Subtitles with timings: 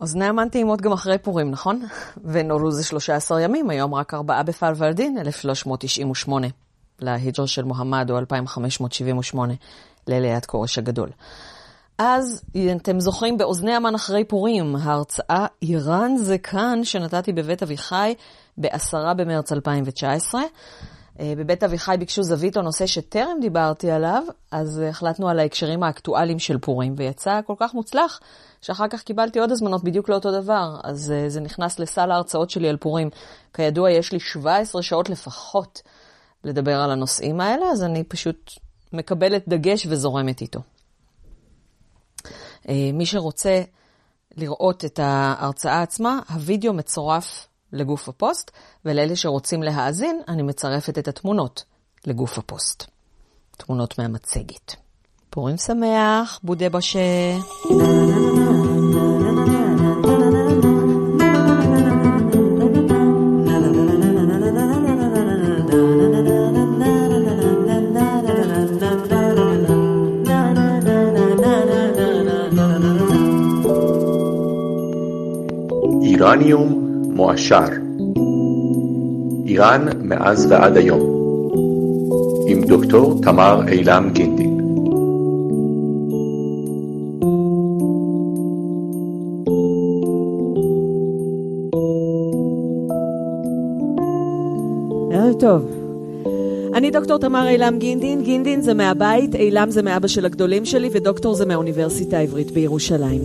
[0.00, 1.82] אוזני המן טעימות גם אחרי פורים, נכון?
[2.32, 6.46] ונולדו זה 13 ימים, היום רק ארבעה בפלוולדין, 1398,
[7.00, 9.54] להיג'ר של מוחמד, או 2578,
[10.06, 11.08] לליאת כורש הגדול.
[11.98, 12.42] אז
[12.76, 18.14] אתם זוכרים באוזני המן אחרי פורים, ההרצאה איראן זה כאן שנתתי בבית אביחי
[18.58, 20.40] ב-10 במרץ 2019.
[21.20, 26.38] אה, בבית אביחי ביקשו זווית או נושא שטרם דיברתי עליו, אז החלטנו על ההקשרים האקטואליים
[26.38, 28.20] של פורים, ויצא כל כך מוצלח,
[28.62, 32.68] שאחר כך קיבלתי עוד הזמנות בדיוק לאותו דבר, אז אה, זה נכנס לסל ההרצאות שלי
[32.68, 33.10] על פורים.
[33.54, 35.82] כידוע, יש לי 17 שעות לפחות
[36.44, 38.52] לדבר על הנושאים האלה, אז אני פשוט
[38.92, 40.60] מקבלת דגש וזורמת איתו.
[42.68, 43.62] אה, מי שרוצה
[44.36, 48.50] לראות את ההרצאה עצמה, הווידאו מצורף לגוף הפוסט,
[48.84, 51.64] ולאלה שרוצים להאזין, אני מצרפת את התמונות
[52.06, 52.84] לגוף הפוסט.
[53.56, 54.76] תמונות מהמצגת.
[55.30, 57.00] פורים שמח, בודה בשה.
[76.02, 76.85] איראניום
[77.16, 77.64] מועשר
[79.46, 81.00] איראן מאז ועד היום
[82.46, 84.60] עם דוקטור תמר אילם גינדין
[95.12, 95.70] ערב טוב.
[96.74, 101.34] אני דוקטור תמר אילם גינדין, גינדין זה מהבית, אילם זה מאבא של הגדולים שלי ודוקטור
[101.34, 103.20] זה מהאוניברסיטה העברית בירושלים.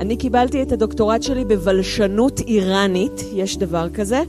[0.00, 4.22] אני קיבלתי את הדוקטורט שלי בבלשנות איראנית, יש דבר כזה,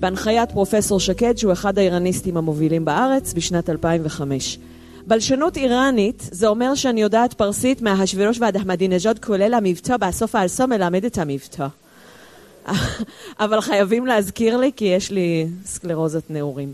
[0.00, 4.58] בהנחיית פרופסור שקד, שהוא אחד האיראניסטים המובילים בארץ, בשנת 2005.
[5.06, 11.04] בלשנות איראנית, זה אומר שאני יודעת פרסית מההשוורוש ועד אחמדינג'אד, כולל המבטא, בסוף האלסו מלמד
[11.04, 11.66] את המבטא.
[13.40, 16.72] אבל חייבים להזכיר לי, כי יש לי סקלרוזת נעורים.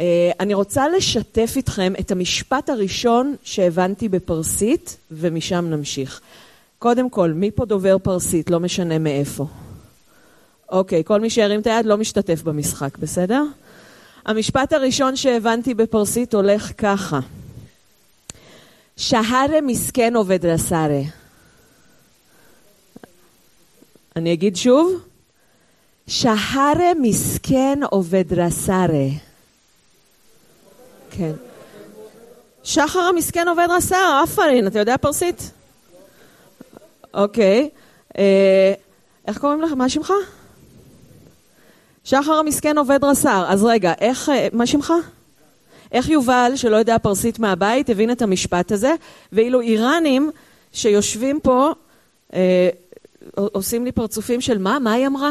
[0.00, 6.20] אה, אני רוצה לשתף איתכם את המשפט הראשון שהבנתי בפרסית, ומשם נמשיך.
[6.78, 8.50] קודם כל, מי פה דובר פרסית?
[8.50, 9.46] לא משנה מאיפה.
[10.68, 13.44] אוקיי, כל מי שירים את היד לא משתתף במשחק, בסדר?
[14.24, 17.20] המשפט הראשון שהבנתי בפרסית הולך ככה:
[18.96, 21.02] שהרה מסכן עובד רסארה.
[24.16, 25.02] אני אגיד שוב?
[26.06, 29.08] שהרה מסכן עובד רסארה.
[31.10, 31.32] כן.
[32.64, 35.50] שחר המסכן עובד רסארה, עפרין, אתה יודע פרסית?
[37.14, 37.68] אוקיי.
[38.18, 38.72] אה,
[39.26, 39.72] איך קוראים לך?
[39.72, 40.12] מה שמך?
[42.04, 43.44] שחר המסכן עובד רס"ר.
[43.48, 44.92] אז רגע, איך, אה, מה שמך?
[45.92, 48.94] איך יובל, שלא יודע פרסית מהבית, הבין את המשפט הזה,
[49.32, 50.30] ואילו איראנים
[50.72, 51.72] שיושבים פה,
[52.34, 52.68] אה,
[53.34, 54.78] עושים לי פרצופים של מה?
[54.78, 55.30] מה היא אמרה?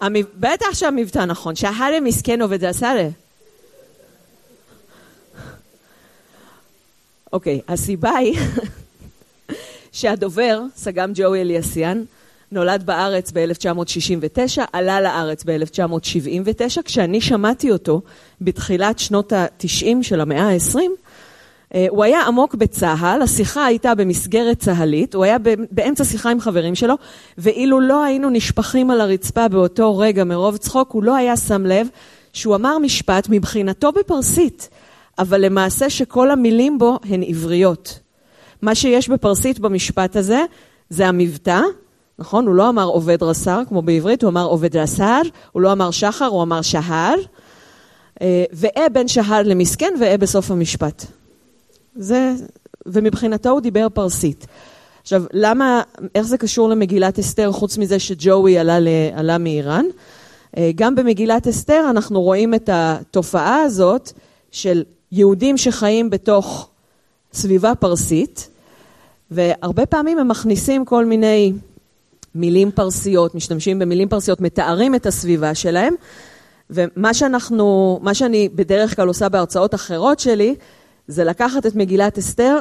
[0.00, 0.24] המב...
[0.34, 3.08] בטח שהמבטא נכון, שהרה מסכן עובד רס"ר.
[7.32, 8.38] אוקיי, הסיבה היא
[9.92, 12.02] שהדובר, סג"ם ג'וי אליאסיאן,
[12.52, 16.82] נולד בארץ ב-1969, עלה לארץ ב-1979.
[16.84, 18.00] כשאני שמעתי אותו
[18.40, 20.78] בתחילת שנות ה-90 של המאה ה-20,
[21.74, 25.36] אה, הוא היה עמוק בצה"ל, השיחה הייתה במסגרת צה"לית, הוא היה
[25.70, 26.94] באמצע שיחה עם חברים שלו,
[27.38, 31.86] ואילו לא היינו נשפכים על הרצפה באותו רגע מרוב צחוק, הוא לא היה שם לב
[32.32, 34.68] שהוא אמר משפט מבחינתו בפרסית,
[35.18, 37.98] אבל למעשה שכל המילים בו הן עבריות.
[38.62, 40.44] מה שיש בפרסית במשפט הזה,
[40.90, 41.60] זה המבטא,
[42.18, 42.46] נכון?
[42.46, 46.26] הוא לא אמר עובד רס"ר, כמו בעברית, הוא אמר עובד רס"ר, הוא לא אמר שחר,
[46.26, 47.14] הוא אמר שהר,
[48.22, 51.04] אה, ואה בין שהר למסכן, ואה בסוף המשפט.
[51.96, 52.32] זה,
[52.86, 54.46] ומבחינתו הוא דיבר פרסית.
[55.02, 55.82] עכשיו, למה,
[56.14, 58.78] איך זה קשור למגילת אסתר, חוץ מזה שג'וי עלה,
[59.14, 59.84] עלה מאיראן?
[60.56, 64.12] אה, גם במגילת אסתר אנחנו רואים את התופעה הזאת
[64.50, 66.68] של יהודים שחיים בתוך
[67.32, 68.48] סביבה פרסית,
[69.32, 71.52] והרבה פעמים הם מכניסים כל מיני
[72.34, 75.94] מילים פרסיות, משתמשים במילים פרסיות, מתארים את הסביבה שלהם,
[76.70, 80.54] ומה שאנחנו, מה שאני בדרך כלל עושה בהרצאות אחרות שלי,
[81.08, 82.58] זה לקחת את מגילת אסתר,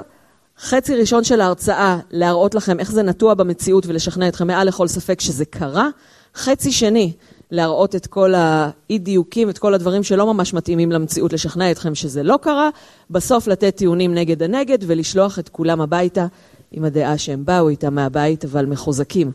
[0.59, 5.21] חצי ראשון של ההרצאה, להראות לכם איך זה נטוע במציאות ולשכנע אתכם מעל לכל ספק
[5.21, 5.89] שזה קרה,
[6.35, 7.13] חצי שני,
[7.51, 12.39] להראות את כל האי-דיוקים, את כל הדברים שלא ממש מתאימים למציאות, לשכנע אתכם שזה לא
[12.41, 12.69] קרה,
[13.09, 16.25] בסוף לתת טיעונים נגד הנגד ולשלוח את כולם הביתה
[16.71, 19.31] עם הדעה שהם באו איתה מהבית, אבל מחוזקים.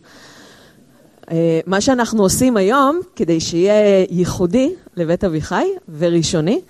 [1.30, 5.66] אה, מה שאנחנו עושים היום, כדי שיהיה ייחודי לבית אביחי
[5.98, 6.60] וראשוני,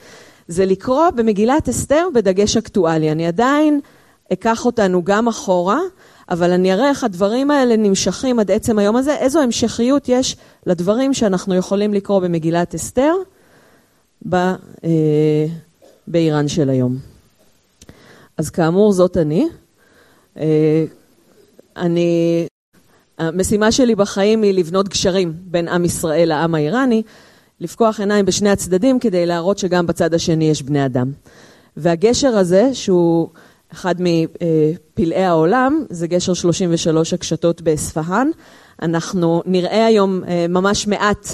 [0.49, 3.13] זה לקרוא במגילת אסתר בדגש אקטואלי.
[3.13, 3.81] אני עדיין
[4.33, 5.81] אקח אותנו גם אחורה,
[6.31, 10.37] אבל אני אראה איך הדברים האלה נמשכים עד עצם היום הזה, איזו המשכיות יש
[10.67, 13.15] לדברים שאנחנו יכולים לקרוא במגילת אסתר
[14.29, 15.47] ב, אה,
[16.07, 16.97] באיראן של היום.
[18.37, 19.49] אז כאמור, זאת אני.
[20.39, 20.85] אה,
[21.77, 22.47] אני,
[23.19, 27.03] המשימה שלי בחיים היא לבנות גשרים בין עם ישראל לעם האיראני,
[27.61, 31.13] לפקוח עיניים בשני הצדדים כדי להראות שגם בצד השני יש בני אדם.
[31.77, 33.29] והגשר הזה, שהוא
[33.73, 38.29] אחד מפלאי העולם, זה גשר 33 הקשתות באספהאן.
[38.83, 41.27] אנחנו נראה היום אה, ממש מעט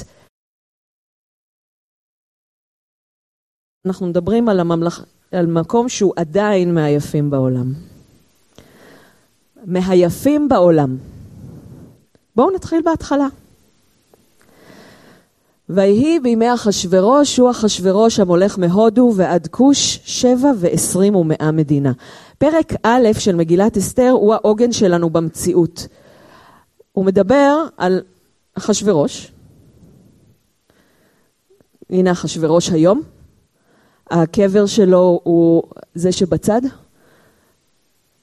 [3.86, 5.04] אנחנו מדברים על, הממלכ...
[5.32, 7.91] על מקום שהוא עדיין מהיפים בעולם.
[9.64, 10.96] מהיפים בעולם.
[12.36, 13.26] בואו נתחיל בהתחלה.
[15.68, 21.92] ויהי בימי אחשורוש, הוא אחשורוש המולך מהודו ועד כוש, שבע ועשרים ומאה מדינה.
[22.38, 25.86] פרק א' של מגילת אסתר הוא העוגן שלנו במציאות.
[26.92, 28.02] הוא מדבר על
[28.54, 29.32] אחשורוש.
[31.90, 33.02] הנה אחשורוש היום.
[34.10, 35.62] הקבר שלו הוא
[35.94, 36.60] זה שבצד.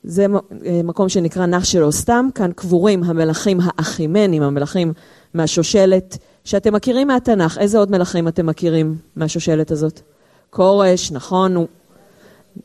[0.03, 0.25] זה
[0.65, 4.93] אה, מקום שנקרא נח שלו סתם, כאן קבורים המלכים האחימנים, המלכים
[5.33, 7.57] מהשושלת, שאתם מכירים מהתנ"ך.
[7.57, 10.01] איזה עוד מלכים אתם מכירים מהשושלת הזאת?
[10.49, 11.65] כורש, נכון,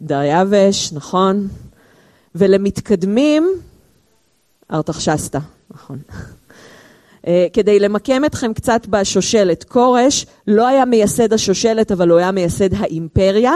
[0.02, 1.48] דריווש, נכון.
[2.34, 3.48] ולמתקדמים,
[4.72, 5.38] ארתחשסתא,
[5.70, 5.98] נכון.
[7.26, 9.64] אה, כדי למקם אתכם קצת בשושלת.
[9.64, 13.52] כורש לא היה מייסד השושלת, אבל הוא היה מייסד האימפריה.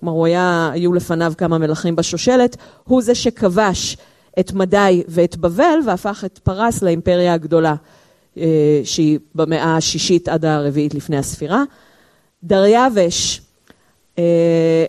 [0.00, 2.56] כלומר, הוא היה, היו לפניו כמה מלכים בשושלת.
[2.84, 3.96] הוא זה שכבש
[4.40, 7.74] את מדי ואת בבל והפך את פרס לאימפריה הגדולה,
[8.36, 11.62] אה, שהיא במאה השישית עד הרביעית לפני הספירה.
[12.44, 13.40] דריווש,
[14.18, 14.84] אה,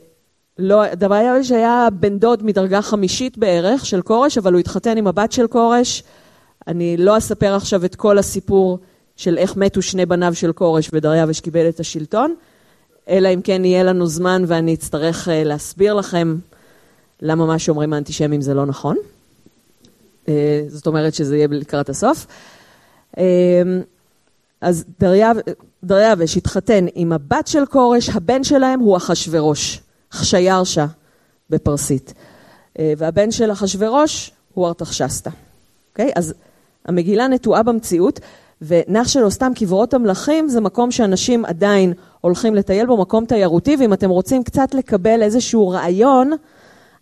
[0.60, 5.32] לא, דריווש היה בן דוד מדרגה חמישית בערך של כורש, אבל הוא התחתן עם הבת
[5.32, 6.04] של כורש.
[6.68, 8.80] אני לא אספר עכשיו את כל הסיפור
[9.16, 12.36] של איך מתו שני בניו של כורש ודריווש קיבל את השלטון,
[13.10, 16.38] אלא אם כן יהיה לנו זמן ואני אצטרך אה, להסביר לכם
[17.22, 18.98] למה מה שאומרים האנטישמים זה לא נכון.
[20.28, 22.28] אה, זאת אומרת שזה יהיה לקראת הסוף.
[23.18, 23.24] אה,
[24.62, 24.86] אז
[25.84, 30.86] דריווש התחתן עם הבת של כורש, הבן שלהם הוא אחשורוש, חשיירשה
[31.50, 32.14] בפרסית.
[32.98, 35.30] והבן של אחשורוש הוא ארתחשסתא.
[35.92, 36.12] אוקיי?
[36.16, 36.34] אז
[36.86, 38.20] המגילה נטועה במציאות,
[38.62, 43.94] ונח שלו סתם קברות המלכים זה מקום שאנשים עדיין הולכים לטייל בו, מקום תיירותי, ואם
[43.94, 46.32] אתם רוצים קצת לקבל איזשהו רעיון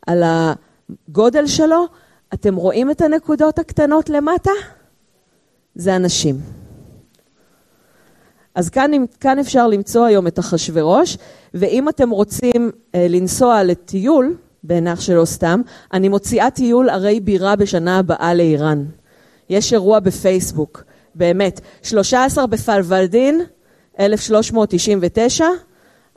[0.08, 1.86] על הגודל שלו,
[2.34, 4.52] אתם רואים את הנקודות הקטנות למטה?
[5.76, 6.36] זה אנשים.
[8.56, 11.18] אז כאן, כאן אפשר למצוא היום את אחשורוש,
[11.54, 15.62] ואם אתם רוצים אה, לנסוע לטיול, בענך שלו סתם,
[15.94, 18.86] אני מוציאה טיול ערי בירה בשנה הבאה לאיראן.
[19.50, 20.84] יש אירוע בפייסבוק,
[21.18, 21.62] באמת.
[21.84, 23.42] 13 בפלוולדין,
[24.00, 25.46] 1399,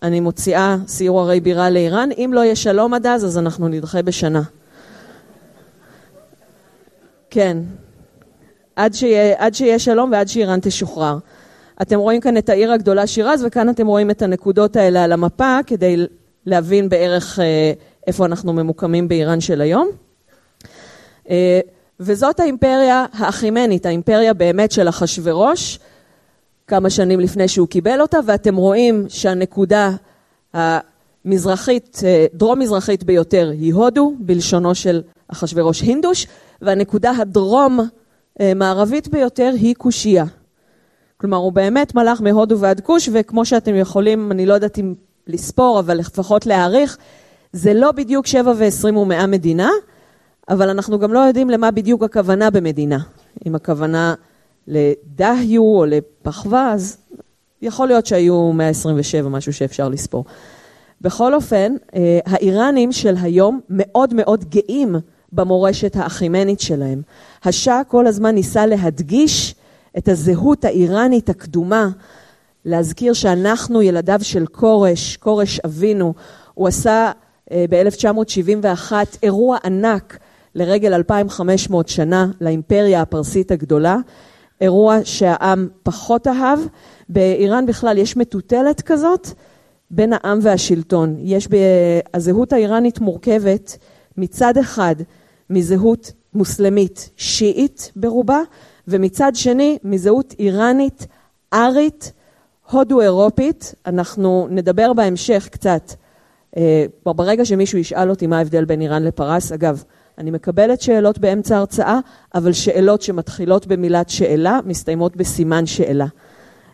[0.03, 2.09] אני מוציאה סיור ערי בירה לאיראן.
[2.19, 4.43] אם לא יהיה שלום עד אז, אז אנחנו נדחה בשנה.
[7.31, 7.59] כן,
[8.77, 11.19] עד שיהיה, עד שיהיה שלום ועד שאיראן תשוחרר.
[11.83, 15.59] אתם רואים כאן את העיר הגדולה שירז, וכאן אתם רואים את הנקודות האלה על המפה,
[15.67, 16.07] כדי
[16.47, 17.73] להבין בערך אה,
[18.07, 19.91] איפה אנחנו ממוקמים באיראן של היום.
[22.01, 25.79] אה, וזאת האימפריה האחימנית, האימפריה באמת של אחשורוש,
[26.67, 29.91] כמה שנים לפני שהוא קיבל אותה, ואתם רואים שהנקודה
[30.55, 32.01] המזרחית,
[32.35, 36.27] דרום-מזרחית ביותר היא הודו, בלשונו של אחשורוש הינדוש,
[36.63, 40.25] והנקודה הדרום-מערבית ביותר היא קושייה.
[41.17, 44.95] כלומר, הוא באמת מלך מהודו ועד כוש, וכמו שאתם יכולים, אני לא יודעת אם
[45.27, 46.97] לספור, אבל לפחות להעריך,
[47.53, 49.71] זה לא בדיוק שבע ועשרים ומאה מדינה,
[50.49, 52.99] אבל אנחנו גם לא יודעים למה בדיוק הכוונה במדינה.
[53.47, 54.15] אם הכוונה
[54.67, 56.97] לדהיו או לפחווה, אז
[57.63, 60.25] יכול להיות שהיו 127, משהו שאפשר לספור.
[61.01, 64.97] בכל אופן, אה, האיראנים של היום מאוד מאוד גאים
[65.33, 67.03] במורשת האחימנית שלהם.
[67.45, 69.55] השאה כל הזמן ניסה להדגיש
[69.99, 71.89] את הזהות האיראנית הקדומה,
[72.65, 76.15] להזכיר שאנחנו ילדיו של כורש, כורש אבינו,
[76.55, 77.13] הוא עשה
[77.51, 78.93] אה, ב-1971
[79.23, 80.19] אירוע ענק
[80.55, 83.97] לרגל 2,500 שנה לאימפריה הפרסית הגדולה,
[84.61, 86.59] אירוע שהעם פחות אהב.
[87.09, 89.29] באיראן בכלל יש מטוטלת כזאת
[89.91, 91.17] בין העם והשלטון.
[91.19, 91.57] יש, ב...
[92.15, 93.79] הזהות האיראנית מורכבת
[94.17, 94.95] מצד אחד
[95.51, 98.41] מזהות מוסלמית שיעית ברובה,
[98.89, 101.07] ומצד שני מזהות איראנית,
[101.53, 102.13] ארית,
[102.71, 103.75] הודו-אירופית.
[103.87, 105.93] אנחנו נדבר בהמשך קצת,
[106.57, 109.85] אה, ברגע שמישהו ישאל אותי מה ההבדל בין איראן לפרס, אגב,
[110.21, 111.99] אני מקבלת שאלות באמצע ההרצאה,
[112.35, 116.07] אבל שאלות שמתחילות במילת שאלה, מסתיימות בסימן שאלה.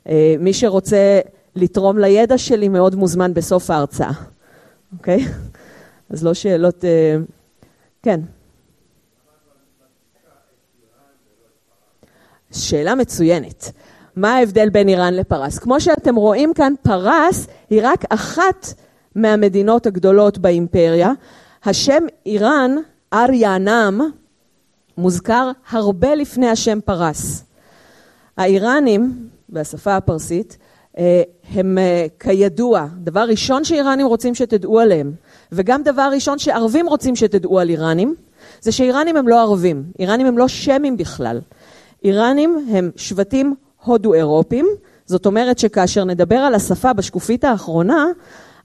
[0.08, 1.20] אה, מי שרוצה
[1.56, 4.10] לתרום לידע שלי מאוד מוזמן בסוף ההרצאה,
[4.92, 5.24] אוקיי?
[6.10, 6.84] אז לא שאלות...
[6.84, 7.16] אה,
[8.02, 8.20] כן.
[12.52, 13.72] שאלה מצוינת.
[14.16, 15.58] מה ההבדל בין איראן לפרס?
[15.58, 18.66] כמו שאתם רואים כאן, פרס היא רק אחת
[19.14, 21.12] מהמדינות הגדולות באימפריה.
[21.64, 22.76] השם איראן,
[23.25, 24.00] אריאנם,
[24.99, 27.44] מוזכר הרבה לפני השם פרס.
[28.37, 30.58] האיראנים, בשפה הפרסית,
[30.99, 31.23] אה,
[31.54, 35.12] הם אה, כידוע, דבר ראשון שאיראנים רוצים שתדעו עליהם,
[35.52, 38.14] וגם דבר ראשון שערבים רוצים שתדעו על איראנים,
[38.61, 41.40] זה שאיראנים הם לא ערבים, איראנים הם לא שמים בכלל.
[42.04, 43.54] איראנים הם שבטים
[43.85, 44.66] הודו-אירופים,
[45.06, 48.06] זאת אומרת שכאשר נדבר על השפה בשקופית האחרונה,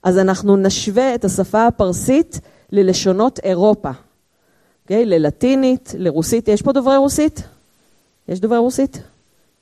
[0.02, 2.40] אז אנחנו נשווה את השפה הפרסית
[2.72, 3.90] ללשונות אירופה?
[4.92, 5.06] אוקיי?
[5.06, 7.42] ללטינית, לרוסית, יש פה דוברי רוסית?
[8.28, 9.02] יש דוברי רוסית?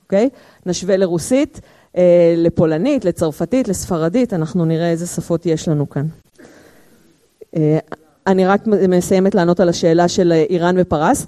[0.03, 0.29] אוקיי?
[0.65, 1.61] נשווה לרוסית,
[1.97, 6.05] אה, לפולנית, לצרפתית, לספרדית, אנחנו נראה איזה שפות יש לנו כאן.
[7.55, 7.79] אה,
[8.27, 11.25] אני רק מסיימת לענות על השאלה של איראן ופרס.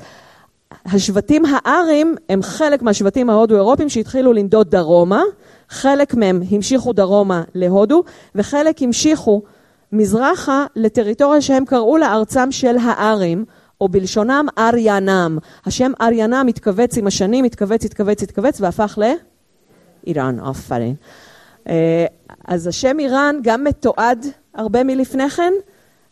[0.86, 5.22] השבטים הארים הם חלק מהשבטים ההודו-אירופיים שהתחילו לנדוד דרומה,
[5.70, 8.04] חלק מהם המשיכו דרומה להודו,
[8.36, 9.42] וחלק המשיכו
[9.92, 13.46] מזרחה לטריטוריה שהם קראו לה ארצם של הארים,
[13.82, 15.38] או בלשונם אריאנם.
[15.66, 19.00] השם אריאנם התכווץ עם השנים, התכווץ, התכווץ, התכווץ, והפך
[20.06, 20.96] לאיראן, עפרין.
[21.70, 22.06] אה,
[22.46, 25.54] אז השם איראן גם מתועד הרבה מלפני כן,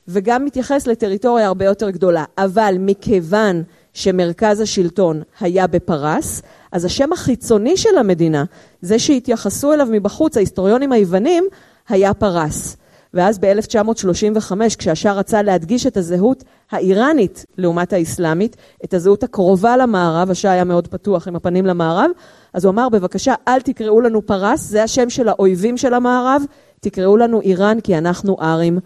[0.08, 2.24] וגם מתייחס לטריטוריה הרבה יותר גדולה.
[2.38, 3.64] אבל מכיוון
[3.94, 6.42] שמרכז השלטון היה בפרס,
[6.72, 8.44] אז השם החיצוני של המדינה,
[8.82, 11.44] זה שהתייחסו אליו מבחוץ, ההיסטוריונים היוונים,
[11.90, 12.78] היה פרס.
[13.14, 20.52] ואז ב-1935, כשהשאה רצה להדגיש את הזהות האיראנית לעומת האסלאמית, את הזהות הקרובה למערב, השאה
[20.52, 22.12] היה מאוד פתוח עם הפנים למערב,
[22.54, 26.44] אז הוא אמר, בבקשה, אל תקראו לנו פרס, זה השם של האויבים של המערב,
[26.80, 28.80] תקראו לנו איראן, כי אנחנו ארים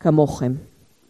[0.00, 0.52] כמוכם.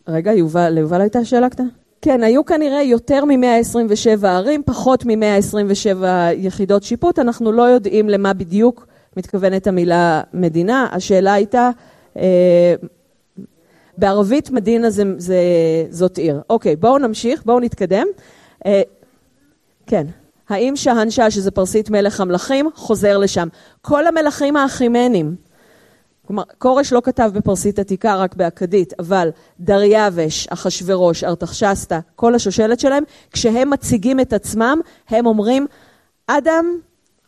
[0.08, 1.68] רגע, יובל, ליובל הייתה שאלה קטנה?
[2.02, 6.04] כן, היו כנראה יותר מ-127 ערים, פחות מ-127
[6.36, 8.86] יחידות שיפוט, אנחנו לא יודעים למה בדיוק
[9.16, 11.70] מתכוונת המילה מדינה, השאלה הייתה,
[13.98, 15.36] בערבית מדינה זה, זה,
[15.90, 16.40] זאת עיר.
[16.50, 18.06] אוקיי, בואו נמשיך, בואו נתקדם.
[18.66, 18.82] אה,
[19.86, 20.06] כן,
[20.48, 23.48] האם שהנשה, שזה פרסית מלך המלכים, חוזר לשם?
[23.82, 25.36] כל המלכים האחימנים,
[26.26, 33.04] כלומר, כורש לא כתב בפרסית עתיקה, רק באכדית, אבל דריווש, אחשורוש, ארתחשסתא, כל השושלת שלהם,
[33.32, 35.66] כשהם מציגים את עצמם, הם אומרים,
[36.26, 36.66] אדם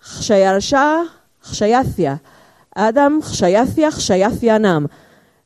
[0.03, 0.97] חשיילשה
[1.43, 2.15] חשייתיה,
[2.75, 4.87] אדם חשייתיה חשייתיה נם.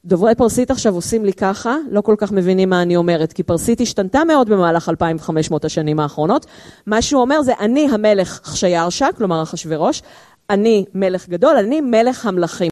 [0.04, 3.80] דוברי פרסית עכשיו עושים לי ככה, לא כל כך מבינים מה אני אומרת, כי פרסית
[3.80, 6.46] השתנתה מאוד במהלך 2,500 השנים האחרונות.
[6.86, 10.02] מה שהוא אומר זה, אני המלך חשיירשה, כלומר אחשורוש,
[10.50, 12.70] אני מלך גדול, אני מלך המלכים.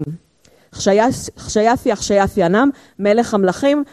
[1.38, 3.84] חשייפי אחשייפי ענם, מלך המלכים,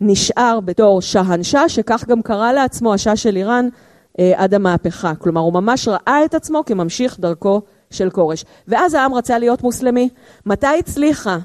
[0.00, 3.68] נשאר בתור שהנשה, שכך גם קרא לעצמו השאה של איראן
[4.18, 5.14] אה, עד המהפכה.
[5.14, 8.44] כלומר, הוא ממש ראה את עצמו כממשיך דרכו של כורש.
[8.68, 10.08] ואז העם רצה להיות מוסלמי.
[10.46, 11.38] מתי הצליחה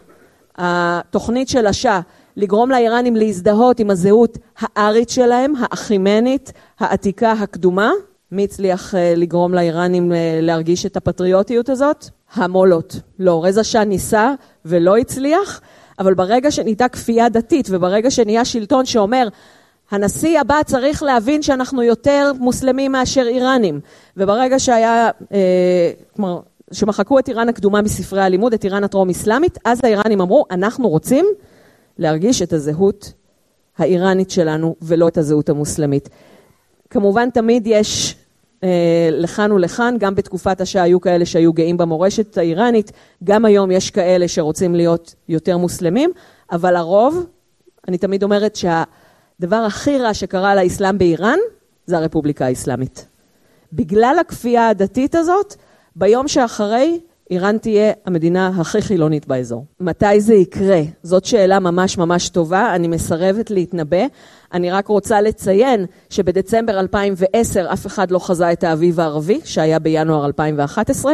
[0.58, 2.00] התוכנית של השאה
[2.38, 7.92] לגרום לאיראנים להזדהות עם הזהות הארית שלהם, האחימנית, העתיקה, הקדומה?
[8.32, 12.06] מי הצליח אה, לגרום לאיראנים אה, להרגיש את הפטריוטיות הזאת?
[12.34, 12.96] המולות.
[13.20, 14.34] לא, רזה שאה ניסה
[14.66, 15.62] ולא הצליח,
[16.00, 19.28] אבל ברגע שנהייתה כפייה דתית וברגע שנהיה שלטון שאומר
[19.94, 23.80] הנשיא הבא צריך להבין שאנחנו יותר מוסלמים מאשר איראנים
[24.18, 26.40] וברגע שהיה, אה, כלומר,
[26.72, 31.26] שמחקו את איראן הקדומה מספרי הלימוד, את איראן הטרום אסלאמית, אז האיראנים אמרו אנחנו רוצים
[31.98, 33.14] להרגיש את הזהות
[33.78, 36.10] האיראנית שלנו ולא את הזהות המוסלמית.
[36.90, 38.16] כמובן תמיד יש
[38.64, 42.92] אה, לכאן ולכאן, גם בתקופת השעה היו כאלה שהיו גאים במורשת האיראנית,
[43.24, 46.12] גם היום יש כאלה שרוצים להיות יותר מוסלמים,
[46.52, 47.26] אבל הרוב,
[47.88, 48.56] אני תמיד אומרת
[49.40, 51.40] שהדבר הכי רע שקרה לאסלאם באיראן,
[51.86, 53.08] זה הרפובליקה האסלאמית.
[53.74, 55.56] בגלל הכפייה הדתית הזאת,
[55.96, 57.00] ביום שאחרי,
[57.32, 59.66] איראן תהיה המדינה הכי חילונית באזור.
[59.80, 60.82] מתי זה יקרה?
[61.04, 64.06] זאת שאלה ממש ממש טובה, אני מסרבת להתנבא.
[64.54, 70.25] אני רק רוצה לציין שבדצמבר 2010 אף אחד לא חזה את האביב הערבי, שהיה בינואר
[70.25, 71.13] 2011,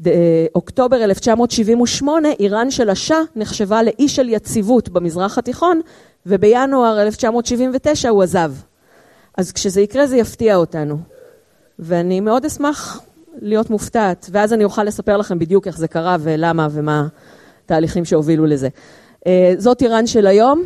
[0.00, 5.80] ושבאוקטובר 1978 איראן של השאה נחשבה לאי של יציבות במזרח התיכון,
[6.26, 8.52] ובינואר 1979 הוא עזב.
[9.38, 10.98] אז כשזה יקרה זה יפתיע אותנו.
[11.78, 13.00] ואני מאוד אשמח
[13.40, 17.08] להיות מופתעת, ואז אני אוכל לספר לכם בדיוק איך זה קרה ולמה ומה
[17.64, 18.68] התהליכים שהובילו לזה.
[19.26, 20.62] אה, זאת איראן של היום.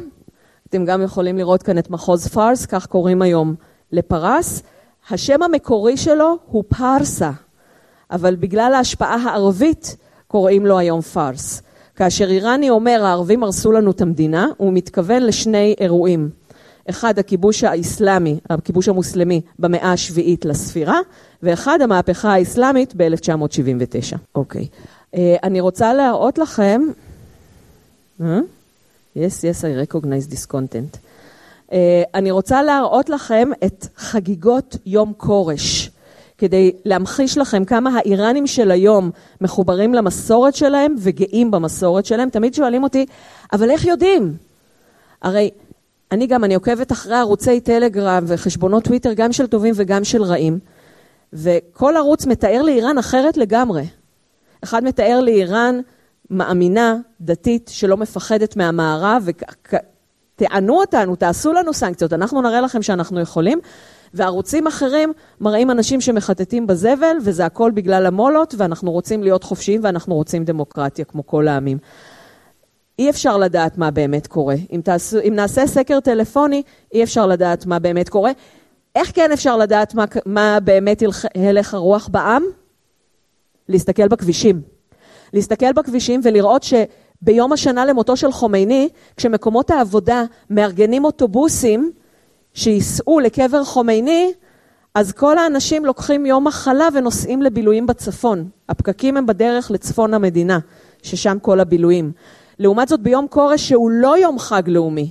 [0.69, 3.55] אתם גם יכולים לראות כאן את מחוז פארס, כך קוראים היום
[3.93, 4.63] לפרס.
[5.11, 7.31] השם המקורי שלו הוא פרסה,
[8.11, 9.97] אבל בגלל ההשפעה הערבית
[10.29, 11.63] קוראים לו היום פארס.
[11.97, 16.31] כאשר איראני אומר הערבים הרסו לנו את המדינה, הוא מתכוון לשני אירועים.
[16.91, 21.01] אחד, הכיבוש האסלאמי, הכיבוש המוסלמי במאה השביעית לספירה,
[21.43, 24.17] ואחד, המהפכה האסלאמית ב-1979.
[24.35, 24.67] אוקיי.
[25.15, 26.83] Uh, אני רוצה להראות לכם...
[28.21, 28.25] Uh,
[29.17, 30.99] yes, yes, I recognize this content.
[31.71, 31.73] Uh,
[32.15, 35.91] אני רוצה להראות לכם את חגיגות יום כורש.
[36.39, 42.31] כדי להמחיש לכם כמה האיראנים של היום מחוברים למסורת שלהם וגאים במסורת שלהם.
[42.31, 43.07] תמיד שואלים אותי,
[43.53, 44.35] אבל איך יודעים?
[45.23, 45.51] הרי
[46.13, 50.59] אני גם, אני עוקבת אחרי ערוצי טלגרם וחשבונות טוויטר, גם של טובים וגם של רעים,
[51.33, 53.87] וכל ערוץ מתאר לאיראן אחרת לגמרי.
[54.65, 55.81] אחד מתאר לאיראן
[56.31, 59.29] מאמינה, דתית, שלא מפחדת מהמערב,
[60.37, 63.61] ותענו אותנו, תעשו לנו סנקציות, אנחנו נראה לכם שאנחנו יכולים.
[64.15, 70.15] וערוצים אחרים מראים אנשים שמחטטים בזבל, וזה הכל בגלל המולות, ואנחנו רוצים להיות חופשיים ואנחנו
[70.15, 71.79] רוצים דמוקרטיה כמו כל העמים.
[72.99, 74.55] אי אפשר לדעת מה באמת קורה.
[74.73, 76.63] אם, תעשו, אם נעשה סקר טלפוני,
[76.93, 78.33] אי אפשר לדעת מה באמת קורה.
[78.95, 81.03] איך כן אפשר לדעת מה, מה באמת
[81.35, 82.43] הלך הרוח בעם?
[83.69, 84.63] להסתכל בכבישים.
[85.33, 91.93] להסתכל בכבישים ולראות שביום השנה למותו של חומייני, כשמקומות העבודה מארגנים אוטובוסים
[92.59, 94.33] שייסעו לקבר חומייני,
[94.95, 98.49] אז כל האנשים לוקחים יום מחלה ונוסעים לבילויים בצפון.
[98.69, 100.59] הפקקים הם בדרך לצפון המדינה,
[101.03, 102.13] ששם כל הבילויים.
[102.59, 105.11] לעומת זאת ביום כורש שהוא לא יום חג לאומי,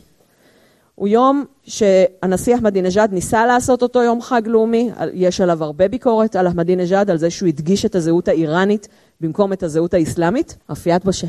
[0.96, 6.48] הוא יום שהנשיא אחמדינג'אד ניסה לעשות אותו יום חג לאומי, יש עליו הרבה ביקורת על
[6.48, 8.88] אחמדינג'אד, על זה שהוא הדגיש את הזהות האיראנית
[9.22, 10.58] במקום את הזהות האסלאמית.
[10.72, 11.28] אפיית בושה.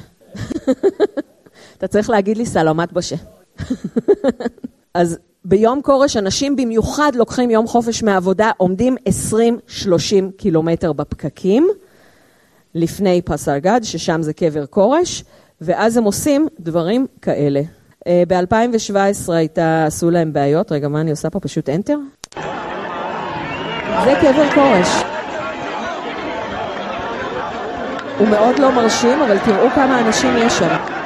[1.79, 3.17] אתה צריך להגיד לי סלמת בושה.
[4.99, 9.41] אז ביום כורש אנשים במיוחד לוקחים יום חופש מהעבודה, עומדים 20-30
[10.37, 11.69] קילומטר בפקקים
[12.75, 15.25] לפני פסרגד, ששם זה קבר כורש,
[15.61, 17.61] ואז הם עושים דברים כאלה.
[18.07, 21.41] אה, ב-2017 הייתה, עשו להם בעיות, רגע, מה אני עושה פה?
[21.41, 21.99] פשוט Enter?
[24.05, 24.89] זה קבר כורש.
[28.19, 30.98] הוא מאוד לא מרשים, אבל תראו כמה אנשים יש שם.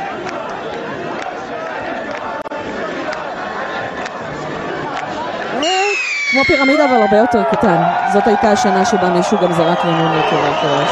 [6.32, 7.82] כמו פירמידה, אבל הרבה יותר קטן.
[8.12, 10.90] זאת הייתה השנה שבה מישהו גם זרק רימון לקבר כורש.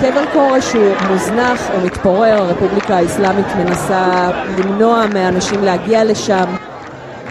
[0.00, 6.44] קבר כורש הוא מוזנח, הוא מתפורר, הרפובליקה האסלאמית מנסה למנוע מאנשים להגיע לשם.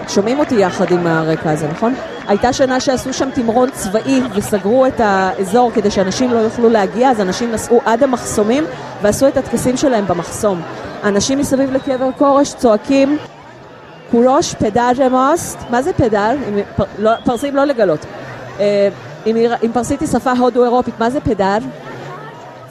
[0.08, 1.94] שומעים אותי יחד עם הרקע הזה, נכון?
[2.28, 7.22] הייתה שנה שעשו שם תמרון צבאי וסגרו את האזור כדי שאנשים לא יוכלו להגיע, אז
[7.22, 8.64] אנשים נסעו עד המחסומים
[9.02, 10.62] ועשו את הטקסים שלהם במחסום.
[11.04, 13.18] אנשים מסביב לקבר כורש צועקים
[14.12, 15.94] קורוש פדל רמוסט, מה זה?
[15.94, 18.06] פר, לא, פרסים לא לגלות.
[18.60, 18.90] אה,
[19.26, 21.60] אם, פרסית היא שפה הודו-אירופית, מה זה פדל?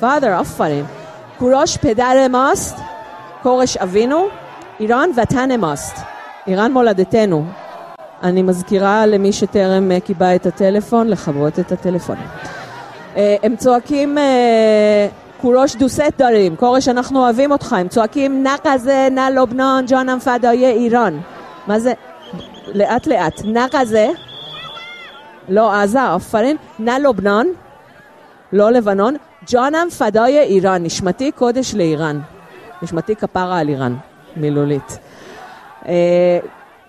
[0.00, 0.84] father, אפרים.
[1.38, 2.78] קורוש פדל רמוסט,
[3.42, 4.26] כורש אבינו,
[4.80, 5.98] איראן ותנמוסט,
[6.46, 7.44] איראן מולדתנו.
[8.22, 12.16] אני מזכירה למי שטרם אה, קיבע את הטלפון, לכבות את הטלפון.
[13.16, 14.18] אה, הם צועקים
[15.40, 20.70] כורוש דוסט דרים, כורש אנחנו אוהבים אותך, הם צועקים נא כזה, נא לובנון, ג'ונם פדאיה
[20.70, 21.18] איראן.
[21.66, 21.92] מה זה?
[22.74, 23.40] לאט לאט.
[23.44, 24.08] נא כזה,
[25.48, 27.52] לא עזה, עפרין, נא לובנון,
[28.52, 32.20] לא לבנון, ג'ונם פדאיה איראן, נשמתי קודש לאיראן.
[32.82, 33.96] נשמתי כפרה על איראן,
[34.36, 34.98] מילולית.
[35.88, 36.38] אה,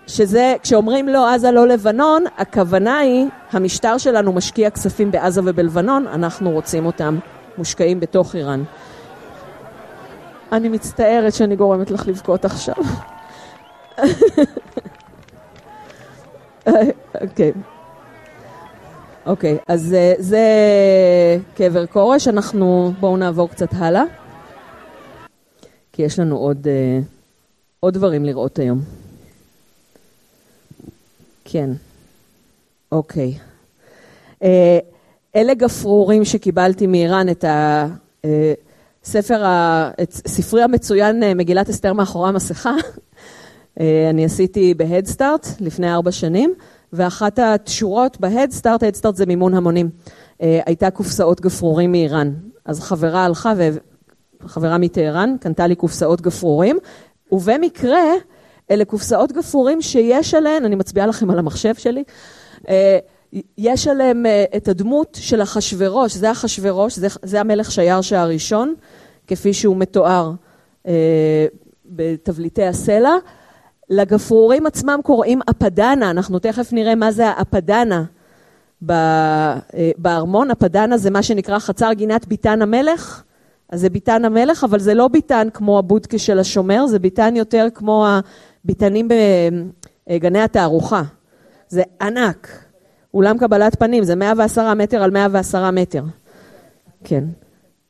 [0.06, 6.50] שזה, כשאומרים לא עזה, לא לבנון, הכוונה היא, המשטר שלנו משקיע כספים בעזה ובלבנון, אנחנו
[6.50, 7.18] רוצים אותם
[7.58, 8.64] מושקעים בתוך איראן.
[10.52, 12.74] אני מצטערת שאני גורמת לך לבכות עכשיו.
[17.20, 17.52] אוקיי.
[19.26, 20.46] אוקיי, אז אה, זה
[21.56, 24.02] קבר כורש, אנחנו, בואו נעבור קצת הלאה,
[25.92, 27.00] כי יש לנו עוד, אה,
[27.80, 28.80] עוד דברים לראות היום.
[31.44, 31.70] כן,
[32.92, 33.38] אוקיי.
[34.42, 34.78] אה,
[35.36, 37.44] אלה גפרורים שקיבלתי מאיראן, את
[39.04, 39.44] הספר,
[40.02, 42.74] את ספרי המצוין מגילת אסתר מאחורי המסכה.
[44.10, 46.54] אני עשיתי בהדסטארט לפני ארבע שנים,
[46.92, 49.90] ואחת התשורות בהדסטארט, הדסטארט זה מימון המונים,
[50.40, 52.32] הייתה קופסאות גפרורים מאיראן.
[52.64, 53.52] אז חברה הלכה,
[54.46, 56.78] חברה מטהרן, קנתה לי קופסאות גפרורים,
[57.32, 58.02] ובמקרה,
[58.70, 62.04] אלה קופסאות גפרורים שיש עליהן, אני מצביעה לכם על המחשב שלי,
[63.58, 68.74] יש עליהם אה, את הדמות של אחשורוש, זה אחשורוש, זה, זה המלך שירשה הראשון,
[69.26, 70.32] כפי שהוא מתואר
[70.86, 71.46] אה,
[71.86, 73.14] בתבליטי הסלע.
[73.90, 78.04] לגפרורים עצמם קוראים אפדנה, אנחנו תכף נראה מה זה האפדנה
[79.98, 80.50] בארמון.
[80.50, 83.22] אפדנה זה מה שנקרא חצר גינת ביתן המלך,
[83.68, 87.68] אז זה ביתן המלך, אבל זה לא ביתן כמו הבודקה של השומר, זה ביתן יותר
[87.74, 88.06] כמו
[88.64, 89.08] הביתנים
[90.08, 91.02] בגני התערוכה.
[91.68, 92.71] זה ענק.
[93.14, 96.02] אולם קבלת פנים, זה 110 מטר על 110 מטר.
[97.04, 97.24] כן.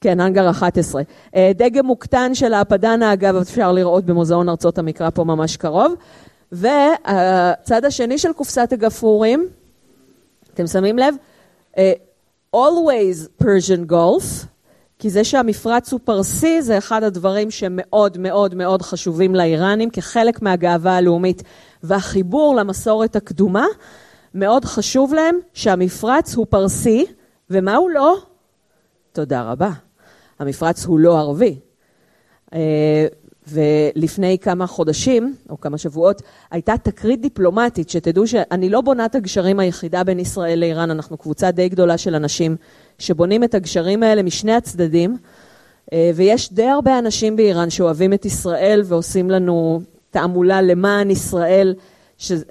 [0.00, 1.02] כן, אנגר 11.
[1.36, 5.94] אה, דגם מוקטן של האפדנה, אגב, אפשר לראות במוזיאון ארצות המקרא פה ממש קרוב.
[6.52, 9.48] והצד השני של קופסת הגפרורים,
[10.54, 11.14] אתם שמים לב?
[11.78, 11.92] אה,
[12.56, 14.46] always Persian Gulf,
[14.98, 20.96] כי זה שהמפרץ הוא פרסי זה אחד הדברים שמאוד מאוד מאוד חשובים לאיראנים כחלק מהגאווה
[20.96, 21.42] הלאומית
[21.82, 23.66] והחיבור למסורת הקדומה.
[24.34, 27.06] מאוד חשוב להם שהמפרץ הוא פרסי,
[27.50, 28.16] ומה הוא לא?
[29.12, 29.70] תודה רבה.
[30.38, 31.58] המפרץ הוא לא ערבי.
[32.54, 33.06] אה,
[33.48, 39.60] ולפני כמה חודשים, או כמה שבועות, הייתה תקרית דיפלומטית, שתדעו שאני לא בונה את הגשרים
[39.60, 42.56] היחידה בין ישראל לאיראן, אנחנו קבוצה די גדולה של אנשים
[42.98, 45.16] שבונים את הגשרים האלה משני הצדדים,
[45.92, 51.74] אה, ויש די הרבה אנשים באיראן שאוהבים את ישראל ועושים לנו תעמולה למען ישראל,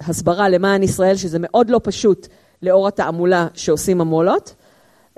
[0.00, 2.28] הסברה למען ישראל, שזה מאוד לא פשוט
[2.62, 4.54] לאור התעמולה שעושים המו"לות.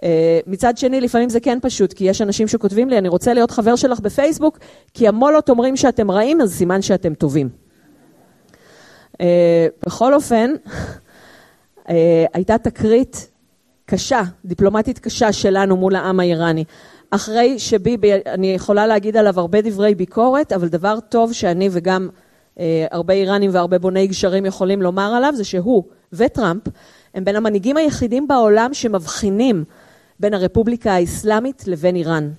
[0.02, 3.50] אה, מצד שני, לפעמים זה כן פשוט, כי יש אנשים שכותבים לי, אני רוצה להיות
[3.50, 4.58] חבר שלך בפייסבוק,
[4.94, 7.48] כי המו"לות אומרים שאתם רעים, אז סימן שאתם טובים.
[9.20, 10.50] אה, בכל אופן,
[11.90, 13.30] אה, הייתה תקרית
[13.86, 16.64] קשה, דיפלומטית קשה שלנו מול העם האיראני.
[17.10, 22.08] אחרי שביבי, אני יכולה להגיד עליו הרבה דברי ביקורת, אבל דבר טוב שאני וגם
[22.90, 26.62] הרבה איראנים והרבה בוני גשרים יכולים לומר עליו, זה שהוא וטראמפ
[27.14, 29.64] הם בין המנהיגים היחידים בעולם שמבחינים
[30.20, 32.30] בין הרפובליקה האסלאמית לבין איראן.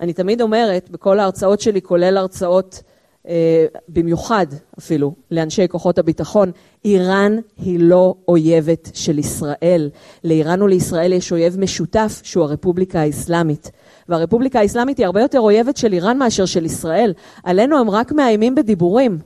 [0.00, 2.82] אני תמיד אומרת, בכל ההרצאות שלי, כולל הרצאות
[3.28, 4.46] אה, במיוחד
[4.78, 6.50] אפילו לאנשי כוחות הביטחון,
[6.84, 9.90] איראן היא לא אויבת של ישראל.
[10.24, 13.70] לאיראן ולישראל יש אויב משותף שהוא הרפובליקה האסלאמית.
[14.08, 17.12] והרפובליקה האסלאמית היא הרבה יותר אויבת של איראן מאשר של ישראל.
[17.44, 19.18] עלינו הם רק מאיימים בדיבורים,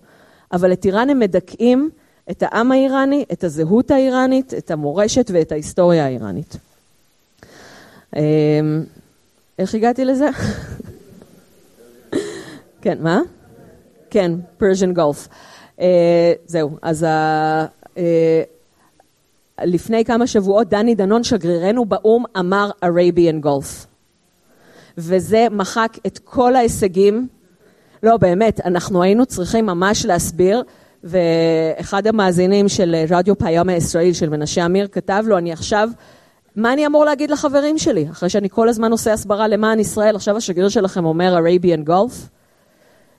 [0.52, 1.90] אבל את איראן הם מדכאים
[2.30, 6.56] את העם האיראני, את הזהות האיראנית, את המורשת ואת ההיסטוריה האיראנית.
[8.16, 8.84] אמ,
[9.58, 10.28] איך הגעתי לזה?
[12.82, 13.20] כן, מה?
[14.10, 15.28] כן, פרשן גולף.
[15.78, 15.82] Uh,
[16.46, 18.00] זהו, אז uh, uh,
[19.64, 23.86] לפני כמה שבועות דני דנון, שגרירנו באו"ם, אמר Arabian Gulf.
[24.98, 27.28] וזה מחק את כל ההישגים.
[28.02, 30.62] לא, באמת, אנחנו היינו צריכים ממש להסביר,
[31.04, 35.88] ואחד המאזינים של רדיו פיומה ישראל, של מנשה אמיר, כתב לו, אני עכשיו
[36.56, 38.06] מה אני אמור להגיד לחברים שלי?
[38.10, 42.14] אחרי שאני כל הזמן עושה הסברה למען ישראל, עכשיו השגריר שלכם אומר Arabian Gulf,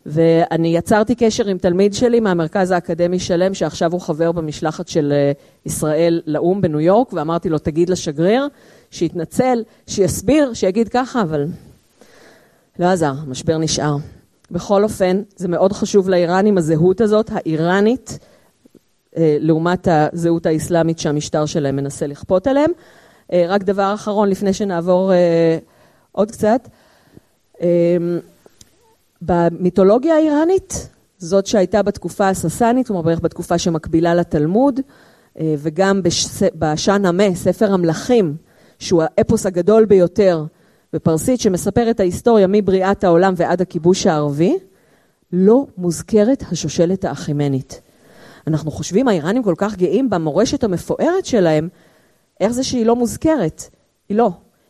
[0.05, 5.31] ואני יצרתי קשר עם תלמיד שלי מהמרכז האקדמי שלם, שעכשיו הוא חבר במשלחת של אה,
[5.65, 8.47] ישראל לאו"ם בניו יורק, ואמרתי לו, תגיד לשגריר,
[8.91, 11.45] שיתנצל, שיסביר, שיגיד ככה, אבל
[12.79, 13.95] לא עזר, המשבר נשאר.
[14.53, 18.19] בכל אופן, זה מאוד חשוב לאיראנים, הזהות הזאת, האיראנית,
[19.17, 22.71] אה, לעומת הזהות האסלאמית שהמשטר שלהם מנסה לכפות עליהם.
[23.33, 25.57] אה, רק דבר אחרון לפני שנעבור אה,
[26.11, 26.67] עוד קצת.
[29.21, 34.79] במיתולוגיה האיראנית, זאת שהייתה בתקופה הססנית, כלומר בערך בתקופה שמקבילה לתלמוד,
[35.41, 36.01] וגם
[36.55, 38.35] בשאן המה, ספר המלכים,
[38.79, 40.45] שהוא האפוס הגדול ביותר
[40.93, 44.57] בפרסית, שמספר את ההיסטוריה מבריאת העולם ועד הכיבוש הערבי,
[45.33, 47.81] לא מוזכרת השושלת האחימנית.
[48.47, 51.69] אנחנו חושבים, האיראנים כל כך גאים במורשת המפוארת שלהם,
[52.39, 53.63] איך זה שהיא לא מוזכרת?
[54.09, 54.29] היא לא.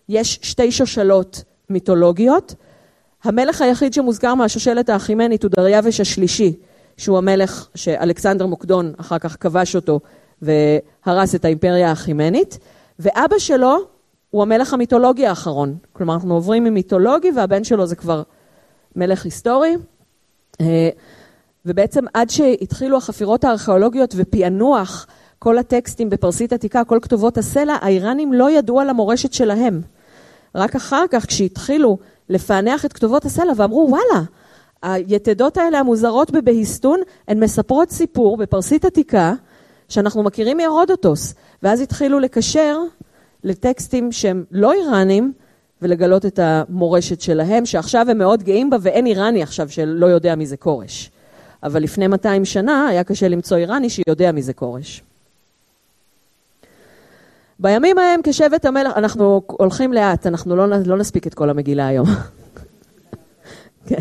[0.10, 2.56] יש שתי שושלות מיתולוגיות.
[3.24, 6.54] המלך היחיד שמוזכר מהשושלת האחימנית הוא דריווש השלישי,
[6.98, 10.00] שהוא המלך שאלכסנדר מוקדון אחר כך כבש אותו
[10.42, 12.60] והרס את האימפריה האחימנית,
[13.00, 13.78] ואבא שלו
[14.34, 15.78] הוא המלך המיתולוגי האחרון.
[15.94, 18.24] כלומר, אנחנו עוברים ממיתולוגי והבן שלו זה כבר
[18.96, 19.76] מלך היסטורי.
[20.62, 20.90] אה,
[21.66, 25.08] ובעצם עד שהתחילו החפירות הארכיאולוגיות ופענוח
[25.40, 29.82] כל הטקסטים בפרסית עתיקה, כל כתובות הסלע, האיראנים לא ידעו על המורשת שלהם.
[30.56, 31.98] רק אחר כך, כשהתחילו
[32.30, 34.24] לפענח את כתובות הסלע ואמרו, וואלה,
[34.82, 39.34] היתדות האלה המוזרות בבהיסטון, הן מספרות סיפור בפרסית עתיקה,
[39.90, 41.34] שאנחנו מכירים מהרודוטוס.
[41.64, 42.78] ואז התחילו לקשר
[43.44, 45.34] לטקסטים שהם לא איראנים,
[45.82, 50.46] ולגלות את המורשת שלהם, שעכשיו הם מאוד גאים בה, ואין איראני עכשיו שלא יודע מי
[50.46, 51.12] זה כורש.
[51.64, 55.04] אבל לפני 200 שנה היה קשה למצוא איראני שיודע מי זה כורש.
[57.60, 62.08] בימים ההם כשבט המלך, אנחנו הולכים לאט, אנחנו לא, לא נספיק את כל המגילה היום.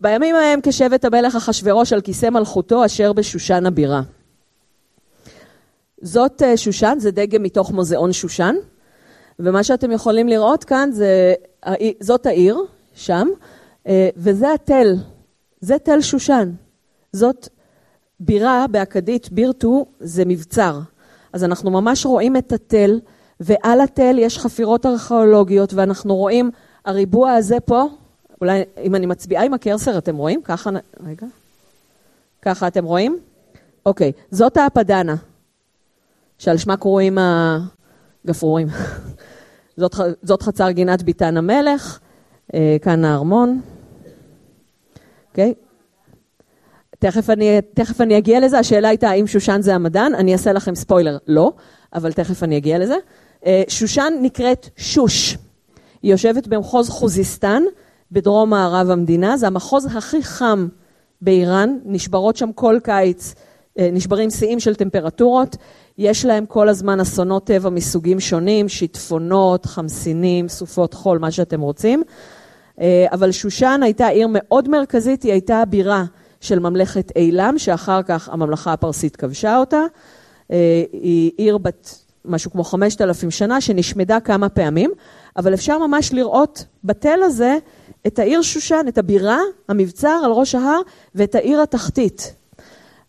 [0.00, 4.02] בימים ההם כשבט המלך אחשורוש על כיסא מלכותו אשר בשושן הבירה.
[6.02, 8.54] זאת אה, שושן, זה דגם מתוך מוזיאון שושן,
[9.38, 11.34] ומה שאתם יכולים לראות כאן זה,
[12.00, 12.58] זאת העיר,
[12.94, 13.28] שם,
[13.86, 14.96] אה, וזה התל,
[15.60, 16.52] זה תל שושן.
[17.12, 17.48] זאת
[18.20, 20.80] בירה באכדית, בירטו, זה מבצר.
[21.32, 23.00] אז אנחנו ממש רואים את התל,
[23.40, 26.50] ועל התל יש חפירות ארכיאולוגיות, ואנחנו רואים,
[26.84, 27.84] הריבוע הזה פה,
[28.40, 30.42] אולי אם אני מצביעה עם הקרסר, אתם רואים?
[30.42, 30.70] ככה,
[31.06, 31.26] רגע.
[32.42, 33.18] ככה אתם רואים?
[33.86, 35.14] אוקיי, זאת האפדנה,
[36.38, 38.68] שעל שמה קרויים הגפרורים.
[39.76, 41.98] זאת, זאת חצר גינת ביתן המלך,
[42.54, 43.60] אה, כאן הארמון.
[45.30, 45.54] אוקיי?
[46.98, 50.74] תכף אני, תכף אני אגיע לזה, השאלה הייתה האם שושן זה המדען, אני אעשה לכם
[50.74, 51.52] ספוילר, לא,
[51.94, 52.96] אבל תכף אני אגיע לזה.
[53.46, 55.38] אה, שושן נקראת שוש,
[56.02, 57.62] היא יושבת במחוז חוזיסטן,
[58.12, 60.68] בדרום מערב המדינה, זה המחוז הכי חם
[61.22, 63.34] באיראן, נשברות שם כל קיץ,
[63.78, 65.56] אה, נשברים שיאים של טמפרטורות,
[65.98, 72.02] יש להם כל הזמן אסונות טבע מסוגים שונים, שיטפונות, חמסינים, סופות חול, מה שאתם רוצים.
[72.80, 76.04] אה, אבל שושן הייתה עיר מאוד מרכזית, היא הייתה הבירה
[76.40, 79.82] של ממלכת אילם, שאחר כך הממלכה הפרסית כבשה אותה.
[80.50, 84.90] אה, היא עיר בת משהו כמו 5,000 שנה, שנשמדה כמה פעמים,
[85.36, 87.58] אבל אפשר ממש לראות בתל הזה
[88.06, 90.80] את העיר שושן, את הבירה, המבצר על ראש ההר,
[91.14, 92.34] ואת העיר התחתית.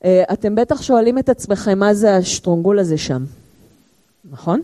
[0.05, 3.23] אה, אתם בטח שואלים את עצמכם מה זה השטרונגול הזה שם,
[4.31, 4.61] נכון?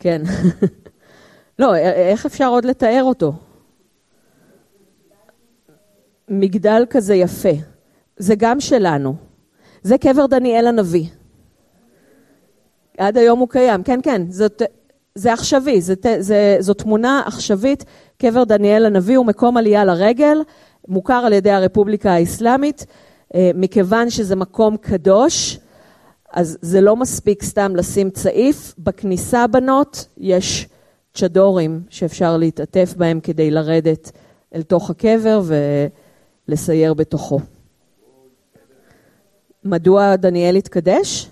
[0.00, 0.22] כן.
[1.58, 3.32] לא, איך אפשר עוד לתאר אותו?
[6.28, 7.52] מגדל כזה יפה.
[8.16, 9.14] זה גם שלנו.
[9.82, 11.06] זה קבר דניאל הנביא.
[12.98, 14.62] עד היום הוא קיים, כן, כן, זאת,
[15.14, 17.84] זה עכשווי, זה, זה, זו תמונה עכשווית,
[18.18, 20.38] קבר דניאל הנביא הוא מקום עלייה לרגל,
[20.88, 25.58] מוכר על ידי הרפובליקה האסלאמית, אה, מכיוון שזה מקום קדוש,
[26.32, 30.68] אז זה לא מספיק סתם לשים צעיף, בכניסה בנות יש
[31.14, 34.12] צ'דורים שאפשר להתעטף בהם כדי לרדת
[34.54, 35.42] אל תוך הקבר
[36.48, 37.40] ולסייר בתוכו.
[39.64, 41.30] מדוע דניאל התקדש?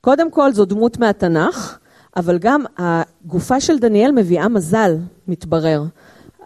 [0.00, 1.78] קודם כל זו דמות מהתנ"ך,
[2.16, 4.96] אבל גם הגופה של דניאל מביאה מזל,
[5.28, 5.82] מתברר.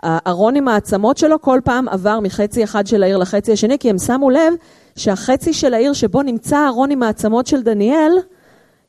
[0.04, 3.98] הארון עם העצמות שלו כל פעם עבר מחצי אחד של העיר לחצי השני, כי הם
[3.98, 4.54] שמו לב
[4.96, 8.12] שהחצי של העיר שבו נמצא הארון עם העצמות של דניאל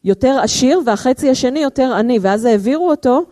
[0.04, 3.26] יותר עשיר והחצי השני יותר עני, ואז העבירו אותו,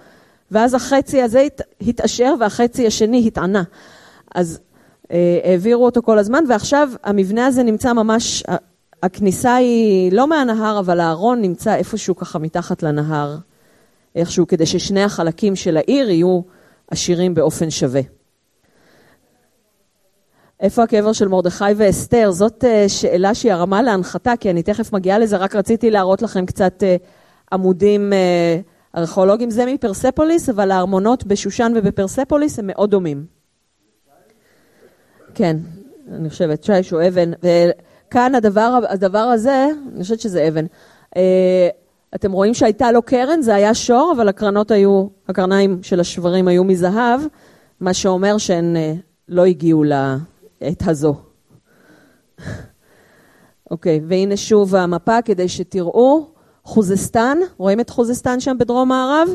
[0.52, 1.48] ואז החצי הזה
[1.82, 3.64] התעשר והחצי השני התענה.
[4.36, 4.60] אז
[5.12, 8.44] אה, העבירו אותו כל הזמן, ועכשיו המבנה הזה נמצא ממש,
[9.04, 13.38] הכניסה היא לא מהנהר, אבל הארון נמצא איפשהו ככה מתחת לנהר,
[14.16, 16.42] איכשהו, כדי ששני החלקים של העיר יהיו
[16.92, 18.02] עשירים באופן שווה.
[20.60, 22.32] איפה הקבר של מרדכי ואסתר?
[22.32, 26.46] זאת אה, שאלה שהיא הרמה להנחתה, כי אני תכף מגיעה לזה, רק רציתי להראות לכם
[26.46, 26.96] קצת אה,
[27.52, 28.60] עמודים אה,
[28.98, 29.50] ארכיאולוגיים.
[29.50, 33.26] זה מפרספוליס, אבל הארמונות בשושן ובפרספוליס הם מאוד דומים.
[35.36, 35.58] כן,
[36.12, 37.32] אני חושבת, שיש הוא אבן.
[38.10, 40.66] כאן הדבר, הדבר הזה, אני חושבת שזה אבן.
[42.16, 46.64] אתם רואים שהייתה לו קרן, זה היה שור, אבל הקרנות היו, הקרניים של השברים היו
[46.64, 47.22] מזהב,
[47.80, 48.94] מה שאומר שהן אה,
[49.30, 51.16] לא הגיעו לעת הזו.
[53.72, 56.34] אוקיי, okay, והנה שוב המפה כדי שתראו.
[56.64, 59.30] חוזסטן, רואים את חוזסטן שם בדרום מערב?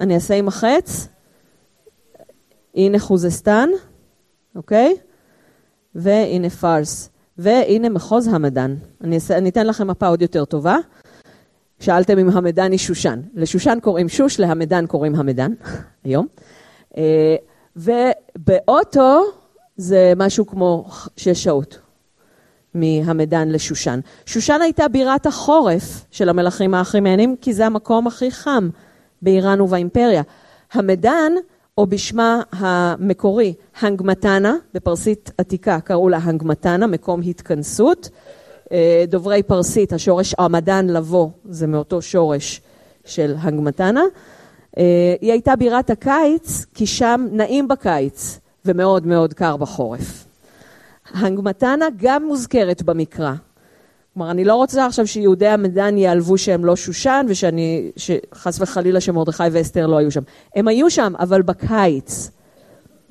[0.00, 1.08] אני אעשה עם החץ.
[2.74, 3.68] הנה חוזסטן,
[4.56, 4.94] אוקיי?
[4.96, 5.00] Okay?
[5.94, 7.10] והנה פארס.
[7.38, 8.74] והנה מחוז המדן.
[9.00, 10.76] אני, אעשה, אני אתן לכם מפה עוד יותר טובה.
[11.80, 13.20] שאלתם אם המדן היא שושן.
[13.34, 15.52] לשושן קוראים שוש, להמדן קוראים המדן,
[16.04, 16.26] היום.
[16.96, 17.36] אה,
[17.76, 19.22] ובאוטו
[19.76, 20.84] זה משהו כמו
[21.16, 21.78] שש שעות
[22.74, 24.00] מהמדן לשושן.
[24.26, 28.68] שושן הייתה בירת החורף של המלכים האחימנים, כי זה המקום הכי חם
[29.22, 30.22] באיראן ובאימפריה.
[30.72, 31.32] המדן
[31.78, 38.10] או בשמה המקורי, הנגמתנה, בפרסית עתיקה קראו לה הנגמתנה, מקום התכנסות.
[38.72, 42.60] אה, דוברי פרסית, השורש עמדן לבוא, זה מאותו שורש
[43.04, 44.02] של הנגמתנה.
[44.78, 50.24] אה, היא הייתה בירת הקיץ, כי שם נעים בקיץ ומאוד מאוד קר בחורף.
[51.14, 53.32] הנגמתנה גם מוזכרת במקרא.
[54.14, 59.42] כלומר, אני לא רוצה עכשיו שיהודי המדן ייעלבו שהם לא שושן, ושאני, שחס וחלילה שמרדכי
[59.52, 60.22] ואסתר לא היו שם.
[60.56, 62.30] הם היו שם, אבל בקיץ,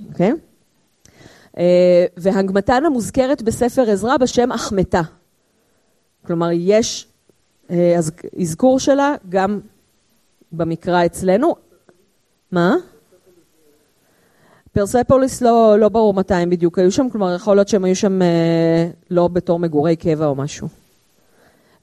[0.10, 0.32] אוקיי?
[0.32, 0.36] Okay?
[1.58, 5.02] אה, והנגמתנה מוזכרת בספר עזרא בשם אחמתה.
[6.28, 7.08] כלומר, יש
[7.70, 8.00] אה,
[8.42, 9.60] אזכור שלה גם
[10.52, 11.56] במקרא אצלנו.
[12.52, 12.76] מה?
[14.72, 18.22] פרספוליס לא, לא ברור מתי הם בדיוק היו שם, כלומר יכול להיות שהם היו שם
[18.22, 20.68] אה, לא בתור מגורי קבע או משהו.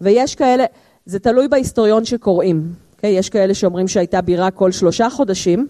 [0.01, 0.65] ויש כאלה,
[1.07, 2.73] זה תלוי בהיסטוריון שקוראים.
[2.73, 2.83] Okay?
[3.03, 3.19] אוקיי?
[3.19, 5.69] יש כאלה שאומרים שהייתה בירה כל שלושה חודשים,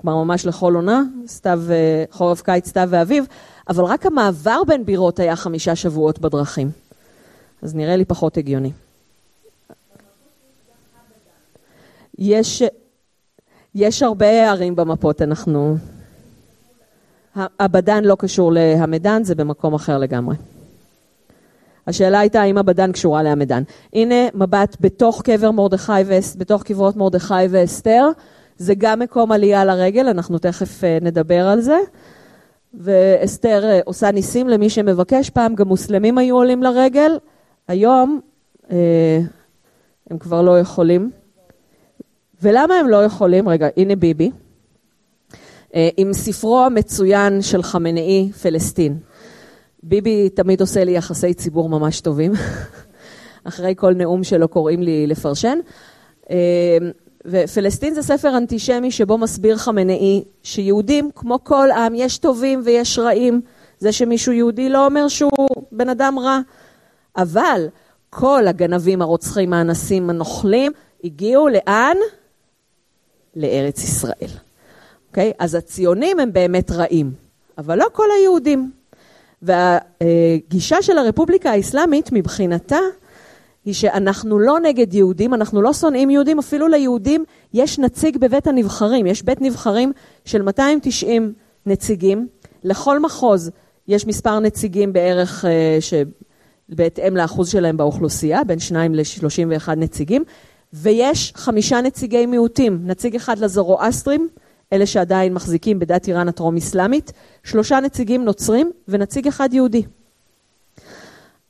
[0.00, 3.26] כלומר ממש לכל עונה, סתיו, אה, חורף, קיץ, סתיו ואביב,
[3.68, 6.70] אבל רק המעבר בין בירות היה חמישה שבועות בדרכים.
[7.64, 8.70] אז נראה לי פחות הגיוני.
[12.18, 12.62] יש,
[13.74, 15.76] יש הרבה ערים במפות, אנחנו...
[17.36, 20.36] הבדן לא קשור להמדן, זה במקום אחר לגמרי.
[21.86, 23.62] השאלה הייתה האם הבדן קשורה להמדן.
[23.92, 25.92] הנה מבט בתוך קבר מרדכי,
[26.38, 28.08] בתוך קברות מרדכי ואסתר.
[28.58, 31.76] זה גם מקום עלייה לרגל, אנחנו תכף אה, נדבר על זה.
[32.74, 37.18] ואסתר אה, עושה ניסים למי שמבקש, פעם גם מוסלמים היו עולים לרגל,
[37.68, 38.20] היום
[38.70, 39.20] אה,
[40.10, 41.10] הם כבר לא יכולים.
[42.42, 43.48] ולמה הם לא יכולים?
[43.48, 44.30] רגע, הנה ביבי.
[45.96, 48.98] עם ספרו המצוין של חמנאי, פלסטין.
[49.82, 52.32] ביבי תמיד עושה לי יחסי ציבור ממש טובים.
[53.44, 55.58] אחרי כל נאום שלו קוראים לי לפרשן.
[57.26, 63.40] ופלסטין זה ספר אנטישמי שבו מסביר חמנאי שיהודים, כמו כל עם, יש טובים ויש רעים.
[63.78, 66.40] זה שמישהו יהודי לא אומר שהוא בן אדם רע.
[67.16, 67.68] אבל
[68.10, 70.72] כל הגנבים, הרוצחים, האנסים, הנוכלים,
[71.04, 71.96] הגיעו לאן?
[73.36, 74.30] לארץ ישראל.
[75.08, 75.30] אוקיי?
[75.30, 75.34] Okay?
[75.38, 77.12] אז הציונים הם באמת רעים,
[77.58, 78.70] אבל לא כל היהודים.
[79.42, 82.78] והגישה של הרפובליקה האסלאמית מבחינתה
[83.64, 87.24] היא שאנחנו לא נגד יהודים, אנחנו לא שונאים יהודים, אפילו ליהודים
[87.54, 89.92] יש נציג בבית הנבחרים, יש בית נבחרים
[90.24, 91.32] של 290
[91.66, 92.28] נציגים,
[92.64, 93.50] לכל מחוז
[93.88, 95.78] יש מספר נציגים בערך אה,
[96.70, 100.24] שבהתאם לאחוז שלהם באוכלוסייה, בין 2 ל-31 נציגים,
[100.72, 104.28] ויש חמישה נציגי מיעוטים, נציג אחד לזרואסטרים,
[104.72, 107.12] אלה שעדיין מחזיקים בדת איראן הטרום-אסלאמית,
[107.44, 109.82] שלושה נציגים נוצרים ונציג אחד יהודי.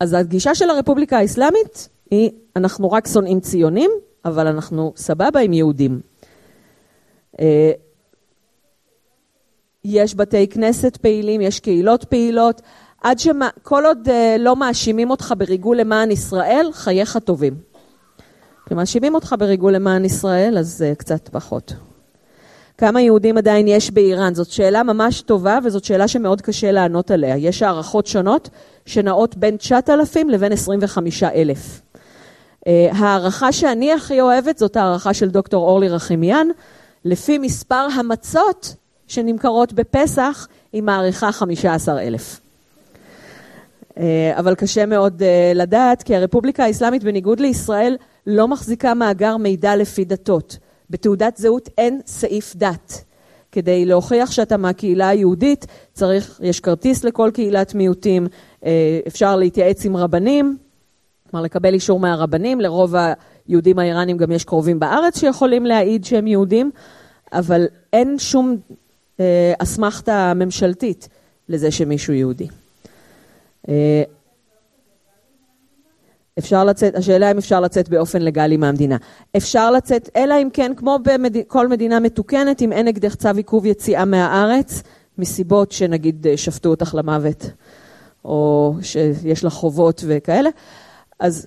[0.00, 3.90] אז הגישה של הרפובליקה האסלאמית היא, אנחנו רק שונאים ציונים,
[4.24, 6.00] אבל אנחנו סבבה עם יהודים.
[7.40, 7.72] אה,
[9.84, 12.62] יש בתי כנסת פעילים, יש קהילות פעילות,
[13.04, 17.54] עד שכל עוד אה, לא מאשימים אותך בריגול למען ישראל, חייך טובים.
[18.66, 21.72] כשמאשימים אותך בריגול למען ישראל, אז זה קצת פחות.
[22.78, 24.34] כמה יהודים עדיין יש באיראן?
[24.34, 27.36] זאת שאלה ממש טובה וזאת שאלה שמאוד קשה לענות עליה.
[27.36, 28.48] יש הערכות שונות
[28.86, 31.80] שנעות בין 9,000 לבין 25,000.
[32.66, 36.48] אה, הערכה שאני הכי אוהבת זאת הערכה של דוקטור אורלי רחימיאן.
[37.04, 38.74] לפי מספר המצות
[39.08, 42.43] שנמכרות בפסח, היא מעריכה 15,000.
[43.98, 49.76] אה, אבל קשה מאוד אה, לדעת, כי הרפובליקה האסלאמית, בניגוד לישראל, לא מחזיקה מאגר מידע
[49.76, 50.58] לפי דתות.
[50.90, 53.04] בתעודת זהות אין סעיף דת.
[53.52, 58.26] כדי להוכיח שאתה מהקהילה היהודית, צריך, יש כרטיס לכל קהילת מיעוטים,
[59.06, 60.56] אפשר להתייעץ עם רבנים,
[61.30, 62.94] כלומר לקבל אישור מהרבנים, לרוב
[63.48, 66.70] היהודים האיראנים גם יש קרובים בארץ שיכולים להעיד שהם יהודים,
[67.32, 68.56] אבל אין שום
[69.20, 71.08] אה, אסמכתה ממשלתית
[71.48, 72.46] לזה שמישהו יהודי.
[73.68, 74.02] אה,
[76.38, 78.96] אפשר לצאת, השאלה אם אפשר לצאת באופן לגלי מהמדינה.
[79.36, 80.98] אפשר לצאת, אלא אם כן, כמו
[81.32, 84.82] בכל מדינה מתוקנת, אם אין נגדך צו עיכוב יציאה מהארץ,
[85.18, 87.50] מסיבות שנגיד אה, שפטו אותך למוות,
[88.24, 90.50] או שיש לך חובות וכאלה,
[91.20, 91.46] אז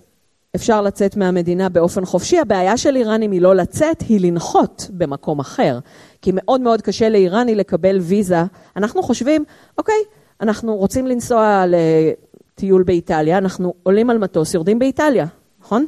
[0.56, 2.40] אפשר לצאת מהמדינה באופן חופשי.
[2.40, 5.80] הבעיה של איראנים היא לא לצאת, היא לנחות במקום אחר.
[6.22, 8.44] כי מאוד מאוד קשה לאיראני לקבל ויזה.
[8.76, 9.44] אנחנו חושבים,
[9.78, 9.96] אוקיי,
[10.42, 15.26] אנחנו רוצים לנסוע לטיול באיטליה, אנחנו עולים על מטוס, יורדים באיטליה,
[15.62, 15.86] נכון?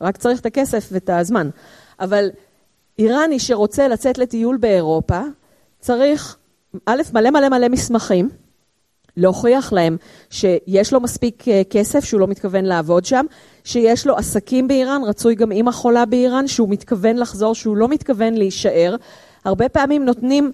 [0.00, 1.50] רק צריך את הכסף ואת הזמן.
[2.00, 2.30] אבל
[2.98, 5.20] איראני שרוצה לצאת לטיול באירופה,
[5.80, 6.36] צריך,
[6.86, 8.28] א', מלא מלא מלא מסמכים.
[9.16, 9.96] להוכיח להם
[10.30, 13.26] שיש לו מספיק אה, כסף, שהוא לא מתכוון לעבוד שם,
[13.64, 18.34] שיש לו עסקים באיראן, רצוי גם אימא חולה באיראן, שהוא מתכוון לחזור, שהוא לא מתכוון
[18.34, 18.96] להישאר.
[19.44, 20.52] הרבה פעמים נותנים,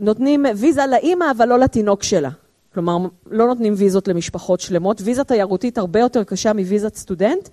[0.00, 2.30] נותנים ויזה לאימא, אבל לא לתינוק שלה.
[2.74, 2.98] כלומר,
[3.30, 5.00] לא נותנים ויזות למשפחות שלמות.
[5.04, 7.48] ויזה תיירותית הרבה יותר קשה מוויזת סטודנט.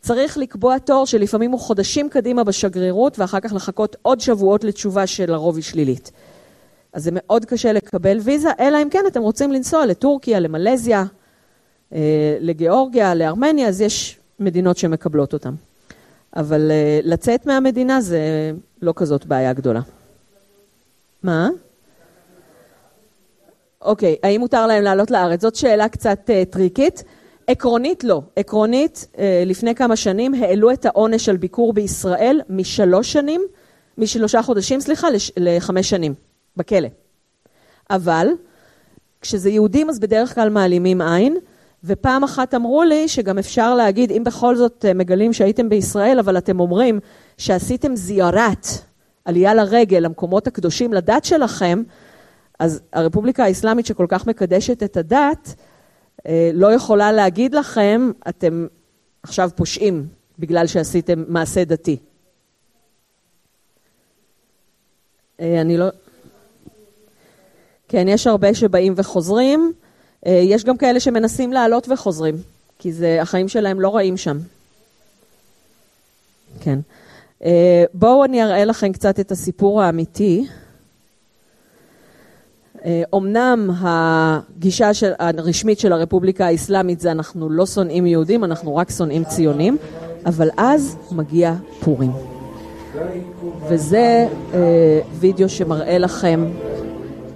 [0.00, 5.56] צריך לקבוע תור שלפעמים הוא חודשים קדימה בשגרירות, ואחר כך לחכות עוד שבועות לתשובה שלרוב
[5.56, 6.12] היא שלילית.
[6.92, 11.04] אז זה מאוד קשה לקבל ויזה, אלא אם כן אתם רוצים לנסוע לטורקיה, למלזיה,
[11.92, 15.54] אה, לגיאורגיה, לארמניה, אז יש מדינות שמקבלות אותם.
[16.36, 19.80] אבל אה, לצאת מהמדינה זה לא כזאת בעיה גדולה.
[21.22, 21.48] מה?
[23.82, 25.42] אוקיי, האם מותר להם לעלות לארץ?
[25.42, 27.04] זאת שאלה קצת uh, טריקית.
[27.46, 28.22] עקרונית לא.
[28.36, 33.42] עקרונית, uh, לפני כמה שנים העלו את העונש על ביקור בישראל משלוש שנים,
[33.98, 36.14] משלושה חודשים, סליחה, לש, לחמש שנים.
[36.56, 36.88] בכלא.
[37.90, 38.26] אבל
[39.20, 41.36] כשזה יהודים אז בדרך כלל מעלימים עין,
[41.84, 46.38] ופעם אחת אמרו לי שגם אפשר להגיד, אם בכל זאת אה, מגלים שהייתם בישראל, אבל
[46.38, 47.00] אתם אומרים
[47.38, 48.66] שעשיתם זיארת,
[49.24, 51.82] עלייה לרגל, למקומות הקדושים לדת שלכם,
[52.58, 55.54] אז הרפובליקה האסלאמית שכל כך מקדשת את הדת,
[56.26, 58.66] אה, לא יכולה להגיד לכם, אתם
[59.22, 60.06] עכשיו פושעים
[60.38, 61.96] בגלל שעשיתם מעשה דתי.
[65.40, 65.86] אה, אני לא...
[67.88, 69.72] כן, יש הרבה שבאים וחוזרים.
[70.26, 72.34] אה, יש גם כאלה שמנסים לעלות וחוזרים,
[72.78, 74.38] כי זה, החיים שלהם לא רעים שם.
[76.60, 76.78] כן.
[77.94, 80.46] בואו אני אראה לכם קצת את הסיפור האמיתי.
[83.13, 89.23] אומנם הגישה של, הרשמית של הרפובליקה האסלאמית זה אנחנו לא שונאים יהודים, אנחנו רק שונאים
[89.23, 89.77] ציונים,
[90.25, 91.53] אבל אז מגיע
[91.83, 92.11] פורים.
[93.69, 96.45] וזה אה, וידאו שמראה לכם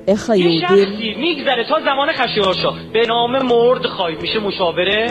[0.07, 0.89] איך היהודים...
[1.19, 5.07] میگذره تا زمان خشایارشاه به نام مرد خواهید میشه مشاوره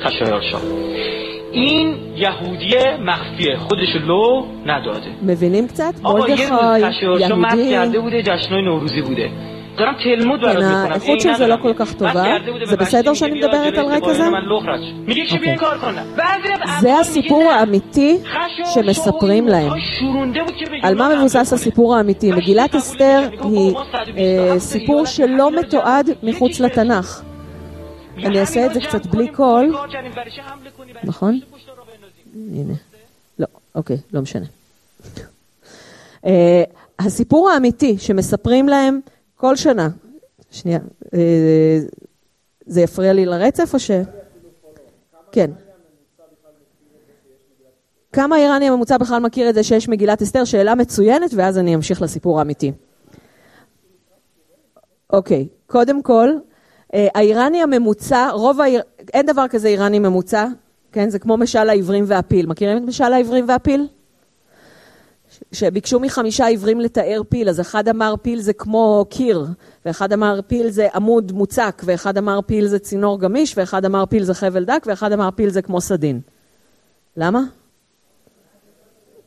[0.00, 0.62] خشایارشاه
[1.52, 5.94] این یهودی مخفیه خودش لو نداده מבינים קצת?
[6.02, 9.57] آقا یه روز מרדכי, خشایارشاه مد יהודי, کرده بوده جشنهای نوروزی بوده دارم تلمود برات
[10.03, 10.27] כן,
[10.91, 12.23] האיכות של זה לא כל כך טובה.
[12.65, 14.23] זה בסדר שאני מדברת על רקע זה?
[16.81, 18.17] זה הסיפור האמיתי
[18.73, 19.71] שמספרים להם.
[20.83, 22.31] על מה מבוסס הסיפור האמיתי?
[22.31, 23.75] מגילת אסתר היא
[24.57, 27.21] סיפור שלא מתועד מחוץ לתנ"ך.
[28.17, 29.75] אני אעשה את זה קצת בלי קול.
[31.03, 31.39] נכון?
[32.35, 32.73] הנה.
[33.39, 34.45] לא, אוקיי, לא משנה.
[36.99, 38.99] הסיפור האמיתי שמספרים להם
[39.39, 39.89] כל שנה,
[40.51, 40.79] שנייה,
[41.13, 41.79] אה,
[42.65, 43.91] זה יפריע לי לרצף או ש...
[45.31, 45.51] כן.
[48.13, 50.45] כמה איראני הממוצע בכלל מכיר את זה שיש מגילת אסתר?
[50.45, 52.71] שאלה מצוינת, ואז אני אמשיך לסיפור האמיתי.
[55.13, 56.29] אוקיי, קודם כל,
[56.93, 58.81] אה, האיראני הממוצע, רוב האיר...
[59.13, 60.47] אין דבר כזה איראני ממוצע,
[60.91, 61.09] כן?
[61.09, 62.45] זה כמו משל העברים והפיל.
[62.45, 63.87] מכירים את משל העברים והפיל?
[65.51, 69.45] שביקשו מחמישה עיוורים לתאר פיל, אז אחד אמר פיל זה כמו קיר,
[69.85, 74.23] ואחד אמר פיל זה עמוד מוצק, ואחד אמר פיל זה צינור גמיש, ואחד אמר פיל
[74.23, 76.19] זה חבל דק, ואחד אמר פיל זה כמו סדין.
[77.17, 77.41] למה?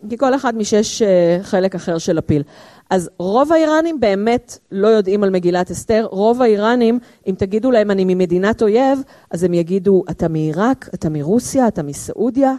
[0.08, 2.42] כי כל אחד משש אה, חלק אחר של הפיל.
[2.90, 6.06] אז רוב האיראנים באמת לא יודעים על מגילת אסתר.
[6.10, 11.68] רוב האיראנים, אם תגידו להם אני ממדינת אויב, אז הם יגידו, אתה מעיראק, אתה מרוסיה,
[11.68, 12.54] אתה מסעודיה.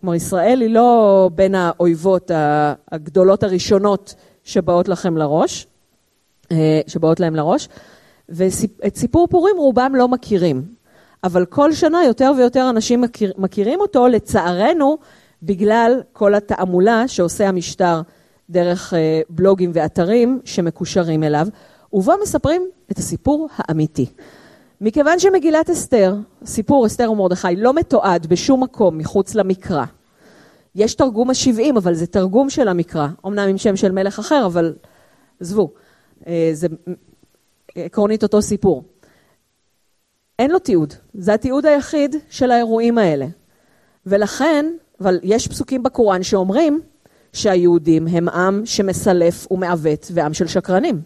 [0.00, 2.30] כלומר, ישראל היא לא בין האויבות
[2.90, 5.66] הגדולות הראשונות שבאות לכם לראש,
[6.52, 7.68] אה, שבאות להם לראש.
[8.28, 10.62] ואת סיפור פורים רובם לא מכירים.
[11.24, 14.98] אבל כל שנה יותר ויותר אנשים מכיר, מכירים אותו, לצערנו,
[15.42, 18.00] בגלל כל התעמולה שעושה המשטר
[18.50, 21.46] דרך אה, בלוגים ואתרים שמקושרים אליו,
[21.92, 24.06] ובו מספרים את הסיפור האמיתי.
[24.80, 26.14] מכיוון שמגילת אסתר,
[26.44, 29.84] סיפור אסתר ומרדכי, לא מתועד בשום מקום מחוץ למקרא.
[30.74, 34.74] יש תרגום ה-70, אבל זה תרגום של המקרא, אמנם עם שם של מלך אחר, אבל
[35.40, 35.70] עזבו,
[36.26, 36.66] אה, זה
[37.74, 38.84] עקרונית אותו סיפור.
[40.38, 43.26] אין לו תיעוד, זה התיעוד היחיד של האירועים האלה.
[44.06, 44.66] ולכן,
[45.00, 46.80] אבל יש פסוקים בקוראן שאומרים
[47.32, 51.00] שהיהודים הם עם שמסלף ומעוות ועם של שקרנים.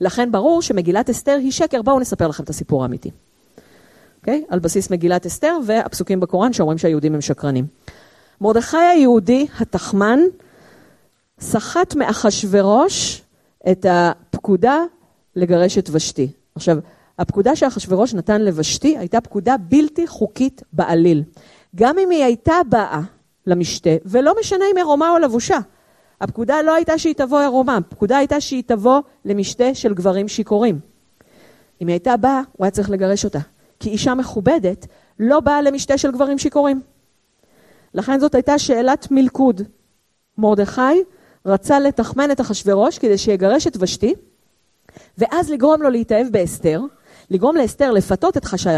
[0.00, 1.82] לכן ברור שמגילת אסתר היא שקר.
[1.82, 3.10] בואו נספר לכם את הסיפור האמיתי.
[4.20, 4.44] אוקיי?
[4.48, 4.52] Okay?
[4.52, 7.66] על בסיס מגילת אסתר והפסוקים בקוראן שאומרים שהיהודים הם שקרנים.
[8.40, 10.20] מרדכי היהודי, התחמן,
[11.40, 13.22] סחט מאחשורוש
[13.70, 14.78] את הפקודה
[15.36, 16.28] לגרש את ושתי.
[16.54, 16.78] עכשיו,
[17.18, 21.22] הפקודה שאחשורוש נתן לוושתי הייתה פקודה בלתי חוקית בעליל.
[21.76, 23.00] גם אם היא הייתה באה
[23.46, 25.58] למשתה, ולא משנה אם עירומה או לבושה.
[26.20, 30.80] הפקודה לא הייתה שהיא תבוא עירומה, הפקודה הייתה שהיא תבוא למשתה של גברים שיכורים.
[31.82, 33.38] אם היא הייתה באה, הוא היה צריך לגרש אותה.
[33.80, 34.86] כי אישה מכובדת
[35.18, 36.80] לא באה למשתה של גברים שיכורים.
[37.94, 39.62] לכן זאת הייתה שאלת מלכוד.
[40.38, 41.02] מרדכי
[41.46, 44.14] רצה לתחמן את אחשורוש כדי שיגרש את ושתי,
[45.18, 46.80] ואז לגרום לו להתאהב באסתר,
[47.30, 48.74] לגרום לאסתר לפתות את חשאי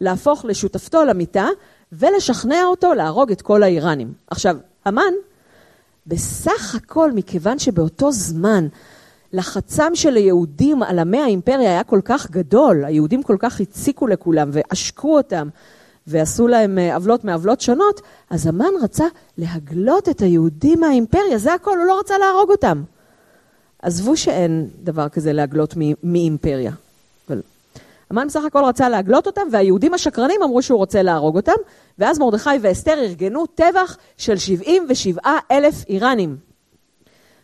[0.00, 1.46] להפוך לשותפתו למיטה,
[1.92, 4.12] ולשכנע אותו להרוג את כל האיראנים.
[4.30, 5.12] עכשיו, המן,
[6.08, 8.68] בסך הכל, מכיוון שבאותו זמן
[9.32, 14.50] לחצם של היהודים על עמי האימפריה היה כל כך גדול, היהודים כל כך הציקו לכולם
[14.52, 15.48] ועשקו אותם
[16.06, 18.00] ועשו להם עוולות מעוולות שונות,
[18.30, 19.04] אז המן רצה
[19.38, 22.82] להגלות את היהודים מהאימפריה, זה הכל, הוא לא רצה להרוג אותם.
[23.82, 26.72] עזבו שאין דבר כזה להגלות מאימפריה.
[28.10, 31.52] המן בסך הכל רצה להגלות אותם, והיהודים השקרנים אמרו שהוא רוצה להרוג אותם,
[31.98, 36.36] ואז מרדכי ואסתר ארגנו טבח של 77 אלף איראנים.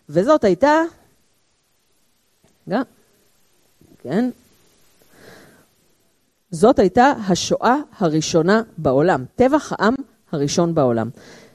[0.08, 0.82] וזאת הייתה...
[2.68, 2.82] רגע.
[4.02, 4.30] כן?
[6.50, 9.94] זאת הייתה השואה הראשונה בעולם, טבח העם
[10.32, 11.10] הראשון בעולם.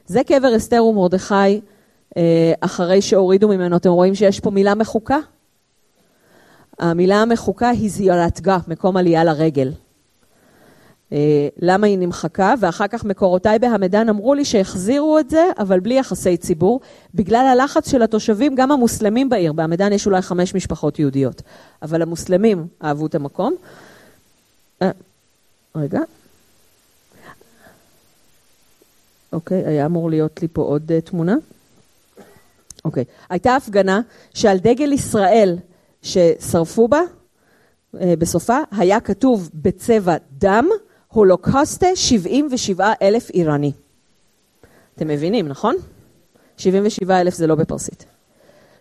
[0.07, 1.61] זה קבר אסתר ומרדכי,
[2.17, 5.17] אה, אחרי שהורידו ממנו, אתם רואים שיש פה מילה מחוקה?
[6.79, 9.71] המילה המחוקה היא זיולתגה, מקום עלייה לרגל.
[11.11, 12.53] אה, למה היא נמחקה?
[12.59, 16.79] ואחר כך מקורותיי בהמדן אמרו לי שהחזירו את זה, אבל בלי יחסי ציבור,
[17.15, 19.53] בגלל הלחץ של התושבים, גם המוסלמים בעיר.
[19.53, 21.41] בהמדן יש אולי חמש משפחות יהודיות,
[21.81, 23.55] אבל המוסלמים אהבו את המקום.
[24.81, 24.91] אה,
[25.75, 25.99] רגע.
[29.33, 31.35] אוקיי, היה אמור להיות לי פה עוד uh, תמונה.
[32.85, 33.03] אוקיי.
[33.29, 34.01] הייתה הפגנה
[34.33, 35.57] שעל דגל ישראל
[36.01, 37.01] ששרפו בה,
[37.95, 40.67] uh, בסופה, היה כתוב בצבע דם,
[41.07, 43.71] הולוקוסטה 77 אלף איראני.
[44.95, 45.75] אתם מבינים, נכון?
[46.57, 48.05] 77 אלף זה לא בפרסית.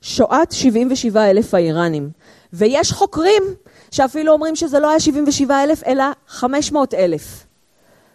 [0.01, 2.11] שואת 77 אלף האיראנים.
[2.53, 3.43] ויש חוקרים
[3.91, 7.47] שאפילו אומרים שזה לא היה 77 אלף, אלא 500 אלף.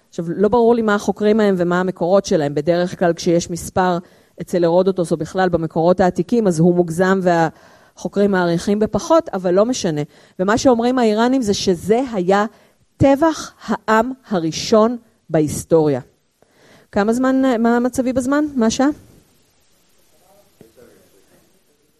[0.10, 2.56] עכשיו, לא ברור לי מה החוקרים מהם ומה המקורות שלהם.
[2.56, 3.98] בדרך כלל כשיש מספר
[4.42, 7.20] אצל הרודוטוס או בכלל במקורות העתיקים, אז הוא מוגזם
[7.96, 10.02] והחוקרים מעריכים בפחות, אבל לא משנה.
[10.40, 12.46] ומה שאומרים האיראנים זה שזה היה
[12.98, 14.98] טבח העם הראשון
[15.30, 16.02] בהיסטוריה.
[16.92, 18.46] כמה זמן, מה מצבי בזמן?
[18.56, 18.88] מה השעה?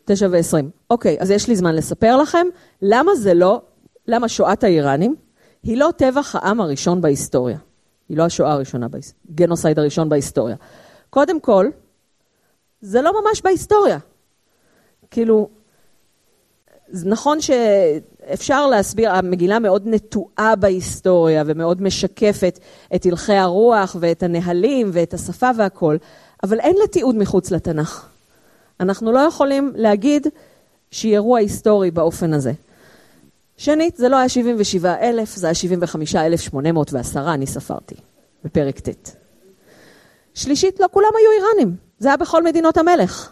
[0.06, 0.70] תשע ועשרים.
[0.90, 2.48] אוקיי, אז יש לי זמן לספר לכם
[2.82, 3.62] למה זה לא,
[4.08, 5.16] למה שואת האיראנים
[5.64, 7.58] היא לא טבח העם הראשון בהיסטוריה.
[8.10, 8.88] היא לא השואה הראשונה,
[9.36, 10.56] גנוסייד הראשון בהיסטוריה.
[11.10, 11.70] קודם כל,
[12.82, 13.98] זה לא ממש בהיסטוריה.
[15.12, 15.50] כאילו,
[16.94, 22.60] נכון שאפשר להסביר, המגילה מאוד נטועה בהיסטוריה ומאוד משקפת
[22.96, 25.98] את הלכי הרוח ואת הנהלים ואת השפה והכול,
[26.44, 28.08] אבל אין לה תיעוד מחוץ לתנ"ך.
[28.80, 30.28] אנחנו לא יכולים להגיד
[30.92, 32.52] שהיא אירוע היסטורי באופן הזה.
[33.58, 37.96] שנית, זה לא היה 77 אלף, זה היה 75,810, אני ספרתי,
[38.44, 39.16] בפרק ט'.
[40.34, 43.32] שלישית, לא כולם היו איראנים, זה היה בכל מדינות המלך.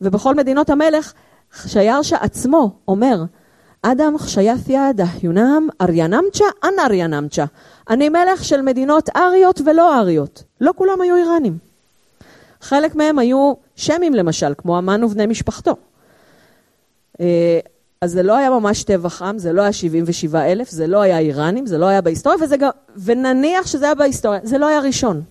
[0.00, 1.12] ובכל מדינות המלך,
[1.56, 3.24] חשיירשה עצמו אומר,
[3.82, 7.44] אדם חשייתיה דהיונם אריינמצ'ה אנ אריינמצ'ה.
[7.90, 10.42] אני מלך של מדינות אריות ולא אריות.
[10.60, 11.58] לא כולם היו איראנים.
[12.60, 15.76] חלק מהם היו שמים למשל, כמו המן ובני משפחתו.
[17.20, 17.60] אה,
[18.00, 21.18] אז זה לא היה ממש טבח עם, זה לא היה 77 אלף, זה לא היה
[21.18, 22.70] איראנים, זה לא היה בהיסטוריה, וזה גם,
[23.04, 25.22] ונניח שזה היה בהיסטוריה, זה לא היה ראשון.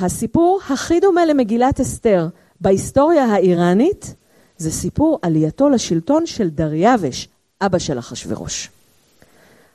[0.00, 2.28] הסיפור הכי דומה למגילת אסתר
[2.60, 4.14] בהיסטוריה האיראנית,
[4.58, 7.28] זה סיפור עלייתו לשלטון של דריווש,
[7.60, 8.70] אבא של אחשורוש.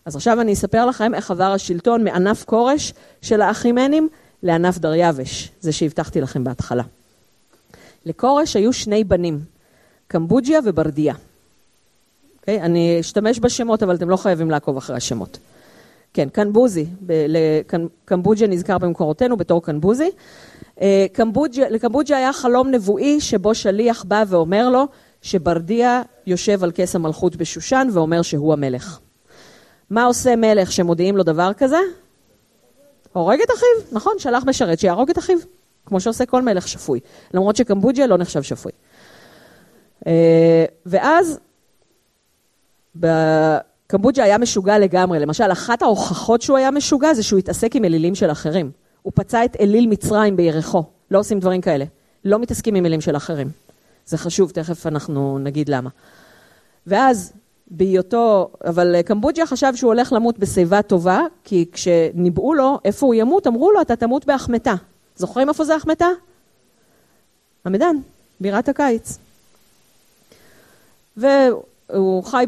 [0.06, 4.10] אז עכשיו אני אספר לכם איך עבר השלטון מענף כורש של האחימנים
[4.44, 6.84] לענף דריווש, זה שהבטחתי לכם בהתחלה.
[8.06, 9.40] לכורש היו שני בנים,
[10.08, 11.14] קמבוג'יה וברדיה.
[11.14, 11.18] Okay,
[12.40, 12.62] אוקיי?
[12.62, 15.38] אני אשתמש בשמות, אבל אתם לא חייבים לעקוב אחרי השמות.
[16.14, 16.86] כן, קנבוזי,
[18.06, 19.62] קמבוג'יה נזכר במקורותינו בתור.
[20.82, 24.88] אה, קמבוג'יה, לקמבוג'יה היה חלום נבואי שבו שליח בא ואומר לו
[25.22, 29.00] שברדיה יושב על כס המלכות בשושן ואומר שהוא המלך.
[29.90, 31.78] מה עושה מלך שמודיעים לו דבר כזה?
[33.14, 35.38] הורג את אחיו, נכון, שלח משרת שיהרוג את אחיו,
[35.86, 37.00] כמו שעושה כל מלך שפוי,
[37.34, 38.72] למרות שקמבוג'יה לא נחשב שפוי.
[40.08, 41.40] אה, ואז
[43.92, 45.20] בקמבוג'ה היה משוגע לגמרי.
[45.20, 48.72] למשל, אחת ההוכחות שהוא היה משוגע זה שהוא התעסק עם אלילים של אחרים.
[49.02, 50.84] הוא פצע את אליל מצרים בירכו.
[51.12, 51.86] לא עושים דברים כאלה.
[52.26, 53.50] לא מתעסקים עם אלים של אחרים.
[54.06, 55.90] זה חשוב, תכף אנחנו נגיד למה.
[56.88, 57.34] ואז
[57.68, 63.48] בהיותו, אבל קמבוג'ה חשב שהוא הולך למות בשיבה טובה, כי כשניבאו לו איפה הוא ימות,
[63.48, 64.76] אמרו לו, אתה תמות בהחמטה.
[65.16, 66.08] זוכרים איפה זה החמטה?
[67.66, 67.96] המדן,
[68.40, 69.18] בירת הקיץ.
[71.18, 72.46] והוא חי,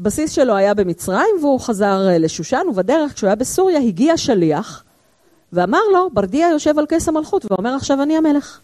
[0.00, 4.84] הבסיס שלו היה במצרים והוא חזר אה, לשושן, ובדרך כשהוא היה בסוריה הגיע שליח
[5.52, 8.58] ואמר לו, ברדיה יושב על כס המלכות ואומר עכשיו אני המלך.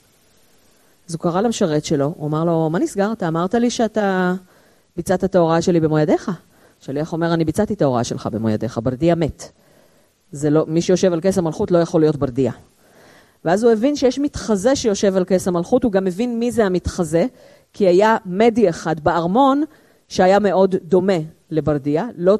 [1.09, 3.13] אז הוא קרא למשרת שלו, הוא אמר לו, מה נסגר?
[3.13, 4.35] אתה אמרת לי שאתה
[4.97, 6.31] ביצעת את ההוראה שלי במו ידיך.
[6.81, 9.45] שליח אומר, אני ביצעתי את ההוראה שלך במו ידיך, ברדיה מת.
[10.33, 12.53] זה לא, מי שיושב על כס המלכות לא יכול להיות ברדיה.
[13.45, 17.27] ואז הוא הבין שיש מתחזה שיושב על כס המלכות, הוא גם הבין מי זה המתחזה,
[17.73, 19.65] כי היה מדי אחד בארמון
[20.11, 21.19] שהיה מאוד דומה
[21.51, 22.39] לברדיה, לא,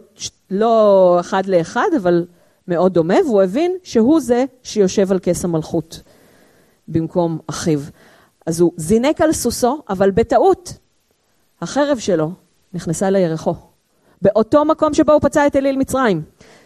[0.51, 2.27] לא אחד לאחד, אבל
[2.69, 6.01] מאוד דומה, והוא הבין שהוא זה שיושב על כס המלכות
[6.89, 7.81] במקום אחיו.
[8.47, 10.79] אז הוא זינק על סוסו, אבל בטעות
[11.61, 12.31] החרב שלו
[12.73, 13.55] נכנסה לירחו.
[14.23, 16.23] באותו מקום שבו הוא פצע את אליל מצרים.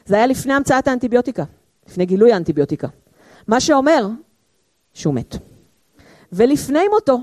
[0.06, 1.44] זה היה לפני המצאת האנטיביוטיקה,
[1.88, 2.88] לפני גילוי האנטיביוטיקה.
[3.48, 4.08] מה שאומר
[4.94, 5.36] שהוא מת.
[6.32, 7.18] ולפני מותו,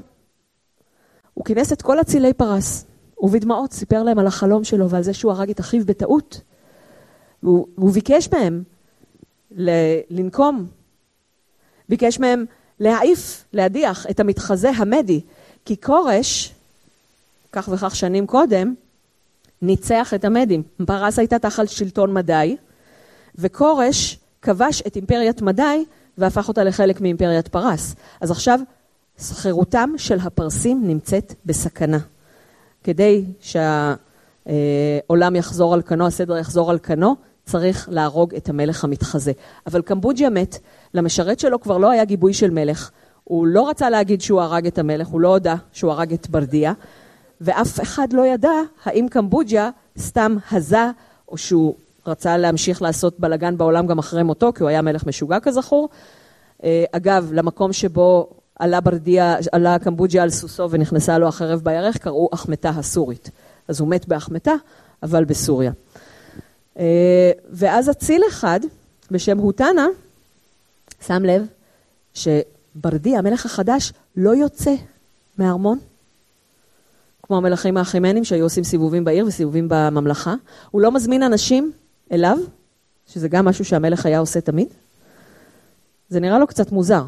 [1.34, 2.91] הוא כינס את כל אצילי פרס.
[3.22, 6.42] ובדמעות סיפר להם על החלום שלו ועל זה שהוא הרג את אחיו בטעות.
[7.44, 8.64] והוא, והוא ביקש מהם
[9.52, 10.68] ל- לנקום,
[11.90, 12.46] ביקש מהם
[12.80, 15.22] להעיף, להדיח את המתחזה המדי,
[15.66, 16.54] כי כורש,
[17.52, 18.74] כך וכך שנים קודם,
[19.62, 20.64] ניצח את המדים.
[20.86, 22.58] פרס הייתה תחת שלטון מדי,
[23.36, 25.86] וכורש כבש את אימפריית מדי
[26.18, 27.96] והפך אותה לחלק מאימפריית פרס.
[28.22, 28.60] אז עכשיו
[29.20, 31.98] חירותם של הפרסים נמצאת בסכנה.
[32.84, 37.16] כדי שהעולם יחזור על כנו, הסדר יחזור על כנו,
[37.46, 39.32] צריך להרוג את המלך המתחזה.
[39.68, 40.58] אבל קמבוג'יה מת,
[40.94, 42.92] למשרת שלו כבר לא היה גיבוי של מלך.
[43.24, 46.74] הוא לא רצה להגיד שהוא הרג את המלך, הוא לא הודה שהוא הרג את ברדיה,
[47.42, 48.52] ואף אחד לא ידע
[48.84, 50.90] האם קמבוג'יה סתם הזה,
[51.30, 51.76] או שהוא
[52.08, 55.90] רצה להמשיך לעשות בלאגן בעולם גם אחרי מותו, כי הוא היה מלך משוגע כזכור.
[56.64, 58.30] אה, אגב, למקום שבו
[58.62, 63.30] עלה ברדיה, עלה קמבוג'יה על סוסו ונכנסה לו החרב בירך, קראו אחמתה הסורית.
[63.68, 64.54] אז הוא מת באחמתה,
[65.04, 65.72] אבל בסוריה.
[66.80, 68.60] אה, ואז אציל אחד,
[69.12, 69.88] בשם הוטנה,
[71.06, 71.46] שם לב
[72.14, 74.74] שברדיה, המלך החדש, לא יוצא
[75.38, 75.80] מהארמון,
[77.24, 80.34] כמו המלכים האחימנים שהיו עושים סיבובים בעיר וסיבובים בממלכה.
[80.72, 81.72] הוא לא מזמין אנשים
[82.12, 82.38] אליו,
[83.08, 84.68] שזה גם משהו שהמלך היה עושה תמיד.
[86.10, 87.04] זה נראה לו קצת מוזר,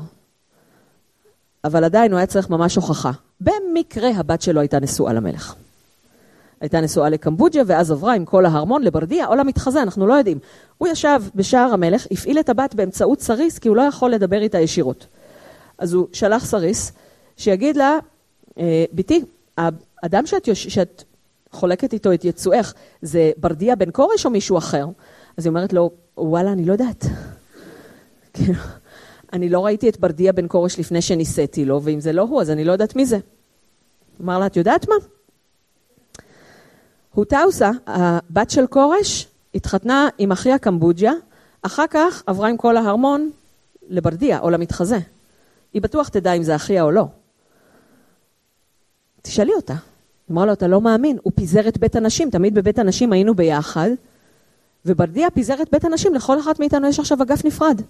[1.64, 3.12] אבל עדיין הוא היה צריך ממש הוכחה.
[3.42, 5.56] במקרה הבת שלו הייתה נשואה למלך.
[6.62, 10.40] הייתה נשואה לקמבוג'ה, ואז עברה עם כל ההרמון לברדיה או למתחזה, אנחנו לא יודעים.
[10.78, 14.60] הוא ישב בשער המלך, הפעיל את הבת באמצעות סריס, כי הוא לא יכול לדבר איתה
[14.60, 15.08] ישירות.
[15.78, 16.92] אז הוא שלח סריס,
[17.38, 17.98] שיגיד לה,
[18.60, 19.24] אה, בתי,
[19.58, 20.68] האדם שאת, יוש...
[20.68, 21.04] שאת
[21.52, 24.86] חולקת איתו את יצואך, זה ברדיה בן כורש או מישהו אחר?
[25.38, 27.06] אז היא אומרת לו, וואלה, אני לא יודעת.
[29.34, 32.50] אני לא ראיתי את ברדיה בן כורש לפני שנישאתי לו, ואם זה לא הוא, אז
[32.50, 33.18] אני לא יודעת מי זה.
[34.22, 34.96] אמר לה, את יודעת מה?
[37.14, 41.14] הוטאוסה, הבת של כורש, התחתנה עם אחיה קמבוג'יה,
[41.62, 43.32] אחר כך עברה עם כל ההרמון
[43.90, 45.00] לברדיה או למתחזה.
[45.74, 47.06] היא בטוח תדע אם זה אחיה או לא.
[49.22, 49.76] תשאלי אותה.
[50.32, 53.90] אמרה לו, אתה לא מאמין, הוא פיזר את בית הנשים, תמיד בבית הנשים היינו ביחד,
[54.86, 57.82] וברדיה פיזר את בית הנשים, לכל אחת מאיתנו יש עכשיו אגף נפרד.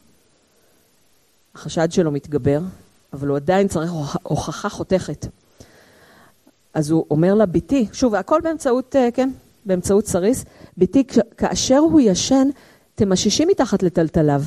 [1.56, 2.60] החשד שלו מתגבר,
[3.14, 3.92] אבל הוא עדיין צריך
[4.24, 5.28] הוכחה חותכת.
[6.74, 9.30] אז הוא אומר לה, בתי, שוב, הכל באמצעות, אה, כן,
[9.66, 10.46] באמצעות סריס,
[10.78, 11.04] בתי,
[11.38, 12.48] כאשר הוא ישן,
[12.96, 14.42] תמששי מתחת לטלטליו,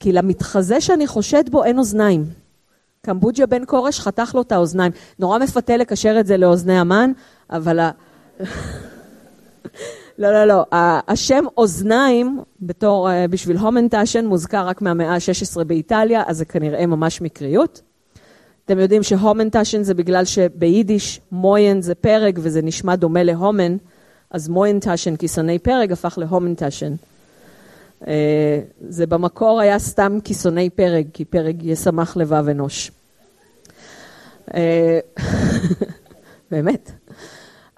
[0.00, 2.24] כי למתחזה שאני חושד בו אין אוזניים.
[3.02, 4.92] קמבוג'יה בן כורש חתך לו את האוזניים.
[5.18, 7.12] נורא מפתה לקשר את זה לאוזני המן,
[7.50, 7.90] אבל ה...
[10.18, 10.64] לא, לא, לא.
[11.08, 17.20] השם אוזניים, בתור, אה, בשביל הומנטשן, מוזכר רק מהמאה ה-16 באיטליה, אז זה כנראה ממש
[17.20, 17.80] מקריות.
[18.64, 23.76] אתם יודעים שהומנטשן זה בגלל שביידיש מויין זה פרק וזה נשמע דומה להומן,
[24.30, 26.92] אז מויינטשן, כיסוני פרק, הפך להומנטשן.
[28.06, 32.90] אה, זה במקור היה סתם כיסוני פרק, כי פרק ישמח לבב אנוש.
[34.54, 34.98] אה,
[36.50, 36.90] באמת.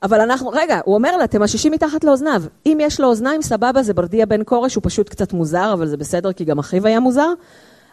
[0.03, 2.43] אבל אנחנו, רגע, הוא אומר לה, תמששים מתחת לאוזניו.
[2.67, 5.97] אם יש לו אוזניים, סבבה, זה ברדיה בן כורש, הוא פשוט קצת מוזר, אבל זה
[5.97, 7.33] בסדר, כי גם אחיו היה מוזר.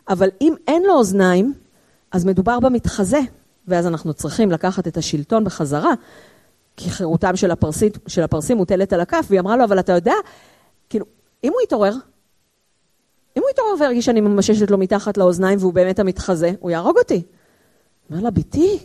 [0.09, 1.53] אבל אם אין לו אוזניים,
[2.11, 3.19] אז מדובר במתחזה,
[3.67, 5.93] ואז אנחנו צריכים לקחת את השלטון בחזרה,
[6.77, 10.13] כי חירותם של, הפרסים, של הפרסים מוטלת על הכף, והיא אמרה לו, אבל אתה יודע,
[10.89, 11.05] כאילו,
[11.43, 11.93] אם הוא יתעורר,
[13.37, 17.23] אם הוא יתעורר וירגיש שאני ממששת לו מתחת לאוזניים והוא באמת המתחזה, הוא יהרוג אותי.
[18.09, 18.79] אומר לה, בתי,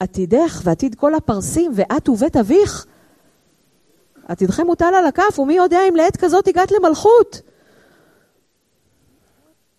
[0.00, 2.86] עתידך ועתיד כל הפרסים ואת ובית אביך,
[4.28, 7.40] עתידכם מוטל על הכף, ומי יודע אם לעת כזאת הגעת למלכות.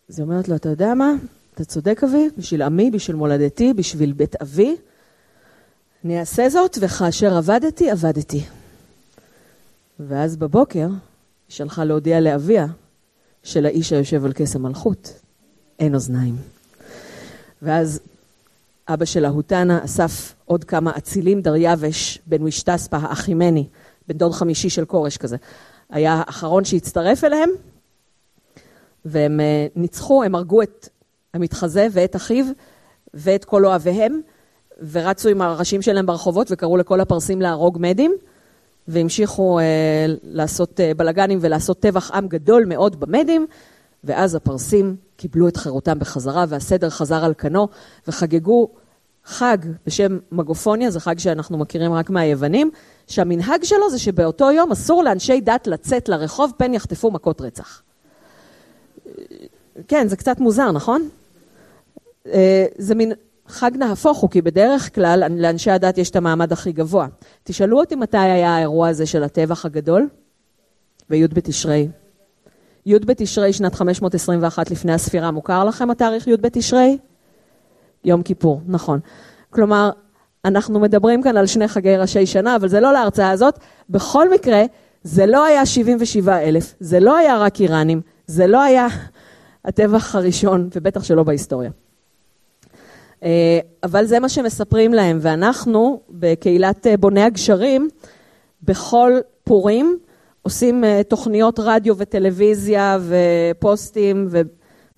[0.09, 1.13] אז היא אומרת לו, אתה יודע מה?
[1.53, 4.75] אתה צודק אבי, בשביל עמי, בשביל מולדתי, בשביל בית אבי.
[6.05, 8.43] אני אעשה זאת, וכאשר עבדתי, עבדתי.
[9.99, 10.95] ואז בבוקר היא
[11.49, 12.67] שלחה להודיע לאביה
[13.43, 15.13] שלאיש היושב על כס המלכות
[15.79, 16.35] אין אוזניים.
[17.61, 17.99] ואז
[18.87, 23.67] אבא של ההוטנה אסף עוד כמה אצילים, דריווש בן ושטספה האחימני,
[24.07, 25.37] בן דוד חמישי של כורש כזה.
[25.89, 27.49] היה האחרון שהצטרף אליהם,
[29.05, 30.89] והם אה, ניצחו, הם הרגו את
[31.33, 32.45] המתחזה ואת אחיו
[33.13, 34.21] ואת כל אוהביהם,
[34.91, 38.15] ורצו עם הראשים שלהם ברחובות וקראו לכל הפרסים להרוג מדים,
[38.87, 43.47] והמשיכו אה, לעשות אה, בלאגנים ולעשות טבח עם גדול מאוד במדים,
[44.03, 47.67] ואז הפרסים קיבלו את חירותם בחזרה, והסדר חזר על כנו,
[48.07, 48.69] וחגגו
[49.25, 52.71] חג בשם מגופוניה, זה חג שאנחנו מכירים רק מהיוונים,
[53.07, 57.81] שהמנהג שלו זה שבאותו יום אסור לאנשי דת לצאת לרחוב פן יחטפו מכות רצח.
[59.87, 61.09] כן, זה קצת מוזר, נכון?
[62.27, 63.11] אה, זה מין
[63.47, 67.07] חג נהפוך הוא, כי בדרך כלל לאנשי הדת יש את המעמד הכי גבוה.
[67.43, 70.07] תשאלו אותי מתי היה האירוע הזה של הטבח הגדול?
[71.09, 71.87] בי' בתשרי.
[72.85, 76.97] י' בתשרי שנת 521 לפני הספירה, מוכר לכם התאריך י' בתשרי?
[78.05, 78.99] יום כיפור, נכון.
[79.49, 79.89] כלומר,
[80.45, 83.59] אנחנו מדברים כאן על שני חגי ראשי שנה, אבל זה לא להרצאה הזאת.
[83.89, 84.63] בכל מקרה,
[85.03, 88.87] זה לא היה 77 אלף, זה לא היה רק איראנים, זה לא היה
[89.65, 91.71] הטבח הראשון, ובטח שלא בהיסטוריה.
[93.23, 97.89] אה, אבל זה מה שמספרים להם, ואנחנו בקהילת אה, בוני הגשרים,
[98.63, 99.13] בכל
[99.43, 99.99] פורים
[100.41, 104.29] עושים אה, תוכניות רדיו וטלוויזיה ופוסטים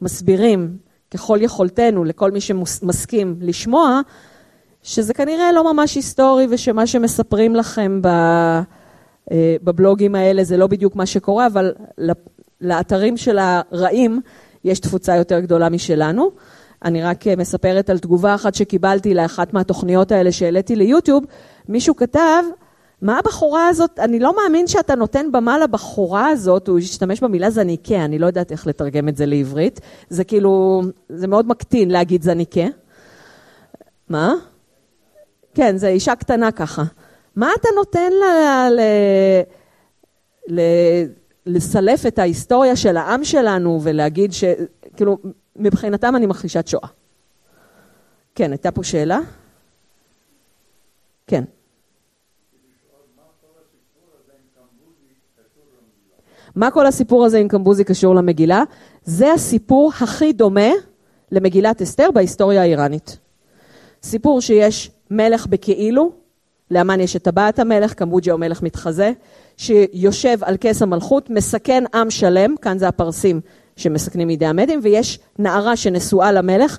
[0.02, 0.78] ומסבירים
[1.12, 4.02] ככל יכולתנו לכל מי שמסכים לשמוע,
[4.84, 8.02] שזה כנראה לא ממש היסטורי ושמה שמספרים לכם
[9.64, 11.74] בבלוגים האלה זה לא בדיוק מה שקורה, אבל
[12.62, 14.22] לאתרים של הרעים
[14.64, 16.32] יש תפוצה יותר גדולה משלנו.
[16.86, 21.24] אני רק מספרת על תגובה אחת שקיבלתי לאחת מהתוכניות האלה שהעליתי ליוטיוב.
[21.70, 22.44] מישהו כתב,
[23.04, 28.06] מה הבחורה הזאת, אני לא מאמין שאתה נותן במה לבחורה הזאת, הוא השתמש במילה זניקה,
[28.06, 29.80] אני לא יודעת איך לתרגם את זה לעברית.
[30.10, 32.66] זה כאילו, זה מאוד מקטין להגיד זניקה.
[34.10, 34.34] מה?
[35.54, 36.84] כן, זו אישה קטנה ככה.
[37.36, 38.80] מה אתה נותן לה ל...
[40.48, 40.62] ל...
[41.46, 44.44] לסלף את ההיסטוריה של העם שלנו ולהגיד ש...
[44.96, 45.18] כאילו,
[45.56, 46.88] מבחינתם אני מכחישת שואה.
[48.36, 49.20] כן, הייתה פה שאלה?
[51.28, 51.44] כן.
[56.56, 58.64] מה כל הסיפור הזה עם קמבוזי קשור למגילה?
[59.04, 60.70] זה הסיפור הכי דומה
[61.32, 63.18] למגילת אסתר בהיסטוריה האיראנית.
[64.04, 66.12] סיפור שיש מלך בכאילו,
[66.72, 69.12] לאמן יש את טבעת המלך, קמבוג'ה הוא מלך מתחזה,
[69.58, 73.42] שיושב על כס המלכות, מסכן עם שלם, כאן זה הפרסים
[73.76, 76.78] שמסכנים מידי המדים, ויש נערה שנשואה למלך,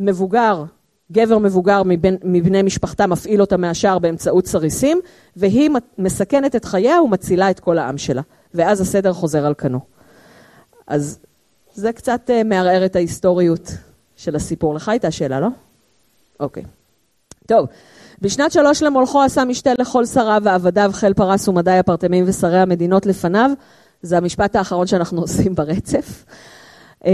[0.00, 0.64] מבוגר,
[1.12, 5.00] גבר מבוגר מבין, מבני משפחתה מפעיל אותה מהשער באמצעות סריסים,
[5.36, 8.22] והיא מסכנת את חייה ומצילה את כל העם שלה.
[8.54, 9.80] ואז הסדר חוזר על כנו.
[10.86, 11.18] אז
[11.74, 13.70] זה קצת uh, מערער את ההיסטוריות
[14.16, 14.74] של הסיפור.
[14.74, 15.48] לך הייתה שאלה, לא?
[16.40, 16.62] אוקיי.
[17.46, 17.66] טוב,
[18.20, 23.50] בשנת שלוש למולכו עשה משתה לכל שריו ועבדיו, חיל פרס ומדי הפרטמים ושרי המדינות לפניו.
[24.02, 26.24] זה המשפט האחרון שאנחנו עושים ברצף.
[27.02, 27.06] Uh,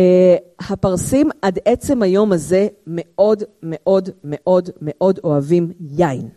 [0.58, 6.28] הפרסים עד עצם היום הזה מאוד מאוד מאוד מאוד אוהבים יין.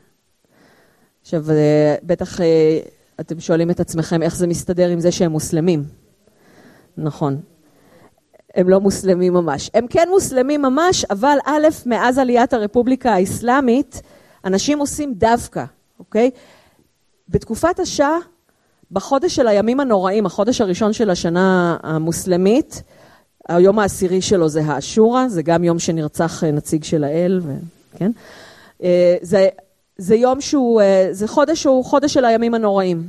[1.22, 1.51] עכשיו, uh,
[2.04, 2.43] בטח uh,
[3.20, 5.84] אתם שואלים את עצמכם איך זה מסתדר עם זה שהם מוסלמים.
[6.97, 7.41] נכון.
[8.55, 9.70] הם לא מוסלמים ממש.
[9.74, 14.01] הם כן מוסלמים ממש, אבל א', מאז עליית הרפובליקה האסלאמית,
[14.45, 15.64] אנשים עושים דווקא,
[15.99, 16.32] אוקיי?
[17.30, 18.18] בתקופת השאה,
[18.91, 22.84] בחודש של הימים הנוראים, החודש הראשון של השנה המוסלמית,
[23.49, 27.53] היום העשירי שלו זה האשורה, זה גם יום שנרצח נציג של האל, ו...
[27.97, 28.11] כן?
[28.84, 29.49] אה, זה,
[29.98, 33.04] זה יום שהוא, אה, זה חודש שהוא חודש של הימים הנוראים.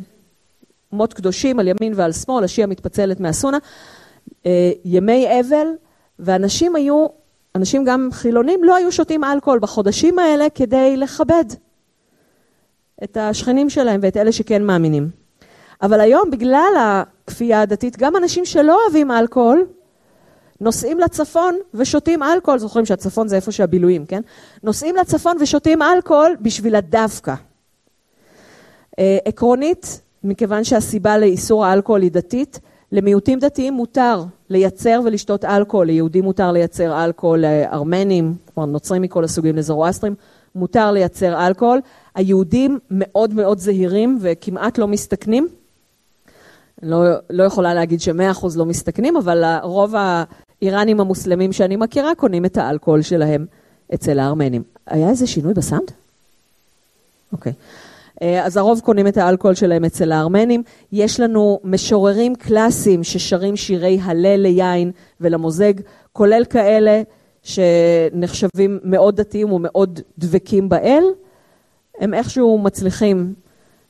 [0.93, 3.59] מות קדושים על ימין ועל שמאל, השיעה מתפצלת מהסונה.
[4.47, 5.67] אה, ימי אבל,
[6.19, 7.07] ואנשים היו,
[7.55, 11.45] אנשים גם חילונים, לא היו שותים אלכוהול בחודשים האלה כדי לכבד
[13.05, 15.11] את השכנים שלהם ואת אלה שכן מאמינים.
[15.83, 19.67] אבל היום, בגלל הכפייה הדתית, גם אנשים שלא אוהבים אלכוהול,
[20.61, 24.23] נוסעים לצפון ושותים אלכוהול, זוכרים שהצפון זה איפה שהבילויים, כן?
[24.63, 27.35] נוסעים לצפון ושותים אלכוהול בשביל הדווקא.
[28.99, 32.61] אה, עקרונית, מכיוון שהסיבה לאיסור האלכוהול היא דתית,
[32.93, 39.57] למיעוטים דתיים מותר לייצר ולשתות אלכוהול, ליהודים מותר לייצר אלכוהול, לארמנים, כלומר נוצרים מכל הסוגים,
[39.57, 40.15] לזרואסטרים,
[40.55, 41.81] מותר לייצר אלכוהול.
[42.15, 45.49] היהודים מאוד מאוד זהירים וכמעט לא מסתכנים.
[46.83, 46.99] לא,
[47.31, 49.95] לא יכולה להגיד שמאה אחוז לא מסתכנים, אבל רוב
[50.65, 53.47] האיראנים המוסלמים שאני מכירה קונים את האלכוהול שלהם
[53.95, 54.63] אצל הארמנים.
[54.87, 55.91] היה איזה שינוי בסאונד?
[57.33, 57.53] אוקיי.
[57.53, 57.55] Okay.
[58.23, 60.63] אה, אז הרוב קונים את האלכוהול שלהם אצל הארמנים.
[60.93, 64.91] יש לנו משוררים קלאסיים ששרים שירי הלל ליין
[65.21, 65.73] ולמוזג,
[66.13, 67.03] כולל כאלה
[67.43, 71.05] שנחשבים מאוד דתיים ומאוד דבקים באל.
[72.01, 73.35] הם איכשהו מצליחים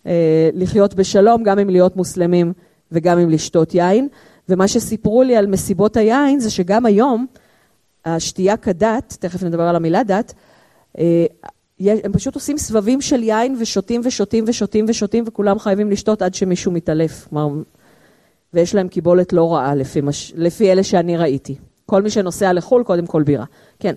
[0.07, 2.53] אה, לחיות בשלום, גם אם להיות מוסלמים
[2.93, 4.09] וגם אם לשתות יין.
[4.49, 7.27] ומה שסיפרו לי על מסיבות היין זה שגם היום
[8.05, 10.35] השתייה כדת, תכף נדבר על המילה דת,
[10.99, 11.27] אה,
[11.81, 16.73] הם פשוט עושים סבבים של יין ושותים ושותים ושותים ושותים וכולם חייבים לשתות עד שמישהו
[16.73, 17.27] מתעלף.
[17.29, 17.63] כלומר,
[18.55, 20.33] ויש להם קיבולת לא רעה לפי, מש...
[20.37, 21.57] לפי אלה שאני ראיתי.
[21.87, 23.45] כל מי שנוסע לחו"ל, קודם כל בירה.
[23.79, 23.95] כן.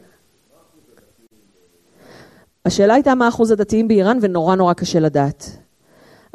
[2.66, 5.58] השאלה הייתה מה אחוז הדתיים באיראן ונורא נורא קשה לדעת.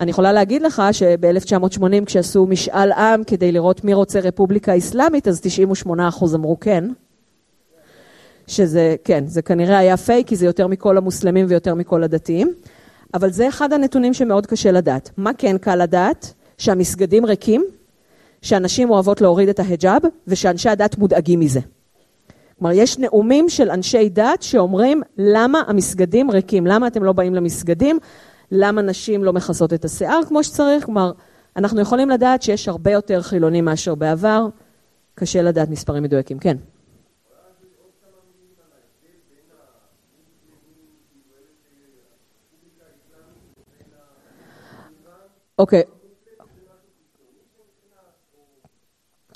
[0.02, 5.40] אני יכולה להגיד לך שב-1980 כשעשו משאל עם כדי לראות מי רוצה רפובליקה אסלאמית, אז
[5.86, 6.84] 98% אמרו כן.
[8.46, 12.52] שזה, כן, זה כנראה היה פייק, כי זה יותר מכל המוסלמים ויותר מכל הדתיים,
[13.14, 15.10] אבל זה אחד הנתונים שמאוד קשה לדעת.
[15.16, 16.34] מה כן קל לדעת?
[16.58, 17.64] שהמסגדים ריקים,
[18.42, 21.60] שאנשים אוהבות להוריד את ההיג'אב, ושאנשי הדת מודאגים מזה.
[22.58, 27.98] כלומר, יש נאומים של אנשי דת שאומרים למה המסגדים ריקים, למה אתם לא באים למסגדים,
[28.54, 31.12] למה נשים לא מכסות את השיער כמו שצריך, כלומר,
[31.56, 34.46] אנחנו יכולים לדעת שיש הרבה יותר חילונים מאשר בעבר,
[35.14, 36.56] קשה לדעת מספרים מדויקים, כן.
[45.58, 45.82] אוקיי.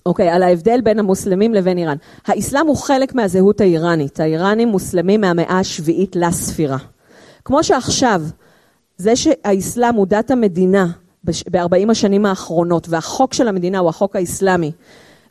[0.07, 1.97] אוקיי, על ההבדל בין המוסלמים לבין איראן.
[2.27, 4.21] האסלאם הוא חלק מהזהות האיראנית.
[4.21, 6.79] האיראנים מוסלמים מהמאה השביעית לספירה.
[7.45, 8.23] כמו שעכשיו,
[8.97, 10.87] זה שהאסלאם הוא דת המדינה
[11.25, 14.73] ב-40 השנים האחרונות, והחוק של המדינה הוא החוק האסלאמי,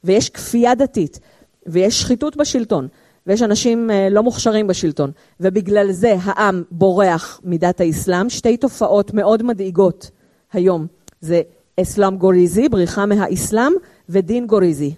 [0.03, 1.19] ויש כפייה דתית,
[1.67, 2.87] ויש שחיתות בשלטון,
[3.27, 9.43] ויש אנשים אה, לא מוכשרים בשלטון, ובגלל זה העם בורח מדת האסלאם, שתי תופעות מאוד
[9.43, 10.11] מדאיגות
[10.53, 10.87] היום,
[11.21, 11.41] זה
[11.81, 13.73] אסלאם גוריזי, בריחה מהאסלאם,
[14.09, 14.93] ודין גוריזי.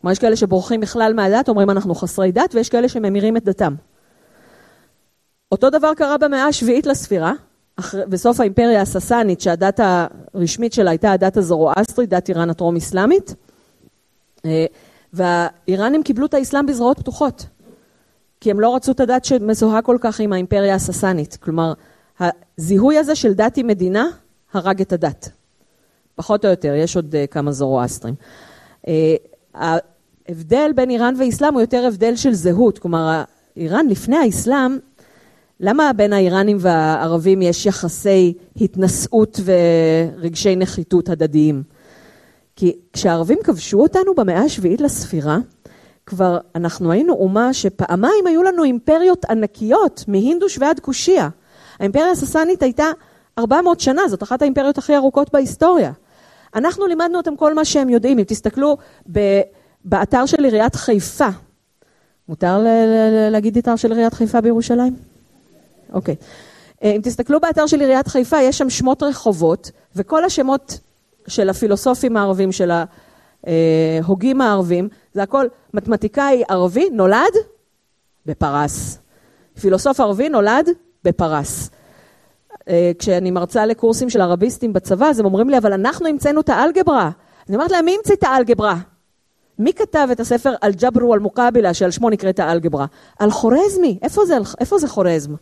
[0.00, 3.74] כלומר, יש כאלה שבורחים בכלל מהדת, אומרים אנחנו חסרי דת, ויש כאלה שממירים את דתם.
[5.52, 7.32] אותו דבר קרה במאה השביעית לספירה,
[8.08, 9.80] בסוף האימפריה הססנית, שהדת
[10.34, 13.34] הרשמית שלה הייתה הדת הזרואסטרית, דת איראן הטרום-אסלאמית,
[14.44, 14.66] אה,
[15.12, 17.46] והאיראנים קיבלו את האסלאם בזרועות פתוחות,
[18.40, 21.36] כי הם לא רצו את הדת שמזוהה כל כך עם האימפריה הססנית.
[21.36, 21.72] כלומר,
[22.20, 24.06] הזיהוי הזה של דת עם מדינה
[24.52, 25.28] הרג את הדת.
[26.14, 28.14] פחות או יותר, יש עוד uh, כמה זרואסטרים.
[28.86, 28.88] Uh,
[29.54, 33.22] ההבדל בין איראן ואסלאם הוא יותר הבדל של זהות, כלומר,
[33.56, 34.78] איראן לפני האסלאם,
[35.66, 41.62] למה בין האיראנים והערבים יש יחסי התנשאות ורגשי נחיתות הדדיים?
[42.56, 45.38] כי כשהערבים כבשו אותנו במאה השביעית לספירה,
[46.06, 51.28] כבר אנחנו היינו אומה שפעמיים היו לנו אימפריות ענקיות, מהינדוש ועד קושיה.
[51.78, 52.86] האימפריה הססנית הייתה
[53.38, 55.92] 400 שנה, זאת אחת האימפריות הכי ארוכות בהיסטוריה.
[56.54, 58.18] אנחנו לימדנו אותם כל מה שהם יודעים.
[58.18, 58.76] אם תסתכלו
[59.12, 59.40] ב-
[59.84, 61.28] באתר של עיריית חיפה,
[62.28, 65.13] מותר ל- ל- להגיד אתר של עיריית חיפה בירושלים?
[65.94, 66.14] אוקיי.
[66.84, 70.78] אה, אם תסתכלו באתר של עיריית חיפה, יש שם שמות רחובות, וכל השמות
[71.26, 72.70] של הפילוסופים הערבים, של
[73.44, 77.34] ההוגים הערבים, זה הכל מתמטיקאי ערבי נולד
[78.26, 78.98] בפרס.
[79.60, 80.68] פילוסוף ערבי נולד
[81.04, 81.70] בפרס.
[82.68, 86.48] אה, כשאני מרצה לקורסים של ערביסטים בצבא, אז הם אומרים לי, אבל אנחנו המצאנו את
[86.48, 87.10] האלגברה.
[87.48, 88.76] אני אומרת להם, מי המציא את האלגברה?
[89.58, 92.86] מי כתב את הספר אל-ג'ברו אל-מוקבילה, שעל שמו נקראת האלגברה?
[93.18, 93.98] על חורזמי.
[94.02, 95.34] איפה זה, איפה זה חורזם?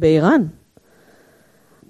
[0.00, 0.42] באיראן.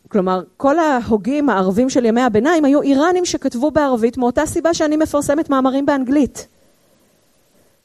[0.09, 5.51] כלומר, כל ההוגים הערבים של ימי הביניים היו איראנים שכתבו בערבית מאותה סיבה שאני מפרסמת
[5.51, 6.47] מאמרים באנגלית.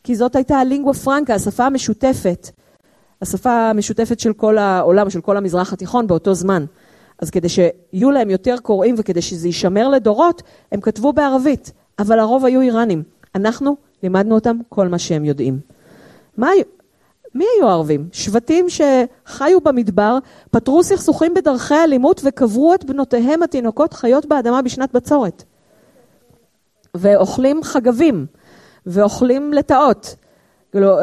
[0.03, 2.49] כי זאת הייתה הלינגווה פרנקה, השפה המשותפת.
[3.21, 6.65] השפה המשותפת של כל העולם, של כל המזרח התיכון באותו זמן.
[7.19, 12.45] אז כדי שיהיו להם יותר קוראים וכדי שזה יישמר לדורות, הם כתבו בערבית, אבל הרוב
[12.45, 13.03] היו איראנים.
[13.35, 15.59] אנחנו לימדנו אותם כל מה שהם יודעים.
[16.37, 16.49] מה,
[17.35, 18.09] מי היו הערבים?
[18.11, 20.17] שבטים שחיו במדבר,
[20.51, 25.43] פתרו סכסוכים בדרכי אלימות וקברו את בנותיהם התינוקות חיות באדמה בשנת בצורת.
[26.95, 28.25] ואוכלים חגבים,
[28.85, 30.15] ואוכלים לטאות.
[30.71, 30.97] כאילו,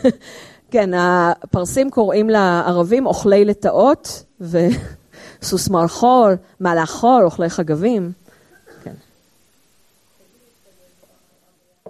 [0.72, 8.12] כן, הפרסים קוראים לערבים אוכלי לטאות, וסוס מלחול, מלאכול, אוכלי חגבים.
[8.84, 8.94] כן.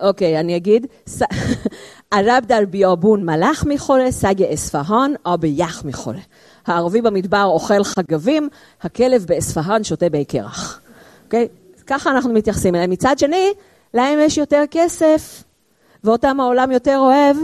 [0.00, 0.86] אוקיי, אני אגיד,
[2.12, 6.20] ערב דר بیابون מלאך מחורה, סגי אספהאן آب یخ מחורה.
[6.66, 8.48] הערבי במדבר אוכל חגבים,
[8.82, 10.80] הכלב באספהאן שותה בי קרח.
[11.24, 11.48] אוקיי?
[11.86, 12.90] ככה אנחנו מתייחסים אליהם.
[12.90, 13.52] מצד שני,
[13.94, 15.44] להם יש יותר כסף,
[16.04, 17.36] ואותם העולם יותר אוהב,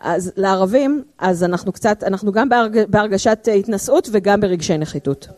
[0.00, 5.28] אז לערבים, אז אנחנו קצת, אנחנו גם בהרג, בהרגשת אה, התנשאות וגם ברגשי נחיתות.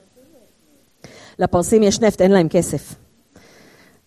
[1.38, 2.94] לפרסים יש נפט, אין להם כסף.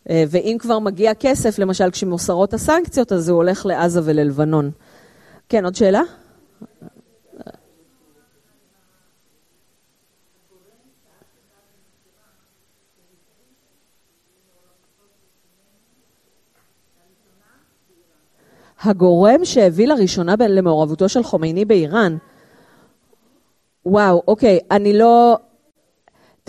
[0.09, 4.71] אה, ואם כבר מגיע כסף, למשל כשמוסרות הסנקציות, אז הוא הולך לעזה וללבנון.
[5.49, 6.01] כן, עוד שאלה?
[18.83, 22.17] הגורם שהביא לראשונה למעורבותו של חומייני באיראן,
[23.85, 25.37] וואו, אוקיי, אני לא...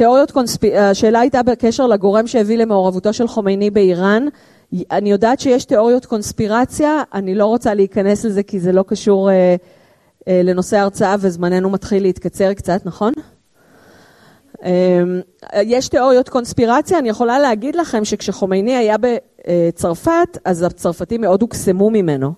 [0.03, 4.27] תיאוריות קונספירציה, השאלה הייתה בקשר לגורם שהביא למעורבותו של חומייני באיראן.
[4.91, 9.57] אני יודעת שיש תיאוריות קונספירציה, אני לא רוצה להיכנס לזה כי זה לא קשור אה,
[10.29, 13.13] אה, לנושא ההרצאה וזמננו מתחיל להתקצר קצת, נכון?
[14.65, 15.03] אה,
[15.63, 22.33] יש תיאוריות קונספירציה, אני יכולה להגיד לכם שכשחומייני היה בצרפת, אז הצרפתים מאוד הוקסמו ממנו.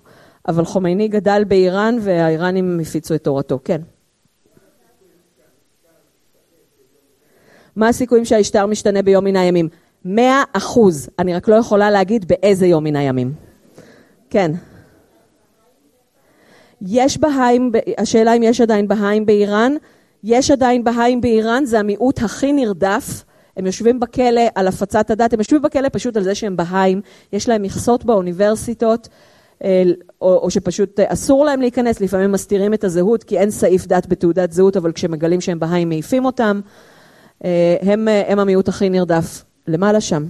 [0.49, 3.81] אבל חומייני גדל באיראן והאיראנים הפיצו את תורתו, כן.
[7.77, 9.69] מה הסיכויים שהמשטר משתנה ביום מן הימים?
[10.05, 11.09] מאה אחוז.
[11.19, 13.33] אני רק לא יכולה להגיד באיזה יום מן הימים.
[14.31, 14.53] כן.
[16.83, 19.75] יש בהאים, השאלה אם יש עדיין בהאים באיראן.
[20.25, 23.25] יש עדיין בהאים באיראן, זה המיעוט הכי נרדף.
[23.57, 27.01] הם יושבים בכלא על הפצת הדת, הם יושבים בכלא פשוט על זה שהם בהאים,
[27.33, 29.09] יש להם מכסות באוניברסיטות,
[29.65, 29.83] אה,
[30.21, 34.53] או, או שפשוט אסור להם להיכנס, לפעמים מסתירים את הזהות כי אין סעיף דת בתעודת
[34.53, 36.61] זהות, אבל כשמגלים שהם בהאים מעיפים אותם.
[37.45, 40.25] אה, הם, אה, הם המיעוט הכי נרדף, למעלה שם.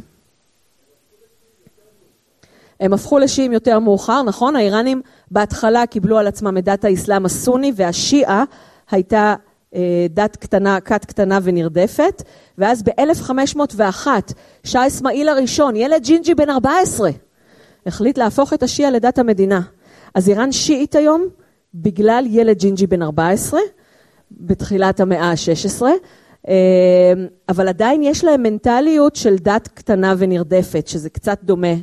[2.81, 4.57] הם הפכו לשיעים יותר מאוחר, נכון?
[4.57, 8.45] האיראנים בהתחלה קיבלו על עצמם את דת האסלאם הסוני והשיעה
[8.91, 9.35] הייתה
[9.75, 12.23] אה, דת קטנה, כת קטנה ונרדפת,
[12.59, 14.07] ואז ב-1501
[14.65, 17.11] שאה אסמאעיל הראשון, ילד ג'ינג'י בן 14,
[17.87, 19.61] החליט להפוך את השיעה לדת המדינה.
[20.15, 21.27] אז איראן שיעית היום
[21.75, 23.61] בגלל ילד ג'ינג'י בן 14
[24.31, 25.83] בתחילת המאה ה-16,
[27.49, 31.75] אבל עדיין יש להם מנטליות של דת קטנה ונרדפת, שזה קצת דומה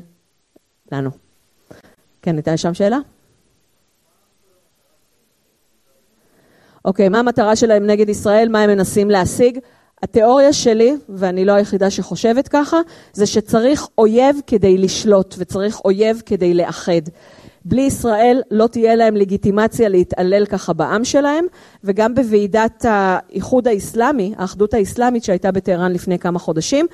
[0.91, 1.09] לנו.
[2.22, 2.97] כן, הייתה שם שאלה?
[6.86, 8.49] אוקיי, מה המטרה שלהם נגד ישראל?
[8.49, 9.59] מה הם מנסים להשיג?
[10.03, 12.78] התיאוריה שלי, ואני לא היחידה שחושבת ככה,
[13.14, 17.01] זה שצריך אויב כדי לשלוט וצריך אויב כדי לאחד.
[17.66, 21.45] בלי ישראל לא תהיה להם לגיטימציה להתעלל ככה בעם שלהם,
[21.84, 26.86] וגם בוועידת האיחוד האסלאמי, האחדות האסלאמית שהייתה בטהרן לפני כמה חודשים,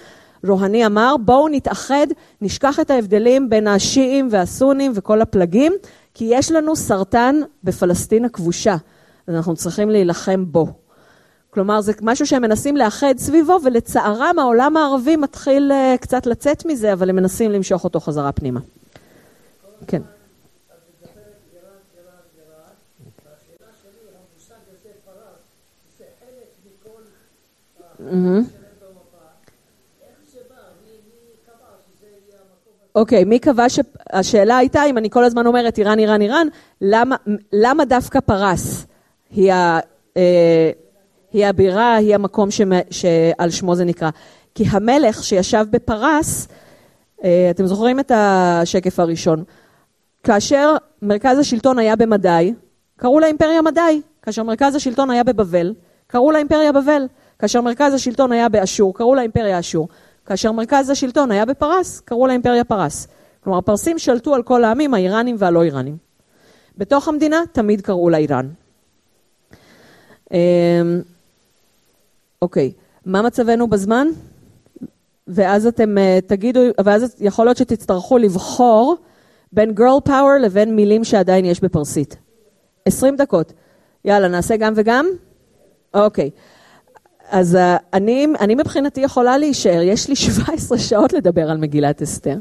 [0.44, 2.08] רוהני אמר בואו נתאחד,
[2.42, 5.74] נשכח את ההבדלים בין השיעים והסונים וכל הפלגים,
[6.14, 8.76] כי יש לנו סרטן בפלסטין הכבושה,
[9.28, 10.68] אז אנחנו צריכים להילחם בו.
[11.50, 16.94] כלומר, זה משהו שהם מנסים לאחד סביבו, ולצערם העולם הערבי מתחיל uh, קצת לצאת מזה,
[16.94, 18.60] אבל הם מנסים למשוך אותו חזרה פנימה.
[19.88, 20.02] כן.
[32.98, 33.80] אוקיי, מי קבע ש...
[34.14, 36.48] השאלה הייתה, אם אני כל הזמן אומרת איראן, איראן, איראן,
[37.52, 38.86] למה, דווקא פרס
[39.38, 39.80] אה,
[41.34, 42.50] היא הבירה, היא המקום
[42.90, 44.10] שעל שמו זה נקרא?
[44.56, 46.48] כי המלך שישב בפרס,
[47.24, 49.44] אה, אתם זוכרים את השקף הראשון,
[50.24, 52.54] כאשר מרכז השלטון היה במדי,
[52.98, 55.74] קראו לאימפריה מדי, כאשר מרכז השלטון היה בבבל,
[56.08, 57.08] קראו לאימפריה בבל.
[57.40, 59.88] כאשר מרכז השלטון היה באשור, קראו לה אימפריה אשור.
[60.26, 63.08] כאשר מרכז השלטון היה בפרס, קראו לה אימפריה פרס.
[63.44, 65.98] כלומר, הפרסים שלטו על כל העמים, האיראנים והלא איראנים.
[66.78, 68.50] בתוך המדינה תמיד קראו לה איראן.
[70.34, 70.38] אמ,
[72.42, 72.72] אוקיי,
[73.06, 74.08] מה מצבנו בזמן?
[75.28, 78.96] ואז אתם אה, תגידו, ואז יכול להיות שתצטרכו לבחור
[79.52, 82.18] בין girl power לבין מילים שעדיין יש בפרסית.
[82.86, 83.54] 20 דקות.
[84.06, 85.08] יאללה, נעשה גם וגם?
[85.94, 86.30] אוקיי.
[87.30, 87.60] אז uh,
[87.94, 92.36] אני, אני מבחינתי יכולה להישאר, יש לי 17 שעות לדבר על מגילת אסתר.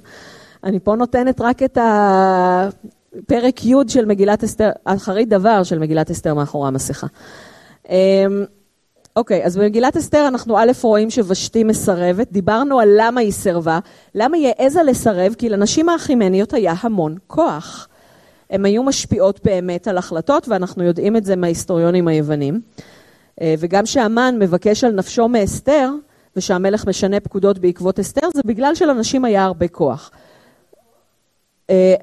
[0.64, 6.34] אני פה נותנת רק את הפרק י' של מגילת אסתר, אחרית דבר של מגילת אסתר
[6.34, 7.06] מאחורי המסכה.
[7.86, 7.90] Um,
[9.16, 13.78] אוקיי, אז במגילת אסתר אנחנו א' רואים שוושתי מסרבת, דיברנו על למה היא סירבה,
[14.14, 15.34] למה היא העזה לסרב?
[15.38, 17.88] כי לנשים האחימניות היה המון כוח.
[18.50, 22.60] הן היו משפיעות באמת על החלטות, ואנחנו יודעים את זה מההיסטוריונים היוונים.
[23.40, 25.90] אה, וגם שהמן מבקש על נפשו מאסתר,
[26.36, 30.10] ושהמלך משנה פקודות בעקבות אסתר, זה בגלל שלנשים היה הרבה כוח.
[31.70, 31.94] אה,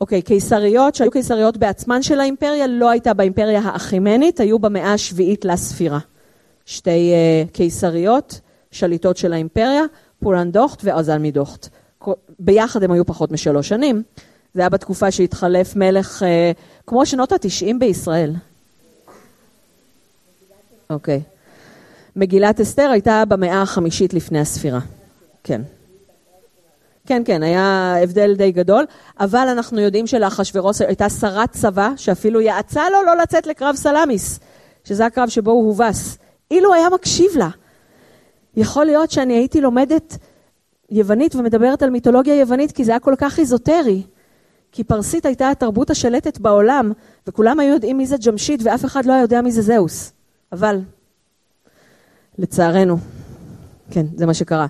[0.00, 5.98] אוקיי, קיסריות, שהיו קיסריות בעצמן של האימפריה, לא הייתה באימפריה האחימנית, היו במאה השביעית לספירה.
[6.66, 8.40] שתי uh, קיסריות,
[8.70, 9.82] שליטות של האימפריה,
[10.22, 11.68] פורנדוכט ועזלמידוכט.
[12.38, 14.02] ביחד הם היו פחות משלוש שנים.
[14.54, 16.26] זה היה בתקופה שהתחלף מלך, uh,
[16.86, 18.32] כמו שנות התשעים בישראל.
[20.92, 21.20] אוקיי.
[22.16, 24.80] מגילת אסתר הייתה במאה החמישית לפני הספירה.
[25.44, 25.62] כן.
[27.06, 28.84] כן, כן, היה הבדל די גדול,
[29.20, 34.40] אבל אנחנו יודעים שלאחשוורוס הייתה שרת צבא שאפילו יעצה לו לא לצאת לקרב סלאמיס,
[34.84, 36.18] שזה הקרב שבו הוא הובס.
[36.50, 37.48] אילו היה מקשיב לה.
[38.56, 40.18] יכול להיות שאני הייתי לומדת
[40.90, 44.02] יוונית ומדברת על מיתולוגיה יוונית כי זה היה כל כך איזוטרי.
[44.72, 46.92] כי פרסית הייתה התרבות השלטת בעולם,
[47.26, 50.12] וכולם היו יודעים מי זה ג'משיד ואף אחד לא היה יודע מי זה זאוס.
[50.52, 50.80] אבל,
[52.38, 52.96] לצערנו,
[53.90, 54.66] כן, זה מה שקרה.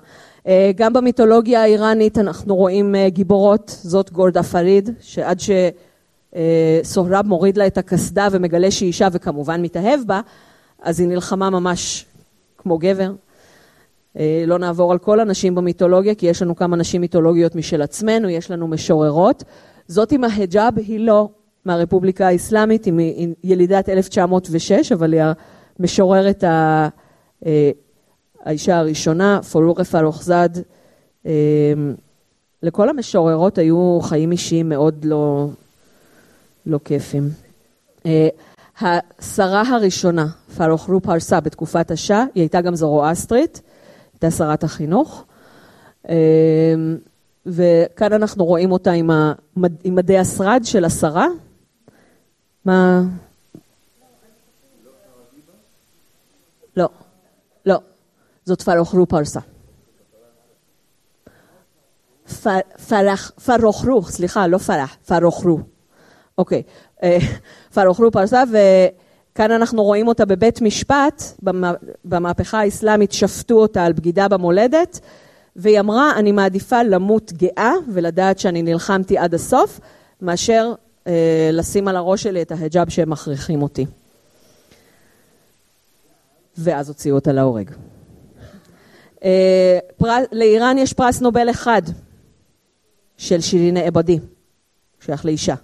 [0.47, 5.39] אה, גם במיתולוגיה האיראנית אנחנו רואים אה, גיבורות, זאת גורדאפריד, שעד
[6.83, 10.21] שסוהרב מוריד לה את הקסדה ומגלה שהיא אישה וכמובן מתאהב בה,
[10.81, 12.05] אז היא נלחמה ממש
[12.57, 13.11] כמו גבר.
[14.19, 18.29] אה, לא נעבור על כל הנשים במיתולוגיה, כי יש לנו כמה נשים מיתולוגיות משל עצמנו,
[18.29, 19.43] יש לנו משוררות.
[19.87, 21.29] זאת עם ההיג'אב היא לא
[21.65, 25.21] מהרפובליקה האסלאמית, היא ילידת 1906, אבל היא
[25.79, 26.87] המשוררת ה...
[27.45, 27.71] אה,
[28.43, 30.49] האישה הראשונה, פורורה פרוחזד.
[31.25, 31.73] אה,
[32.63, 35.47] לכל המשוררות היו חיים אישיים מאוד לא,
[36.65, 37.29] לא כיפים.
[38.05, 38.27] אה,
[38.81, 43.61] השרה הראשונה, פרוחרו פרסה, בתקופת השאה, היא הייתה גם זרואסטרית,
[44.13, 45.25] הייתה שרת החינוך.
[47.45, 48.91] וכאן אנחנו רואים אותה.
[49.83, 51.27] עם מדי השרד של השרה.
[52.65, 53.03] מה?
[56.77, 56.89] לא,
[57.65, 57.79] לא,
[58.45, 59.39] זאת פרוחרו פרסה.
[63.45, 65.59] פרוחרו, סליחה, לא פרח, פרוחרו.
[66.37, 66.63] אוקיי,
[67.03, 67.17] אה,
[67.73, 71.23] פרוחרו פרסה, וכאן אנחנו רואים אותה בבית משפט,
[72.05, 74.99] במהפכה האסלאמית שפטו אותה על בגידה במולדת,
[75.55, 79.79] והיא אמרה, אני מעדיפה למות גאה ולדעת שאני נלחמתי עד הסוף,
[80.21, 80.73] מאשר
[81.07, 83.85] אה, לשים על הראש שלי את ההיג'אב שהם מכריחים אותי.
[86.57, 87.71] ואז הוציאו אותה להורג.
[89.23, 89.79] אה.
[90.31, 91.81] לאיראן יש פרס נובל אחד
[93.17, 94.19] של שירינה עבדי,
[94.99, 95.55] שייך לאישה.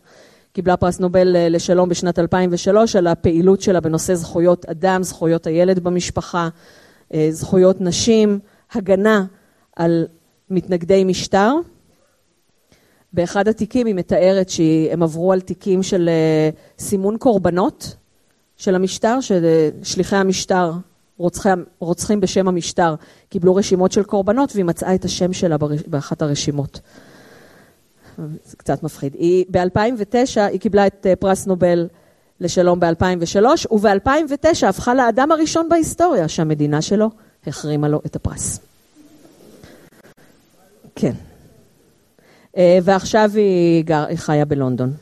[0.53, 5.79] קיבלה פרס נובל אה, לשלום בשנת 2003 על הפעילות שלה בנושא זכויות אדם, זכויות הילד
[5.79, 6.49] במשפחה,
[7.13, 8.39] אה, זכויות נשים,
[8.71, 9.25] הגנה
[9.75, 10.07] על
[10.49, 11.53] מתנגדי משטר.
[13.13, 16.09] באחד התיקים היא מתארת שהם עברו על תיקים של
[16.79, 17.95] סימון קורבנות
[18.59, 20.71] של המשטר, ששליחי המשטר,
[21.17, 21.49] רוצחי,
[21.79, 22.95] רוצחים בשם המשטר,
[23.29, 25.55] קיבלו רשימות של קורבנות והיא מצאה את השם שלה
[25.87, 26.79] באחת הרשימות.
[28.17, 29.15] זה קצת מפחיד.
[29.51, 31.87] ב-2009 היא קיבלה את אה, פרס נובל
[32.39, 37.09] לשלום ב-2003, וב-2009 הפכה לאדם הראשון בהיסטוריה שהמדינה שלו
[37.47, 38.59] החרימה לו את הפרס.
[40.95, 41.13] כן.
[42.57, 44.93] אה, ועכשיו היא, גר, היא חיה בלונדון,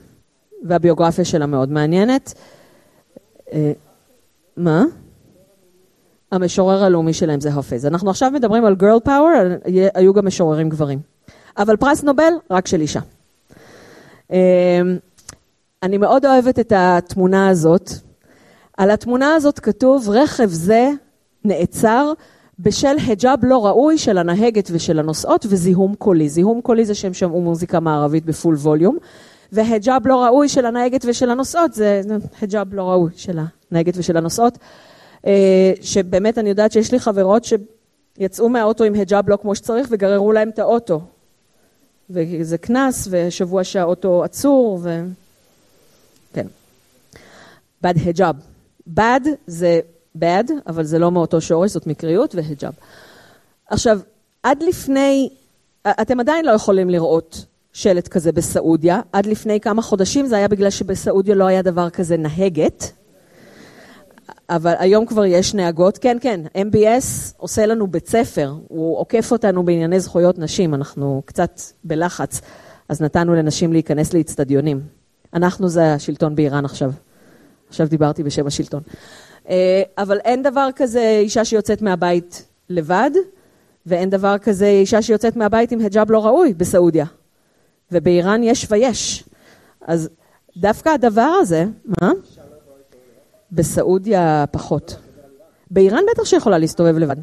[0.63, 2.33] והביוגרפיה שלה מאוד מעניינת.
[3.53, 3.71] אה,
[4.57, 4.85] מה?
[6.31, 7.85] המשורר הלאומי שלהם זה חופז.
[7.85, 9.29] אנחנו עכשיו מדברים על גרל פאוור,
[9.93, 10.99] היו גם משוררים גברים.
[11.57, 12.99] אבל פרס נובל, רק של אישה.
[14.31, 14.81] אה,
[15.83, 17.91] אני מאוד אוהבת את התמונה הזאת.
[18.77, 20.89] על התמונה הזאת כתוב, רכב זה
[21.45, 22.13] נעצר
[22.59, 26.29] בשל היג'אב לא ראוי של הנהגת ושל הנוסעות וזיהום קולי.
[26.29, 28.97] זיהום קולי זה שהם שמעו מוזיקה מערבית בפול ווליום,
[29.51, 32.01] והיג'אב לא ראוי של הנהגת ושל הנוסעות זה
[32.41, 33.39] היג'אב לא ראוי של
[33.71, 34.57] הנהגת ושל הנוסעות.
[35.27, 40.31] אה, שבאמת אני יודעת שיש לי חברות שיצאו מהאוטו עם היג'אב לא כמו שצריך וגררו
[40.31, 41.01] להם את האוטו.
[42.09, 45.03] וזה קנס, ושבוע שהאוטו עצור, ו...
[46.33, 46.47] כן.
[47.81, 48.35] בד היג'אב.
[48.87, 49.79] בד זה
[50.19, 52.73] bad, אבל זה לא מאותו שורש, זאת מקריות והיג'אב.
[53.67, 53.99] עכשיו,
[54.43, 55.29] עד לפני,
[55.87, 57.45] אתם עדיין לא יכולים לראות
[57.77, 62.17] שלט כזה בסעודיה, עד לפני כמה חודשים זה היה בגלל שבסעודיה לא היה דבר כזה
[62.17, 62.91] נהגת,
[64.49, 69.63] אבל היום כבר יש נהגות, כן, כן, MBS עושה לנו בית ספר, הוא עוקף אותנו
[69.63, 72.41] בענייני זכויות נשים, אנחנו קצת בלחץ,
[72.89, 74.81] אז נתנו לנשים להיכנס לאצטדיונים.
[75.33, 76.91] אנחנו זה השלטון באיראן עכשיו.
[77.69, 78.81] עכשיו דיברתי בשם השלטון.
[79.49, 83.11] אה, אבל אין דבר כזה אישה שיוצאת מהבית לבד,
[83.85, 87.05] ואין דבר כזה אישה שיוצאת מהבית עם היג'אב לא ראוי בסעודיה.
[87.91, 89.23] ובאיראן יש ויש.
[89.81, 90.09] אז
[90.57, 91.65] דווקא הדבר הזה,
[92.01, 92.11] מה?
[93.51, 94.95] בסעודיה פחות.
[95.71, 97.15] באיראן בטח שיכולה להסתובב לבד.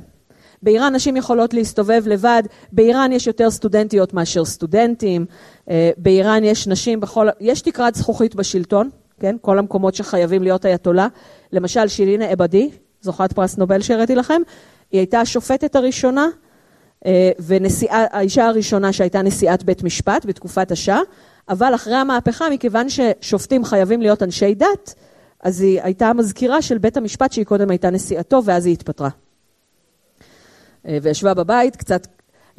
[0.62, 2.43] באיראן נשים יכולות להסתובב לבד,
[2.73, 5.27] באיראן יש יותר סטודנטיות מאשר סטודנטים,
[5.70, 9.36] אה, באיראן יש נשים בכל, יש תקרת זכוכית בשלטון, כן?
[9.41, 11.09] כל המקומות שחייבים להיות אייתולה.
[11.53, 12.70] למשל, שירינה עבדי,
[13.01, 14.43] זוכת פרס נובל שהראיתי לכם,
[14.91, 16.28] היא הייתה השופטת הראשונה
[17.06, 21.01] אה, והאישה הראשונה שהייתה נשיאת בית משפט בתקופת השאה,
[21.48, 24.94] אבל אחרי המהפכה, מכיוון ששופטים חייבים להיות אנשי דת,
[25.40, 29.09] אז היא הייתה המזכירה של בית המשפט שהיא קודם הייתה נשיאתו ואז היא התפטרה.
[30.86, 32.06] אה, וישבה בבית, קצת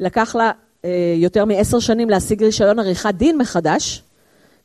[0.00, 0.50] לקח לה
[0.84, 4.02] אה, יותר מעשר שנים להשיג רישיון עריכת דין מחדש,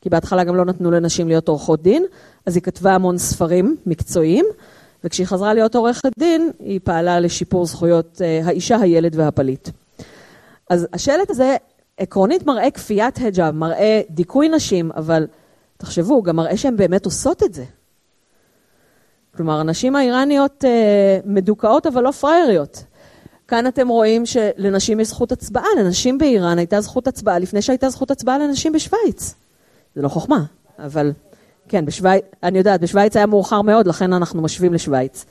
[0.02, 2.06] כי בהתחלה גם לא נתנו לנשים להיות עורכות דין,
[2.46, 4.46] אז היא כתבה המון ספרים מקצועיים,
[5.04, 9.70] וכשהיא חזרה להיות עורכת דין, היא פעלה לשיפור זכויות אה, האישה, הילד והפליט.
[10.70, 11.56] אז השלט הזה
[11.98, 15.28] עקרונית מראה כפיית היג'אב, מראה דיכוי נשים, אבל
[15.78, 17.64] תחשבו, גם מראה שהן באמת עושות את זה.
[19.36, 22.84] כלומר, הנשים האיראניות אה, מדוכאות אבל לא פראייריות.
[23.48, 28.12] כאן אתם רואים שלנשים יש זכות הצבעה, לנשים באיראן הייתה זכות הצבעה לפני שהייתה זכות
[28.12, 29.34] הצבעה לנשים בשוויץ.
[29.96, 30.44] זה לא חוכמה,
[30.80, 31.12] אבל
[31.72, 35.26] כן, בשוויץ, אני יודעת, בשוויץ היה מאוחר מאוד, לכן אנחנו משווים לשוויץ.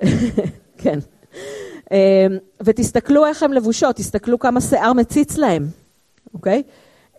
[0.82, 0.98] כן.
[1.90, 1.96] אמ,
[2.62, 5.66] ותסתכלו איך הן לבושות, תסתכלו כמה שיער מציץ להם,
[6.34, 6.62] אוקיי?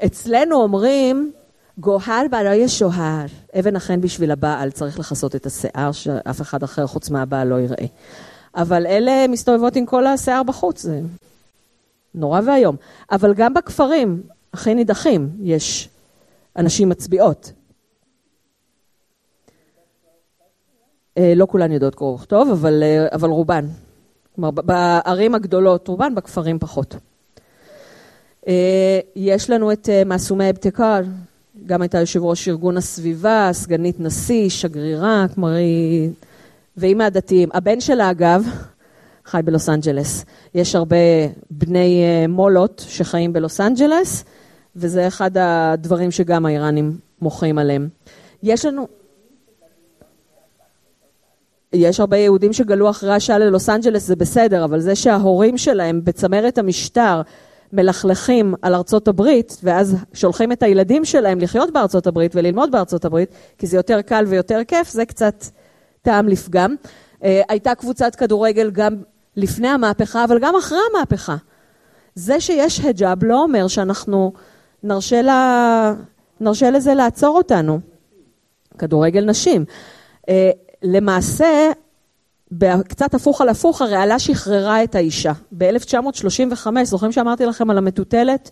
[0.05, 1.31] אצלנו אומרים,
[1.77, 3.25] גוהר ברای שוהר,
[3.59, 7.85] אבן החן בשביל הבעל, צריך לכסות את השיער שאף אחד אחר חוץ מהבעל לא יראה.
[8.55, 11.01] אבל אלה מסתובבות עם כל השיער בחוץ, זה
[12.15, 12.75] נורא ואיום.
[13.11, 14.21] אבל גם בכפרים
[14.53, 15.89] הכי נידחים יש
[16.57, 17.51] אנשים מצביעות.
[21.35, 23.65] לא כולן יודעות קרוא וכתוב, אבל, אה, אבל רובן.
[24.35, 26.95] כלומר, בערים הגדולות רובן, בכפרים פחות.
[28.47, 30.99] אה, יש לנו את מעסומה אבתכאר,
[31.65, 36.09] גם הייתה יושב ראש ארגון הסביבה, סגנית נשיא, שגרירה, כלומר היא...
[36.77, 37.49] והיא מהדתיים.
[37.53, 38.45] הבן שלה, אגב,
[39.25, 40.25] חי בלוס אנג'לס.
[40.55, 40.95] יש הרבה
[41.51, 44.23] בני מולות שחיים בלוס אנג'לס,
[44.75, 47.89] וזה אחד הדברים שגם האיראנים מוחים עליהם.
[48.43, 48.98] יש לנו...
[51.73, 56.57] יש הרבה יהודים שגלו אחרי השאה ללוס אנג'לס, זה בסדר, אבל זה שההורים שלהם בצמרת
[56.57, 57.21] המשטר
[57.73, 63.29] מלכלכים על ארצות הברית, ואז שולחים את הילדים שלהם לחיות בארצות הברית וללמוד בארצות הברית,
[63.57, 65.45] כי זה יותר קל ויותר כיף, זה קצת
[66.01, 66.75] טעם לפגם.
[67.23, 68.95] אה, הייתה קבוצת כדורגל גם
[69.35, 71.35] לפני המהפכה, אבל גם אחרי המהפכה.
[72.15, 74.33] זה שיש היג'אב לא אומר שאנחנו
[74.83, 75.93] נרשה, לה,
[76.39, 77.79] נרשה לזה לעצור אותנו.
[78.77, 79.65] כדורגל נשים.
[80.83, 81.71] למעשה,
[82.87, 85.31] קצת הפוך על הפוך, הרעלה שחררה את האישה.
[85.57, 88.51] ב-1935, זוכרים שאמרתי לכם על המטוטלת?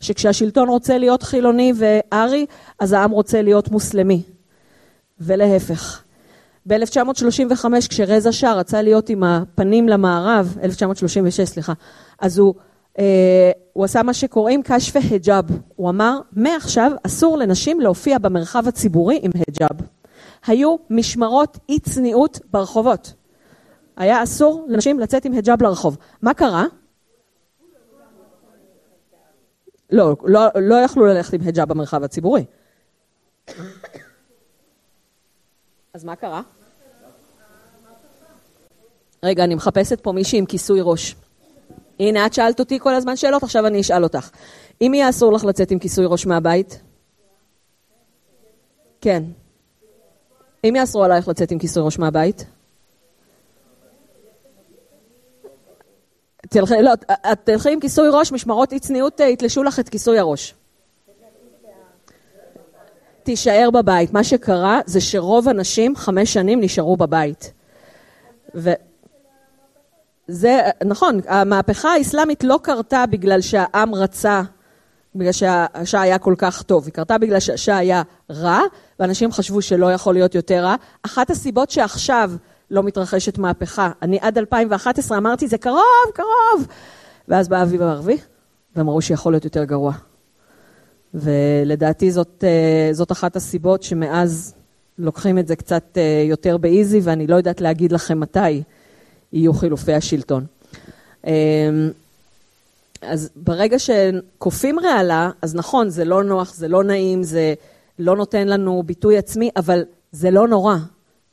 [0.00, 2.46] שכשהשלטון רוצה להיות חילוני וארי,
[2.78, 4.22] אז העם רוצה להיות מוסלמי.
[5.20, 6.02] ולהפך.
[6.66, 11.72] ב-1935, כשרזה שר רצה להיות עם הפנים למערב, 1936, סליחה,
[12.18, 12.54] אז הוא,
[12.98, 15.44] אה, הוא עשה מה שקוראים קשפה היג'אב.
[15.76, 19.80] הוא אמר, מעכשיו אסור לנשים להופיע במרחב הציבורי עם היג'אב.
[20.46, 23.12] היו משמרות אי צניעות ברחובות.
[23.96, 25.96] היה אסור לנשים לצאת עם היג'אב לרחוב.
[26.22, 26.64] מה קרה?
[29.90, 32.44] לא, לא, לא יכלו ללכת עם היג'אב במרחב הציבורי.
[35.94, 36.42] אז מה קרה?
[39.22, 41.16] רגע, אני מחפשת פה מישהי עם כיסוי ראש.
[42.00, 44.30] הנה, את שאלת אותי כל הזמן שאלות, עכשיו אני אשאל אותך.
[44.80, 46.80] אם יהיה אסור לך לצאת עם כיסוי ראש מהבית?
[49.00, 49.22] כן.
[50.64, 52.44] אם יאסרו עלייך לצאת עם כיסוי ראש מהבית?
[56.48, 56.92] תלכי, לא,
[57.32, 60.54] את תלכי עם כיסוי ראש, משמרות אי צניעות אה, יתלשו לך את כיסוי הראש.
[63.22, 64.12] תישאר בבית.
[64.12, 67.52] מה שקרה זה שרוב הנשים חמש שנים נשארו בבית.
[68.54, 68.70] ו...
[70.28, 74.42] זה, נכון, המהפכה האסלאמית לא קרתה בגלל שהעם רצה,
[75.14, 78.60] בגלל שהשעה היה כל כך טוב, היא קרתה בגלל שהשעה היה רע,
[79.00, 80.74] ואנשים חשבו שלא יכול להיות יותר רע.
[81.02, 82.32] אחת הסיבות שעכשיו
[82.70, 86.66] לא מתרחשת מהפכה, אני עד 2011 אמרתי, זה קרוב, קרוב,
[87.28, 88.16] ואז בא האביב הערבי,
[88.76, 89.92] והם אמרו שיכול להיות יותר גרוע.
[91.14, 94.54] ולדעתי זאת, אה, זאת אחת הסיבות שמאז
[94.98, 98.62] לוקחים את זה קצת אה, יותר באיזי, ואני לא יודעת להגיד לכם מתי
[99.32, 100.46] יהיו חילופי השלטון.
[103.02, 107.54] אז ברגע שכופים רעלה, אז נכון, זה לא נוח, זה לא נעים, זה
[107.98, 110.76] לא נותן לנו ביטוי עצמי, אבל זה לא נורא.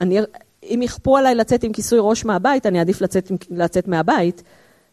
[0.01, 0.19] אני,
[0.63, 4.43] אם יכפו עליי לצאת עם כיסוי ראש מהבית, אני אעדיף לצאת, לצאת מהבית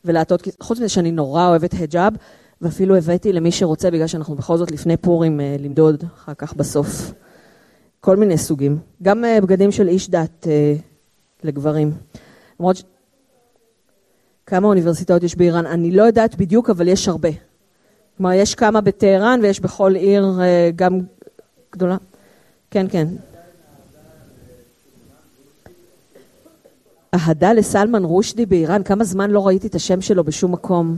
[0.04, 2.12] ולעטות, חוץ מזה שאני נורא אוהבת היג'אב,
[2.60, 7.12] ואפילו הבאתי למי שרוצה, בגלל שאנחנו בכל זאת לפני פורים אה, למדוד אחר כך בסוף.
[8.00, 8.78] כל מיני סוגים.
[9.02, 10.74] גם אה, בגדים של איש דת אה,
[11.42, 11.92] לגברים.
[12.60, 12.82] למרות ש...
[14.46, 15.66] כמה אוניברסיטאות יש באיראן?
[15.66, 17.28] אני לא יודעת בדיוק, אבל יש הרבה.
[18.16, 20.38] כלומר, יש כמה בטהרן ויש בכל עיר
[20.76, 21.00] גם
[21.72, 21.96] גדולה.
[22.70, 23.06] כן, כן.
[27.14, 30.96] אהדה לסלמן רושדי באיראן, כמה זמן לא ראיתי את השם שלו בשום מקום.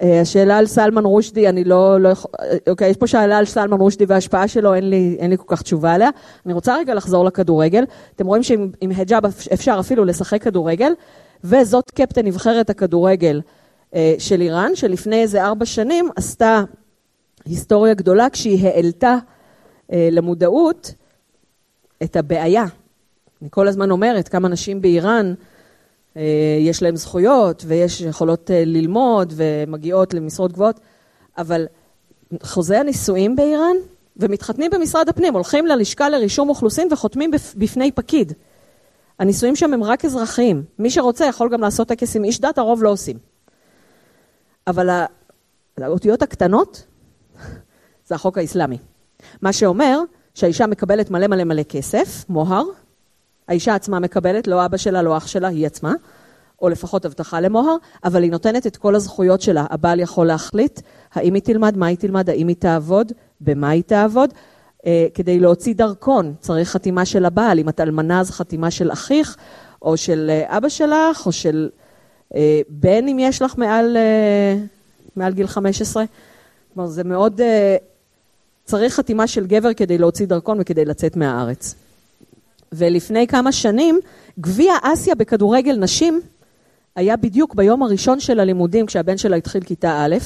[0.00, 2.30] השאלה על סלמן רושדי, אני לא, לא יכול...
[2.68, 5.62] אוקיי, יש פה שאלה על סלמן רושדי וההשפעה שלו, אין לי, אין לי כל כך
[5.62, 6.10] תשובה עליה.
[6.46, 7.84] אני רוצה רגע לחזור לכדורגל.
[8.16, 10.92] אתם רואים שעם היג'אב אפשר אפילו לשחק כדורגל,
[11.44, 13.40] וזאת קפטן נבחרת הכדורגל
[13.94, 16.62] אה, של איראן, שלפני איזה ארבע שנים עשתה
[17.44, 19.16] היסטוריה גדולה כשהיא העלתה
[19.92, 20.94] אה, למודעות
[22.02, 22.64] את הבעיה.
[23.42, 25.57] אני כל הזמן אומרת כמה נשים באיראן אה,
[26.60, 30.80] יש להן זכויות ויש יכולות ללמוד ומגיעות למשרות גבוהות,
[31.38, 31.66] אבל
[32.42, 33.76] חוזי הנישואים באיראן
[34.16, 38.32] ומתחתנים במשרד הפנים, הולכים ללשכה לרישום אוכלוסין וחותמים בפני פקיד.
[39.18, 40.64] הנישואים שם הם רק אזרחיים.
[40.78, 43.18] מי שרוצה יכול גם לעשות טקס עם איש דת, הרוב לא עושים.
[44.66, 44.88] אבל
[45.78, 46.84] האותיות הקטנות
[48.06, 48.78] זה החוק האסלאמי.
[49.42, 50.00] מה שאומר
[50.34, 52.64] שהאישה מקבלת מלא מלא מלא כסף, מוהר,
[53.48, 55.94] האישה עצמה מקבלת, לא אבא שלה, לא אח שלה, היא עצמה,
[56.62, 59.66] או לפחות הבטחה למוהר, אבל היא נותנת את כל הזכויות שלה.
[59.70, 60.80] הבעל יכול להחליט
[61.14, 64.34] האם היא תלמד, מה היא תלמד, האם היא תעבוד, במה היא תעבוד.
[64.86, 69.36] אה, כדי להוציא דרכון צריך חתימה של הבעל, אם את אלמנה אז חתימה של אחיך,
[69.82, 71.68] או של אה, אבא שלך, או של
[72.34, 73.96] אה, בן אם יש לך מעל,
[75.16, 76.04] מעל גיל 15.
[76.74, 77.40] כלומר, זה מאוד...
[78.64, 81.74] צריך חתימה של גבר כדי להוציא דרכון וכדי לצאת מהארץ.
[82.72, 84.00] ולפני כמה שנים,
[84.40, 86.20] גביע אסיה בכדורגל נשים
[86.96, 90.16] היה בדיוק ביום הראשון של הלימודים, כשהבן שלה התחיל כיתה א',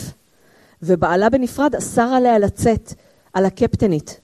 [0.83, 2.95] ובעלה בנפרד אסר עליה לצאת,
[3.33, 4.21] על הקפטנית,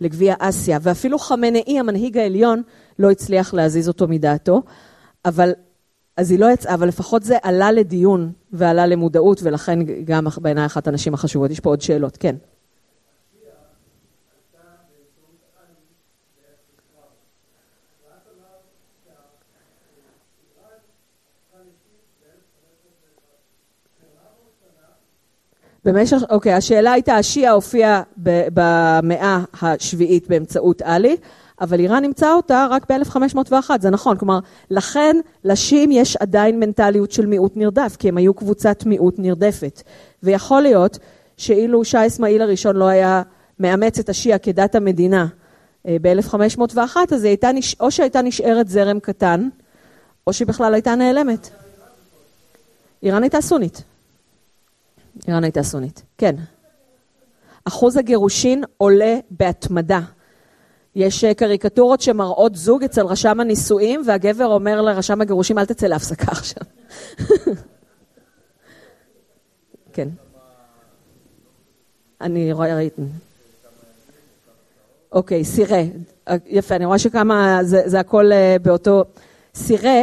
[0.00, 2.62] לגביע אסיה, ואפילו חמנאי, המנהיג העליון,
[2.98, 4.62] לא הצליח להזיז אותו מדעתו,
[5.24, 5.52] אבל,
[6.16, 10.88] אז היא לא יצאה, אבל לפחות זה עלה לדיון ועלה למודעות, ולכן גם בעיניי אחת
[10.88, 11.50] הנשים החשובות.
[11.50, 12.36] יש פה עוד שאלות, כן.
[25.84, 31.16] במשך, אוקיי, השאלה הייתה, השיעה הופיע במאה השביעית באמצעות עלי,
[31.60, 34.16] אבל איראן נמצא אותה רק ב-1501, זה נכון.
[34.16, 34.38] כלומר,
[34.70, 39.82] לכן לשיעים יש עדיין מנטליות של מיעוט נרדף, כי הם היו קבוצת מיעוט נרדפת.
[40.22, 40.98] ויכול להיות
[41.36, 43.22] שאילו שאה אסמאעיל הראשון לא היה
[43.58, 45.26] מאמץ את השיעה כדת המדינה
[45.88, 47.50] אה, ב-1501, אז הייתה,
[47.80, 49.48] או שהייתה נשארת זרם קטן,
[50.26, 51.48] או שהיא בכלל הייתה נעלמת.
[53.02, 53.82] איראן הייתה סונית.
[55.28, 56.02] איראן הייתה סונית.
[56.18, 56.34] כן.
[57.64, 60.00] אחוז הגירושין עולה בהתמדה.
[60.94, 66.32] יש אה, קריקטורות שמראות זוג אצל רשם הנישואים, והגבר אומר לרשם הגירושים, אל תצא להפסקה
[66.32, 66.62] עכשיו.
[69.92, 70.08] כן.
[72.20, 73.02] אני רואה, ראיתי.
[75.12, 75.82] אוקיי, סירה.
[76.28, 79.04] אה, יפה, אני רואה שכמה, זה, זה הכל אה, באותו...
[79.54, 80.02] סירה,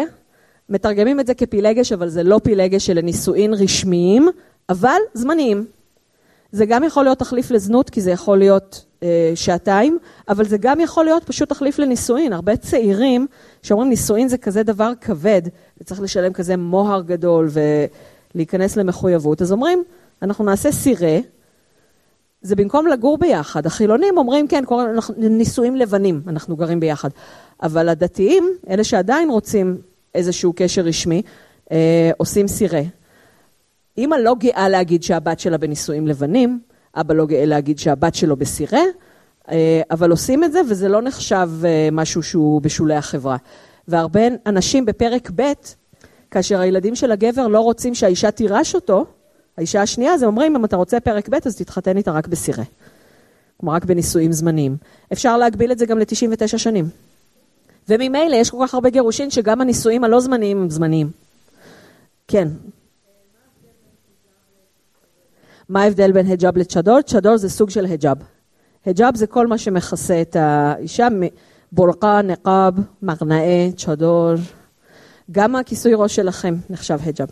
[0.70, 4.30] מתרגמים את זה כפילגש, אבל זה לא פילגש של נישואין רשמיים,
[4.70, 5.66] אבל זמניים.
[6.52, 9.98] זה גם יכול להיות תחליף לזנות, כי זה יכול להיות אה, שעתיים,
[10.30, 12.34] אבל זה גם יכול להיות פשוט תחליף לנישואין.
[12.34, 13.28] הרבה צעירים
[13.64, 15.42] שאומרים נישואין זה כזה דבר כבד,
[15.82, 17.50] וצריך לשלם כזה מוהר גדול
[18.36, 19.84] ולהיכנס למחויבות, אז אומרים,
[20.22, 21.18] אנחנו נעשה סירה,
[22.42, 23.66] זה במקום לגור ביחד.
[23.66, 24.64] החילונים אומרים, כן,
[24.96, 27.10] אנחנו, נישואים לבנים, אנחנו גרים ביחד.
[27.64, 29.78] אבל הדתיים, אלה שעדיין רוצים
[30.16, 31.22] איזשהו קשר רשמי,
[31.72, 32.82] אה, עושים סירה.
[34.00, 36.60] אימא לא גאה להגיד שהבת שלה בנישואים לבנים,
[36.96, 38.82] אבא לא גאה להגיד שהבת שלו בסירה,
[39.52, 43.38] אה, אבל עושים את זה וזה לא נחשב אה, משהו שהוא בשולי החברה.
[43.88, 45.44] והרבה אנשים בפרק ב',
[46.32, 49.06] כאשר הילדים של הגבר לא רוצים שהאישה תירש אותו,
[49.58, 52.64] האישה השנייה, אז הם אומרים, אם אתה רוצה פרק ב', אז תתחתן איתה רק בסירה.
[53.58, 54.78] כלומר, רק בנישואים זמניים.
[55.14, 56.86] אפשר להגביל את זה גם ל-99 שנים.
[57.90, 61.10] וממילא יש כל כך הרבה גירושין שגם הנישואים הלא זמניים הם זמניים.
[62.28, 62.48] כן,
[65.70, 67.02] מה ההבדל בין היג'אב לצ'דור?
[67.02, 68.18] צ'דור זה סוג של היג'אב.
[68.86, 71.08] היג'אב זה כל מה שמכסה את האישה,
[71.72, 74.34] בורקה, נקאב, מרנאה, צ'דור.
[75.32, 77.28] גם הכיסוי ראש שלכם נחשב היג'אב.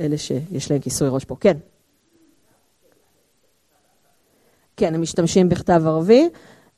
[0.00, 1.36] אלה שיש להם כיסוי ראש פה.
[1.40, 1.56] כן.
[4.76, 6.28] כן, הם משתמשים בכתב ערבי.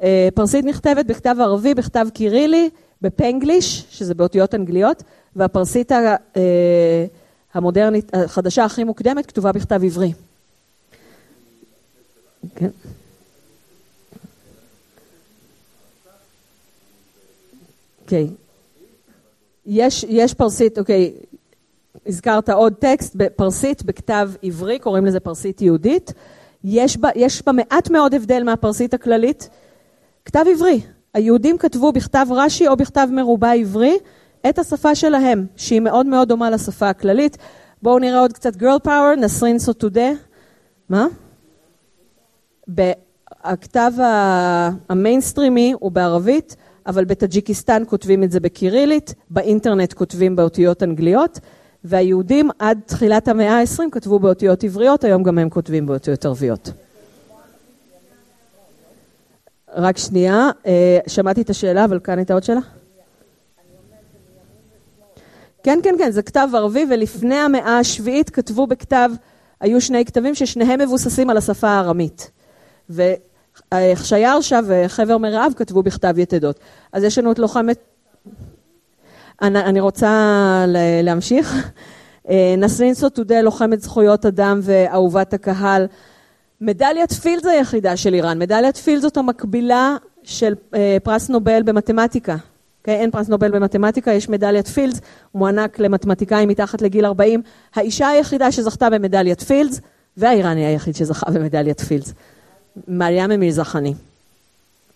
[0.02, 2.70] אה, פרסית נכתבת בכתב ערבי, בכתב קירילי,
[3.02, 5.02] בפנגליש, שזה באותיות אנגליות,
[5.36, 6.16] והפרסית אה,
[7.54, 10.12] המודרנית, החדשה הכי מוקדמת, כתובה בכתב עברי.
[12.54, 12.70] כן.
[18.02, 18.28] אוקיי.
[19.66, 21.12] יש, יש פרסית, אוקיי,
[22.06, 26.12] הזכרת עוד טקסט, פרסית בכתב עברי, קוראים לזה פרסית יהודית.
[26.64, 29.48] יש בה, יש בה מעט מאוד הבדל מהפרסית הכללית.
[30.24, 30.80] כתב עברי.
[31.14, 33.98] היהודים כתבו בכתב רש"י או בכתב מרובע עברי
[34.48, 37.36] את השפה שלהם, שהיא מאוד מאוד דומה לשפה הכללית.
[37.82, 40.10] בואו נראה עוד קצת girl power, נסרין סוטודה.
[40.88, 41.06] מה?
[43.44, 43.92] הכתב
[44.88, 51.40] המיינסטרימי הוא בערבית, אבל בטאג'יקיסטן כותבים את זה בקירילית, באינטרנט כותבים באותיות אנגליות,
[51.84, 56.70] והיהודים עד תחילת המאה ה-20 כתבו באותיות עבריות, היום גם הם כותבים באותיות ערביות.
[59.76, 62.60] רק שנייה, אה, שמעתי את השאלה, אבל כאן הייתה עוד שאלה?
[65.62, 69.10] כן, כן, כן, זה כתב ערבי, ולפני המאה השביעית כתבו בכתב,
[69.60, 72.30] היו שני כתבים ששניהם מבוססים על השפה הארמית.
[72.90, 76.60] וחשייר וחבר מרעב כתבו בכתב יתדות.
[76.92, 77.78] אז יש לנו את לוחמת...
[79.42, 80.64] אני, אני רוצה
[81.02, 81.54] להמשיך.
[82.30, 85.86] אה, נסרין סוטודה, לוחמת זכויות אדם ואהובת הקהל.
[86.60, 88.38] מדליית פילד היחידה של איראן.
[88.38, 92.36] מדליית פילד זאת המקבילה של אה, פרס נובל במתמטיקה.
[92.80, 92.94] אוקיי?
[92.94, 95.00] אין פרס נובל במתמטיקה, יש מדליית פילדס,
[95.34, 97.42] מוענק למתמטיקאים מתחת לגיל 40.
[97.74, 99.80] האישה היחידה שזכתה במדליית פילדס,
[100.16, 102.14] והאיראני היחיד שזכה במדליית פילדס.
[103.34, 103.94] אמיר זכני.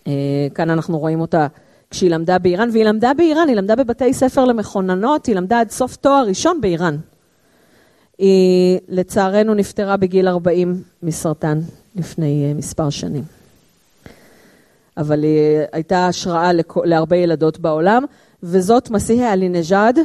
[0.06, 0.12] אה,
[0.54, 1.46] כאן אנחנו רואים אותה
[1.90, 5.96] כשהיא למדה באיראן, והיא למדה באיראן, היא למדה בבתי ספר למכוננות, היא למדה עד סוף
[5.96, 6.96] תואר ראשון באיראן.
[8.18, 11.60] היא לצערנו נפטרה בגיל 40 מסרטן
[11.94, 13.24] לפני אה, מספר שנים.
[14.96, 16.50] אבל היא הייתה השראה
[16.84, 18.04] להרבה ילדות בעולם,
[18.42, 19.98] וזאת מסיהה עלי-נג'אד,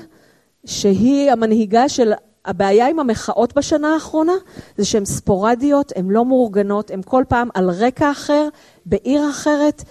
[0.66, 2.12] שהיא המנהיגה של
[2.46, 4.34] הבעיה עם המחאות בשנה האחרונה
[4.78, 8.48] זה שהן ספורדיות, הן לא מאורגנות, הן כל פעם על רקע אחר,
[8.86, 9.84] בעיר אחרת,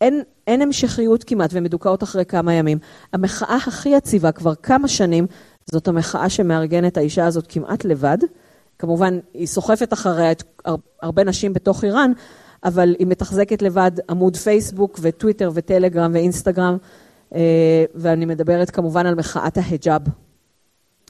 [0.00, 2.78] אין, אין המשכיות כמעט והן מדוכאות אחרי כמה ימים.
[3.12, 5.26] המחאה הכי יציבה כבר כמה שנים,
[5.70, 8.18] זאת המחאה שמארגנת האישה הזאת כמעט לבד.
[8.78, 10.42] כמובן, היא סוחפת אחריה את
[11.02, 12.12] הרבה נשים בתוך איראן,
[12.64, 16.76] אבל היא מתחזקת לבד עמוד פייסבוק וטוויטר וטלגרם ואינסטגרם,
[17.34, 20.02] אה, ואני מדברת כמובן על מחאת ההיג'אב.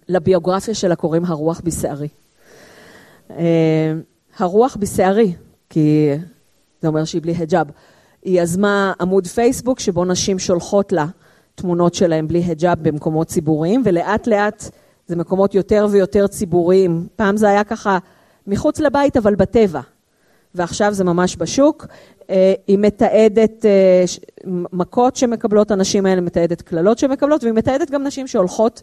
[0.09, 2.09] לביוגרפיה שלה קוראים הרוח בשערי.
[3.31, 3.93] אה,
[4.39, 5.33] הרוח בשערי,
[5.71, 6.11] כי
[6.83, 7.67] זה אומר שהיא בלי היג'אב.
[8.23, 11.07] היא יזמה עמוד פייסבוק שבו נשים שולחות לה
[11.55, 14.71] תמונות שלהם בלי היג'אב במקומות ציבוריים, ולאט לאט
[15.07, 17.07] זה מקומות יותר ויותר ציבוריים.
[17.17, 17.99] פעם זה היה ככה
[18.47, 19.81] מחוץ לבית, אבל בטבע.
[20.55, 21.87] ועכשיו זה ממש בשוק.
[22.31, 24.05] אה, היא מתעדת אה,
[24.73, 28.83] מכות שמקבלות הנשים האלה, מתעדת קללות שמקבלות, והיא מתעדת גם נשים שהולכות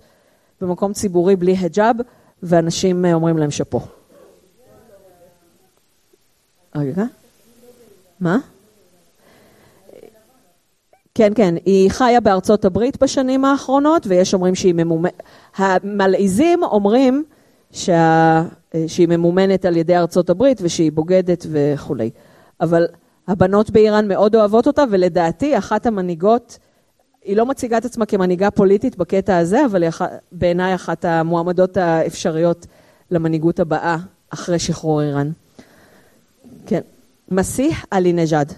[0.62, 1.96] במקום ציבורי בלי היג'אב,
[2.44, 3.80] ואנשים אה, אומרים להם שאפו.
[6.76, 7.04] רגע,
[8.20, 8.38] מה?
[11.16, 15.24] כן, כן, היא חיה בארצות הברית בשנים האחרונות, ויש אומרים שהיא ממומנת,
[15.56, 17.24] המלעיזים אומרים
[17.72, 18.44] שה...
[18.88, 22.10] שהיא ממומנת על ידי ארצות הברית ושהיא בוגדת וכולי.
[22.62, 22.88] אבל
[23.28, 26.60] הבנות באיראן מאוד אוהבות אותה, ולדעתי אחת המנהיגות
[27.24, 29.92] היא לא מציגה את עצמה כמנהיגה פוליטית בקטע הזה, אבל היא
[30.32, 32.66] בעיניי אחת המועמדות האפשריות
[33.12, 33.98] למנהיגות הבאה
[34.30, 35.32] אחרי שחרור איראן.
[36.66, 36.82] כן.
[37.32, 38.54] מסיח עלי נג'אד.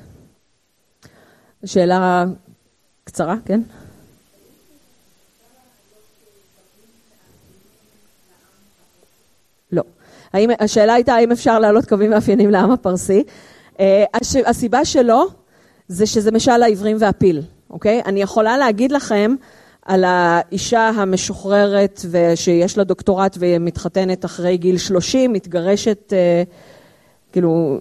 [1.65, 2.25] שאלה
[3.03, 3.61] קצרה, כן?
[9.71, 9.83] לא.
[10.33, 13.23] האם, השאלה הייתה האם אפשר להעלות קווים מאפיינים לעם הפרסי.
[13.79, 14.03] אה,
[14.45, 15.27] הסיבה שלא,
[15.87, 17.41] זה שזה משל העברים והפיל.
[17.69, 18.01] אוקיי?
[18.05, 19.35] אני יכולה להגיד לכם
[19.85, 26.43] על האישה המשוחררת ושיש לה דוקטורט ומתחתנת אחרי גיל 30, מתגרשת, אה,
[27.31, 27.79] כאילו,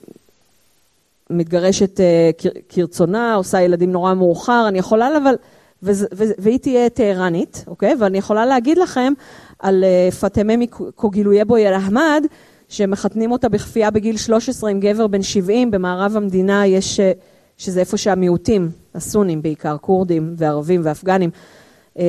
[1.31, 2.31] מתגרשת אה,
[2.69, 5.35] כרצונה, עושה ילדים נורא מאוחר, אני יכולה, אבל,
[6.39, 7.94] והיא תהיה טהרנית, אוקיי?
[8.01, 9.12] ואני יכולה להגיד לכם
[9.59, 12.24] על אה, פאטמה מקוגילויבו אל-אחמד,
[12.69, 17.01] שמחתנים אותה בכפייה בגיל 13 עם גבר בן 70, במערב המדינה יש...
[17.59, 21.31] שזה איפה שהמיעוטים, הסונים בעיקר, כורדים וערבים ואפגנים,
[21.99, 22.05] אה,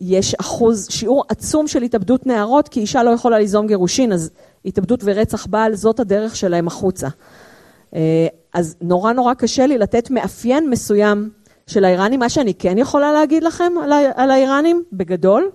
[0.00, 4.30] יש אחוז, שיעור עצום של התאבדות נערות, כי אישה לא יכולה ליזום גירושין, אז
[4.64, 7.08] התאבדות ורצח בעל, זאת הדרך שלהם החוצה.
[7.94, 11.30] אה, אז נורא נורא קשה לי לתת מאפיין מסוים
[11.66, 12.20] של האיראנים.
[12.20, 13.72] מה שאני כן יכולה להגיד לכם
[14.14, 15.50] על האיראנים, בגדול,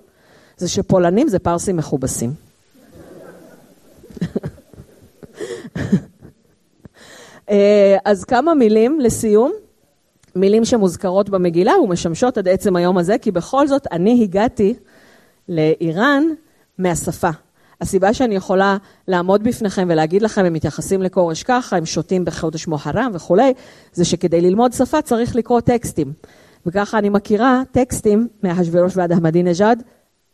[0.58, 2.34] זה שפולנים זה פרסים מכובסים.
[7.50, 9.52] אה, אז כמה מילים לסיום,
[10.36, 14.74] מילים שמוזכרות במגילה ומשמשות עד עצם היום הזה, כי בכל זאת אני הגעתי
[15.50, 16.24] לאיראן
[16.78, 17.30] מהשפה.
[17.82, 18.78] הסיבה שאני יכולה
[19.08, 23.54] לעמוד בפניכם ולהגיד לכם, הם מתייחסים לכורש ככה, הם שותים בחודש מוחרם וכולי,
[23.94, 26.14] זה שכדי ללמוד שפה צריך לקרוא טקסטים.
[26.66, 29.84] וככה אני מכירה טקסטים מאחשוורוש ועד אחמדינג'אד,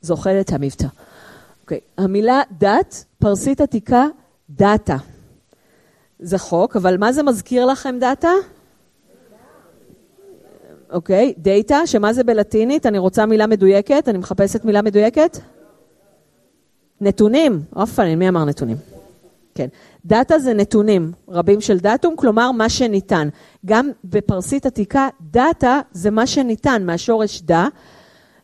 [0.02, 0.88] זוכרת המבטא.
[1.62, 2.04] אוקיי, okay.
[2.04, 4.06] המילה דת, פרסית עתיקה,
[4.50, 4.98] דאטה.
[6.20, 8.30] זה חוק, אבל מה זה מזכיר לכם דאטה?
[10.92, 12.86] אוקיי, דאטה, שמה זה בלטינית?
[12.86, 15.38] אני רוצה מילה מדויקת, אני מחפשת מילה מדויקת.
[17.02, 18.78] נתונים, אופן, מי אמר נתונים?
[19.56, 19.68] כן.
[20.06, 23.30] דאטה זה נתונים רבים של datum, כלומר מה שניתן.
[23.66, 27.68] גם בפרסית עתיקה, דאטה זה מה שניתן, מהשורש דה.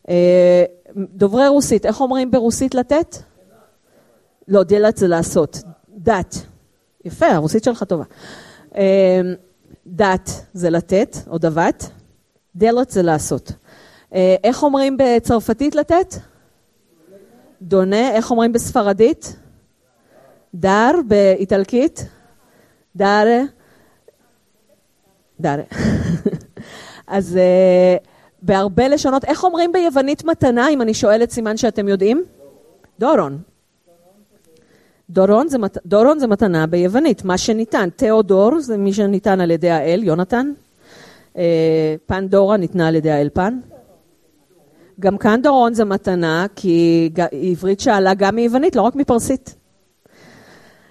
[0.10, 0.64] אה,
[0.96, 3.16] דוברי רוסית, איך אומרים ברוסית לתת?
[4.48, 5.58] לא, דלת זה לעשות.
[5.90, 6.36] דת.
[7.06, 8.04] יפה, הרוסית שלך טובה.
[8.76, 8.82] אמ,
[9.88, 11.90] דת זה לתת, או דבת,
[12.56, 13.52] דלת זה לעשות.
[14.14, 16.16] אה, איך אומרים בצרפתית לתת?
[17.62, 18.12] דונה.
[18.12, 19.36] איך אומרים בספרדית?
[20.54, 22.06] דר, באיטלקית?
[22.96, 23.42] דארה.
[25.40, 25.64] דארה.
[27.08, 28.08] אז uh,
[28.42, 32.24] בהרבה לשונות, איך אומרים ביוונית מתנה, אם אני שואלת סימן שאתם יודעים?
[33.00, 33.38] דורון.
[35.10, 35.78] דורון זה, מת...
[35.86, 37.90] דורון זה מתנה ביוונית, מה שניתן.
[37.90, 40.52] תיאודור זה מי שניתן על ידי האל, יונתן.
[41.38, 43.60] אה, פנדורה ניתנה על ידי האל פן.
[45.00, 49.56] גם כאן דורון זה מתנה, כי עברית שאלה גם מיוונית, לא רק מפרסית.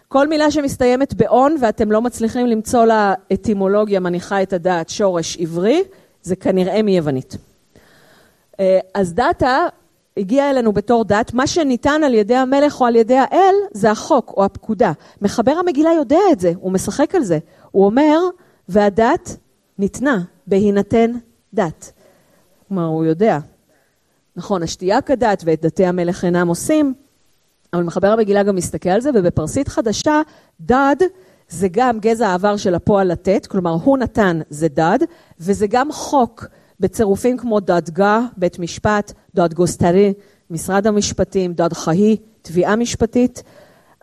[0.09, 5.83] כל מילה שמסתיימת באון ואתם לא מצליחים למצוא לה אטימולוגיה מניחה את הדעת, שורש עברי,
[6.23, 7.37] זה כנראה מיוונית.
[8.61, 9.67] אה, אז דאטה
[10.17, 14.35] הגיע אלינו בתור דת, מה שניתן על ידי המלך או על ידי האל זה החוק
[14.37, 14.93] או הפקודה.
[15.23, 17.39] מחבר המגילה יודע את זה, הוא משחק על זה.
[17.71, 18.19] הוא אומר,
[18.69, 19.37] והדת
[19.81, 21.11] ניתנה בהינתן
[21.55, 21.93] דת.
[22.69, 23.39] כלומר, הוא יודע.
[24.37, 26.95] נכון, השתייה כדת ואת דתי המלך אינם עושים,
[27.73, 30.23] אבל מחבר המגילה גם מסתכל על זה, ובפרסית חדשה,
[30.61, 30.97] דד
[31.49, 34.99] זה גם גזע העבר של הפועל לתת, כלומר, הוא נתן זה דד,
[35.41, 36.47] וזה גם חוק
[36.81, 40.13] בצירופים כמו דדגה, בית משפט, דד גוסטרי,
[40.51, 43.43] משרד המשפטים, דד חהי, תביעה משפטית.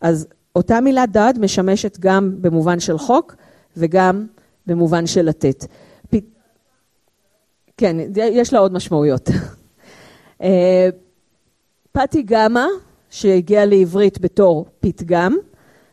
[0.02, 3.36] אז אותה מילה דד משמשת גם במובן של חוק
[3.78, 4.26] וגם
[4.68, 5.66] במובן של לתת.
[6.10, 6.16] פ...
[7.78, 9.30] כן, יש לה עוד משמעויות.
[10.44, 10.90] אה,
[11.92, 12.66] פתי גמא,
[13.10, 15.38] שהגיע לעברית בתור פתגם,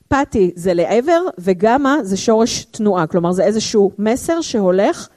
[0.09, 5.09] פתי זה לעבר וגמא זה שורש תנועה, כלומר זה איזשהו מסר שהולך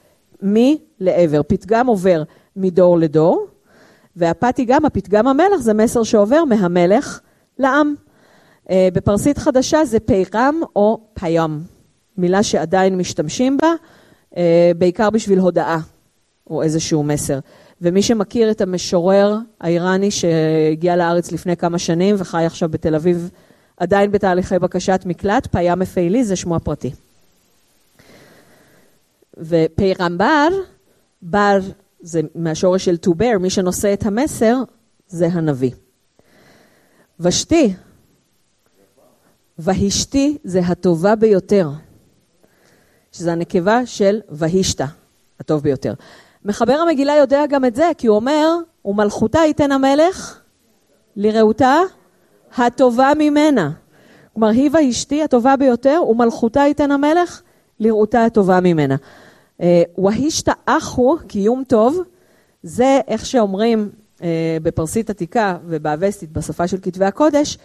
[0.42, 1.42] מלעבר.
[1.42, 2.22] פתגם עובר
[2.56, 3.46] מדור לדור,
[4.16, 7.20] והפתי גמא, פתגם המלך, זה מסר שעובר מהמלך
[7.58, 7.94] לעם.
[8.70, 11.60] אה, בפרסית חדשה זה פירם או פיום,
[12.18, 13.72] מילה שעדיין משתמשים בה,
[14.36, 15.78] אה, בעיקר בשביל הודעה
[16.50, 17.38] או איזשהו מסר.
[17.82, 23.30] ומי שמכיר את המשורר האיראני שהגיע לארץ לפני כמה שנים וחי עכשיו בתל אביב,
[23.76, 26.90] עדיין בתהליכי בקשת מקלט, פיאם מפעילי זה שמו הפרטי.
[29.36, 30.48] ופיירמבר,
[31.22, 31.58] בר
[32.00, 34.56] זה מהשורש של to bear, מי שנושא את המסר
[35.08, 35.70] זה הנביא.
[37.20, 37.74] ושתי,
[39.58, 41.68] והשתי זה הטובה ביותר,
[43.12, 44.86] שזה הנקבה של והשתה,
[45.40, 45.94] הטוב ביותר.
[46.44, 50.40] מחבר המגילה יודע גם את זה, כי הוא אומר, ומלכותה ייתן המלך
[51.16, 51.76] לרעותה
[52.56, 53.70] הטובה ממנה.
[54.32, 57.42] כלומר, היא ואשתי הטובה ביותר, ומלכותה ייתן המלך
[57.80, 58.96] לרעותה הטובה ממנה.
[59.60, 62.02] אה, והישתא אחו, קיום טוב,
[62.62, 63.90] זה איך שאומרים
[64.22, 67.58] אה, בפרסית עתיקה ובאבסטית, בשפה של כתבי הקודש,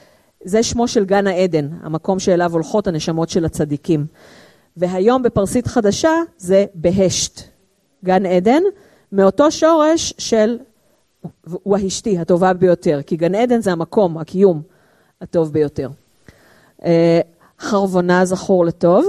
[0.43, 4.05] זה שמו של גן העדן, המקום שאליו הולכות הנשמות של הצדיקים.
[4.77, 7.41] והיום בפרסית חדשה זה בהשת.
[8.05, 8.61] גן עדן,
[9.11, 10.57] מאותו שורש של
[11.65, 14.61] והשתי, הטובה ביותר, כי גן עדן זה המקום, הקיום
[15.21, 15.89] הטוב ביותר.
[16.85, 17.19] אה,
[17.59, 19.05] חרבונה זכור לטוב,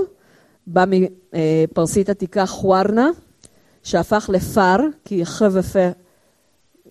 [0.66, 3.10] בא מפרסית עתיקה חוארנה,
[3.82, 5.88] שהפך לפר, כי חו ופה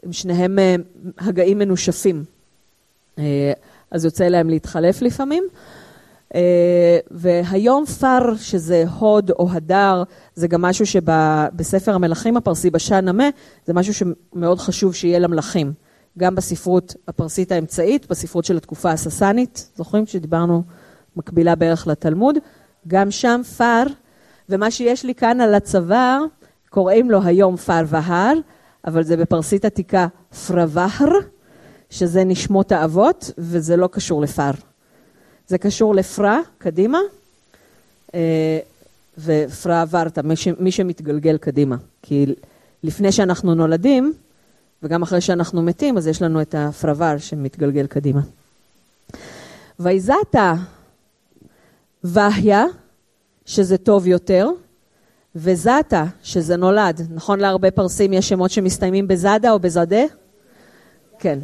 [0.03, 0.75] הם שניהם אה,
[1.17, 2.23] הגאים מנושפים.
[3.19, 3.53] אה,
[3.91, 5.43] אז יוצא להם להתחלף לפעמים.
[6.35, 10.03] אה, והיום פר, שזה הוד או הדר,
[10.35, 13.29] זה גם משהו שבספר המלכים הפרסי, בשעה נמה,
[13.65, 15.73] זה משהו שמאוד חשוב שיהיה למלכים.
[16.17, 20.63] גם בספרות הפרסית האמצעית, בספרות של התקופה הססנית, זוכרים שדיברנו
[21.15, 22.35] מקבילה בערך לתלמוד?
[22.87, 23.83] גם שם פר,
[24.49, 26.23] ומה שיש לי כאן על הצוואר,
[26.69, 28.33] קוראים לו היום פר והר,
[28.87, 30.07] אבל זה בפרסית עתיקה
[30.47, 31.09] פרוואהר,
[31.89, 34.51] שזה נשמות האבות, וזה לא קשור לפר.
[35.47, 36.99] זה קשור לפרה, קדימה,
[38.15, 38.59] אה,
[39.17, 40.21] ופרה ורתא,
[40.59, 41.75] מי שמתגלגל קדימה.
[42.01, 42.25] כי
[42.83, 44.13] לפני שאנחנו נולדים,
[44.83, 48.21] וגם אחרי שאנחנו מתים, אז יש לנו את הפרוור שמתגלגל קדימה.
[49.79, 50.53] ויזתה
[52.03, 52.65] והיה,
[53.45, 54.49] שזה טוב יותר,
[55.35, 57.01] וזתה, שזה נולד.
[57.09, 60.03] נכון להרבה פרסים יש שמות שמסתיימים בזדה או בזדה?
[61.19, 61.39] כן.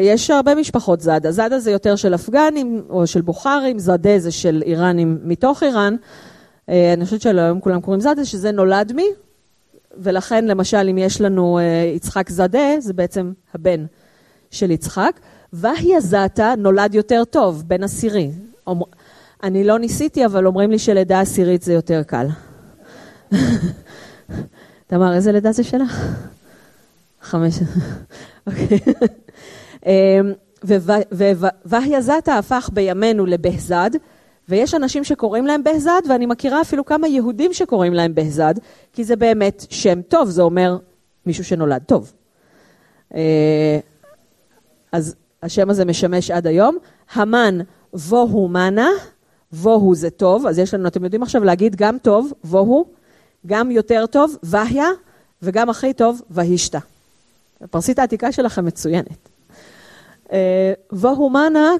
[0.00, 1.32] יש הרבה משפחות זאדה.
[1.32, 5.96] זאדה זה יותר של אפגנים או של בוכרים, זאדה זה של איראנים מתוך איראן.
[6.68, 9.06] אה, אני חושבת שהיום כולם קוראים זאדה, שזה נולד מי,
[9.98, 13.84] ולכן למשל אם יש לנו אה, יצחק זאדה, זה בעצם הבן
[14.50, 15.20] של יצחק.
[15.52, 18.30] והי זאטה נולד יותר טוב, בן עשירי.
[19.42, 22.26] אני לא ניסיתי, אבל אומרים לי שלידה עשירית זה יותר קל.
[24.86, 26.06] תמר, איזה לידה זה שלך?
[27.22, 27.54] חמש.
[28.46, 28.78] אוקיי.
[29.86, 30.32] אמ,
[31.64, 33.90] והיזתה הפך בימינו לבהזד,
[34.48, 38.54] ויש אנשים שקוראים להם בהזד, ואני מכירה אפילו כמה יהודים שקוראים להם בהזד,
[38.92, 40.78] כי זה באמת שם טוב, זה אומר
[41.26, 42.12] מישהו שנולד טוב.
[43.14, 43.78] אה,
[44.92, 46.78] אז השם הזה משמש עד היום.
[47.12, 47.58] המן
[47.92, 48.90] ווהו מנה,
[49.52, 52.84] ווהו זה טוב, אז יש לנו, אתם יודעים עכשיו להגיד גם טוב, ווהו,
[53.46, 54.88] גם יותר טוב, והיה,
[55.42, 56.78] וגם הכי טוב, והשתה.
[57.60, 59.28] הפרסית העתיקה שלכם מצוינת.
[60.92, 61.72] והומנה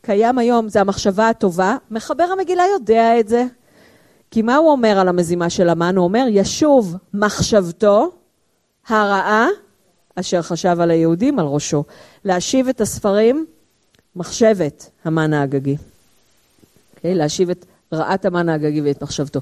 [0.00, 3.44] קיים היום, זה המחשבה הטובה, מחבר המגילה יודע את זה.
[4.30, 5.96] כי מה הוא אומר על המזימה של המן?
[5.96, 8.10] הוא אומר, ישוב מחשבתו
[8.88, 9.48] הרעה
[10.14, 11.84] אשר חשב על היהודים על ראשו.
[12.24, 13.46] להשיב את הספרים,
[14.16, 15.76] מחשבת המן האגגי.
[15.76, 17.14] Okay, אוקיי?
[17.14, 19.40] להשיב את רעת המן האגגי ואת מחשבתו.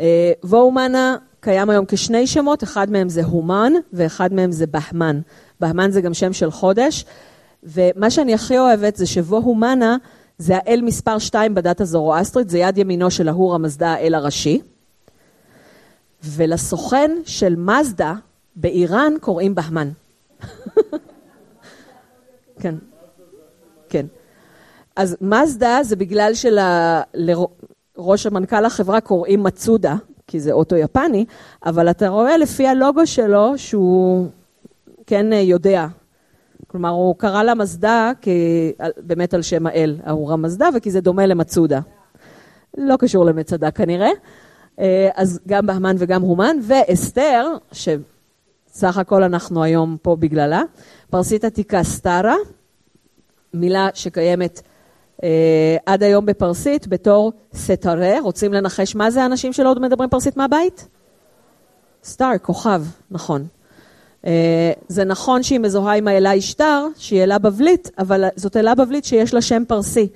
[0.00, 5.20] אה, ואומנה קיים היום כשני שמות, אחד מהם זה הומן ואחד מהם זה בהמן.
[5.60, 7.04] בהמן זה גם שם של חודש,
[7.64, 9.96] ומה שאני הכי אוהבת זה שבו-הומנה
[10.38, 14.60] זה האל מספר 2 בדת הזורואסטרית, זה יד ימינו של ההור המזדה האל הראשי.
[16.24, 18.14] ולסוכן של מזדה
[18.56, 19.90] באיראן קוראים בהמן.
[22.60, 22.74] כן,
[23.88, 24.06] כן.
[24.96, 29.96] אז מזדה זה בגלל שלראש המנכ"ל החברה קוראים מצודה,
[30.26, 31.24] כי זה אוטו יפני,
[31.66, 34.28] אבל אתה רואה לפי הלוגו שלו שהוא
[35.06, 35.86] כן יודע.
[36.66, 38.12] כלומר, הוא קרא לה מזדה
[38.98, 41.80] באמת על שם האל, אהורה מזדה, וכי זה דומה למצודה.
[42.78, 44.10] לא קשור למצדה כנראה.
[44.78, 50.62] אה, אז גם בהמן וגם הומן, ואסתר, שסך הכל אנחנו היום פה בגללה,
[51.10, 52.36] פרסית עתיקה סטרה,
[53.54, 54.62] מילה שקיימת
[55.22, 58.20] אה, עד היום בפרסית בתור סטרה.
[58.20, 60.88] רוצים לנחש מה זה האנשים שלא עוד מדברים פרסית מהבית?
[62.04, 63.46] סטאר, כוכב, נכון.
[64.26, 69.04] אה, זה נכון שהיא מזוהה עם האלה אשתר, שהיא אלה בבלית, אבל זאת אלה בבלית
[69.04, 70.08] שיש לה שם פרסי.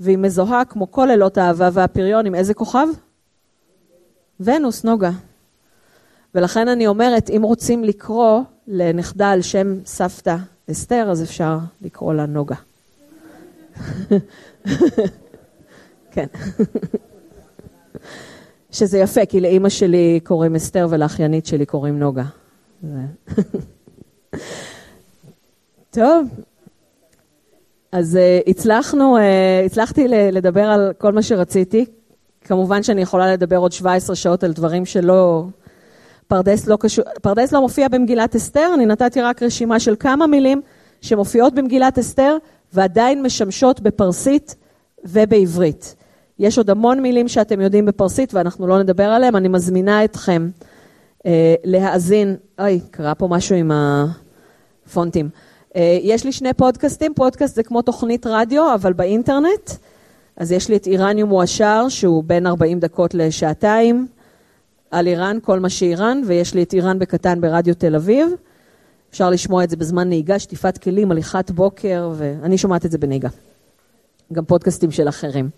[0.00, 2.86] והיא מזוהה, כמו כל אלות האהבה והפריון, עם איזה כוכב?
[4.40, 5.10] ונוס, נוגה.
[6.34, 10.36] ולכן אני אומרת, אם רוצים לקרוא לנכדה על שם סבתא
[10.70, 12.56] אסתר, אז אפשר לקרוא לה נוגה.
[16.12, 16.26] כן.
[18.70, 22.24] שזה יפה, כי לאימא שלי קוראים אסתר ולאחיינית שלי קוראים נוגה.
[25.90, 26.28] טוב,
[27.92, 29.20] אז uh, הצלחנו, uh,
[29.66, 31.86] הצלחתי לדבר על כל מה שרציתי.
[32.40, 35.44] כמובן שאני יכולה לדבר עוד 17 שעות על דברים שלא...
[36.28, 40.60] פרדס לא קשור, פרדס לא מופיע במגילת אסתר, אני נתתי רק רשימה של כמה מילים
[41.00, 42.36] שמופיעות במגילת אסתר
[42.72, 44.54] ועדיין משמשות בפרסית
[45.04, 45.94] ובעברית.
[46.38, 50.48] יש עוד המון מילים שאתם יודעים בפרסית ואנחנו לא נדבר עליהם, אני מזמינה אתכם
[51.64, 53.70] להאזין, אוי, קרה פה משהו עם
[54.86, 55.28] הפונטים.
[55.76, 59.70] אה, יש לי שני פודקאסטים, פודקאסט זה כמו תוכנית רדיו, אבל באינטרנט.
[60.36, 64.06] אז יש לי את איראניום מועשר, שהוא בין 40 דקות לשעתיים,
[64.90, 68.28] על איראן, כל מה שאיראן, ויש לי את איראן בקטן ברדיו תל אביב.
[69.10, 73.28] אפשר לשמוע את זה בזמן נהיגה, שטיפת כלים, הליכת בוקר, ואני שומעת את זה בנהיגה.
[74.32, 75.50] גם פודקאסטים של אחרים.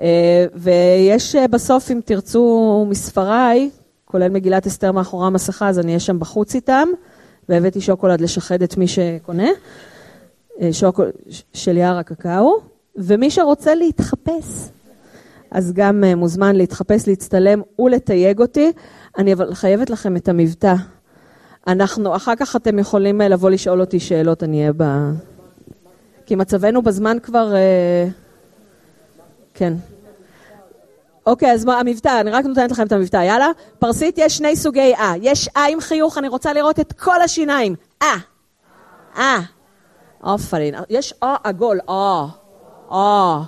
[0.00, 3.70] אה, ויש בסוף, אם תרצו מספריי,
[4.12, 6.88] כולל מגילת אסתר מאחורי המסכה, אז אני אהיה שם בחוץ איתם,
[7.48, 9.48] והבאתי שוקולד לשחד את מי שקונה,
[10.60, 11.12] אה, שוקולד
[11.52, 12.60] של יער הקקאו,
[12.96, 14.68] ומי שרוצה להתחפש,
[15.50, 18.72] אז גם אה, מוזמן להתחפש, להצטלם ולתייג אותי.
[19.18, 20.74] אני אבל חייבת לכם את המבטא.
[21.66, 24.84] אנחנו, אחר כך אתם יכולים אה, לבוא לשאול אותי שאלות, אני אהיה ב...
[26.26, 27.54] כי מצבנו בזמן כבר...
[29.54, 29.72] כן.
[31.26, 33.48] אוקיי, אז מה המבטא, אני רק נותנת לכם את המבטא, יאללה?
[33.78, 35.12] פרסית יש שני סוגי אה.
[35.20, 37.74] יש אה עם חיוך, אני רוצה לראות את כל השיניים.
[38.02, 38.16] אה.
[39.16, 39.38] אה.
[40.20, 40.74] עופרין.
[40.90, 42.26] יש אה עגול, אה.
[42.92, 43.42] אה.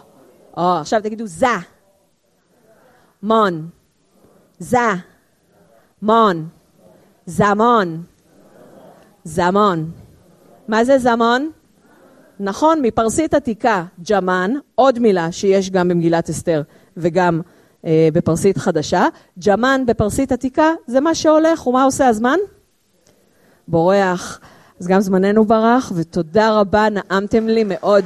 [0.58, 0.80] אה.
[0.80, 1.46] עכשיו תגידו זה.
[3.22, 3.68] מון.
[4.58, 4.78] זה.
[6.02, 6.48] מון.
[7.26, 8.02] זמון.
[9.24, 9.90] זמון.
[10.68, 11.50] מה זה זמון?
[12.40, 16.62] נכון, מפרסית עתיקה, ג'מן, עוד מילה שיש גם במגילת אסתר
[16.96, 17.40] וגם
[18.12, 19.06] בפרסית חדשה.
[19.38, 22.38] ג'מן בפרסית עתיקה זה מה שהולך, ומה עושה הזמן?
[23.68, 24.40] בורח.
[24.80, 28.04] אז גם זמננו ברח, ותודה רבה, נעמתם לי מאוד.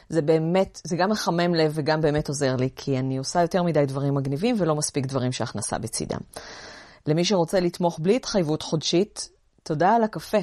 [0.10, 3.86] זה באמת, זה גם מחמם לב וגם באמת עוזר לי, כי אני עושה יותר מדי
[3.86, 6.20] דברים מגניבים ולא מספיק דברים שהכנסה בצידם.
[7.08, 9.30] למי שרוצה לתמוך בלי התחייבות חודשית,
[9.64, 10.38] תודה על הקפה.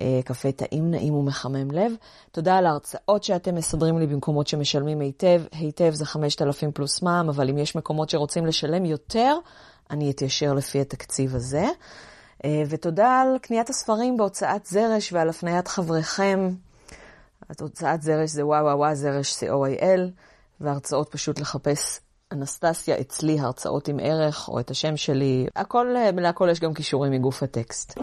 [0.00, 1.92] אה, קפה טעים, נעים ומחמם לב.
[2.32, 5.42] תודה על ההרצאות שאתם מסדרים לי במקומות שמשלמים היטב.
[5.52, 9.36] היטב זה 5,000 פלוס מע"מ, אבל אם יש מקומות שרוצים לשלם יותר,
[9.90, 11.66] אני אתיישר לפי התקציב הזה.
[12.44, 16.50] אה, ותודה על קניית הספרים בהוצאת זרש ועל הפניית חבריכם.
[17.60, 20.00] הוצאת זרש זה וואו וואו זרש co.il,
[20.60, 22.00] והרצאות פשוט לחפש
[22.32, 25.46] אנסטסיה אצלי, הרצאות עם ערך, או את השם שלי.
[25.56, 27.98] הכל, להכל יש גם קישורים מגוף הטקסט.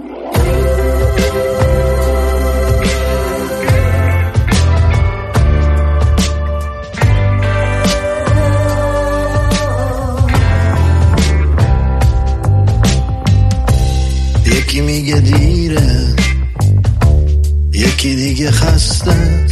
[18.02, 19.46] یکی دیگه خسته.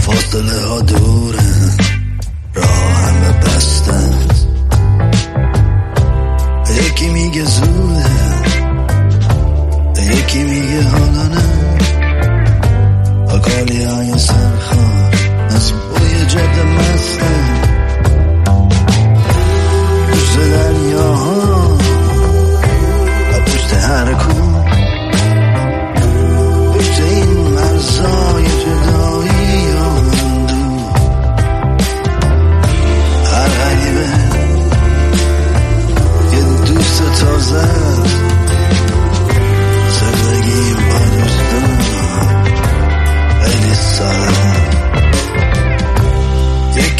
[0.00, 1.38] فاصله ها دوره.
[2.54, 3.92] راه همه بسته.
[6.86, 8.10] یکی میگه زوده
[10.12, 11.44] یکی میگه حالا نه
[13.28, 15.10] آگالی های سرخان
[15.50, 17.26] از بوی جده مسته.
[20.08, 21.76] روز دریا ها
[23.32, 24.14] و پشت هر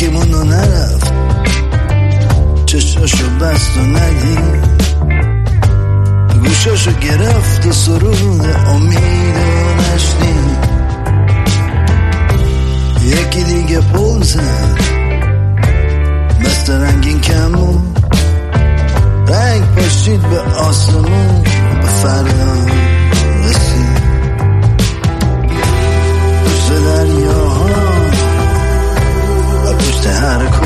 [0.07, 1.13] یکی مونو نرفت.
[2.67, 4.67] چشاشو بست و ندید.
[6.45, 10.67] گوشاشو گرفت و سرود امید و نشنید.
[13.05, 14.81] یکی دیگه پول زد.
[16.41, 17.95] مثل رنگین کمون.
[19.29, 21.43] رنگ پاشید به آسمون
[21.83, 22.96] به فردا
[30.27, 30.66] her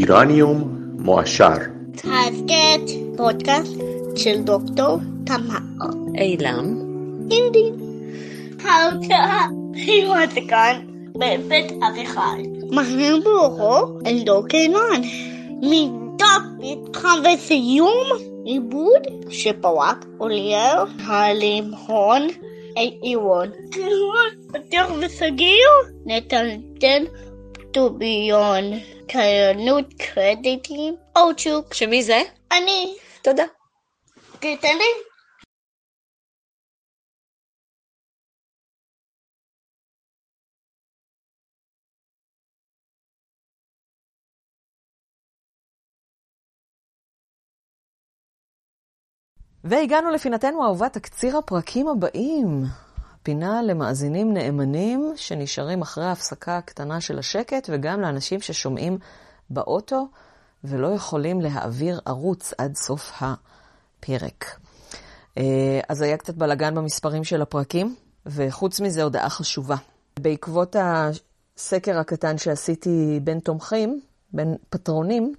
[0.00, 1.56] איראניום מועשר
[1.92, 3.74] תזכרת פודקאסט
[4.16, 5.88] של דוקטור תמר.
[6.18, 6.78] אילם,
[7.30, 7.70] אינדי.
[8.64, 10.06] ההרצאה היא
[10.48, 10.80] כאן
[11.14, 12.42] בבית אביחי.
[12.70, 15.02] מהר ברוחו אל דור קינן.
[15.62, 18.06] מדף מתחם וסיום
[18.44, 22.22] עיבוד שפרק אוליאר הלימהון
[23.02, 23.48] עירון.
[24.52, 25.70] פתוח וסגיר
[26.06, 27.02] נתנתן
[27.72, 28.64] טוביון.
[29.08, 31.74] קיינות קרדיטים אורצ'וק.
[31.74, 32.22] שמי זה?
[32.52, 32.96] אני.
[33.22, 33.44] תודה.
[34.38, 35.10] תתן לי.
[49.64, 52.64] והגענו לפינתנו האהובה, תקציר הפרקים הבאים.
[53.22, 58.98] פינה למאזינים נאמנים שנשארים אחרי ההפסקה הקטנה של השקט, וגם לאנשים ששומעים
[59.50, 60.08] באוטו
[60.64, 64.44] ולא יכולים להעביר ערוץ עד סוף הפרק.
[65.38, 67.94] אה, אז היה קצת בלאגן במספרים של הפרקים,
[68.26, 69.76] וחוץ מזה הודעה חשובה.
[70.20, 74.00] בעקבות הסקר הקטן שעשיתי בין תומכים,
[74.32, 75.34] בין פטרונים,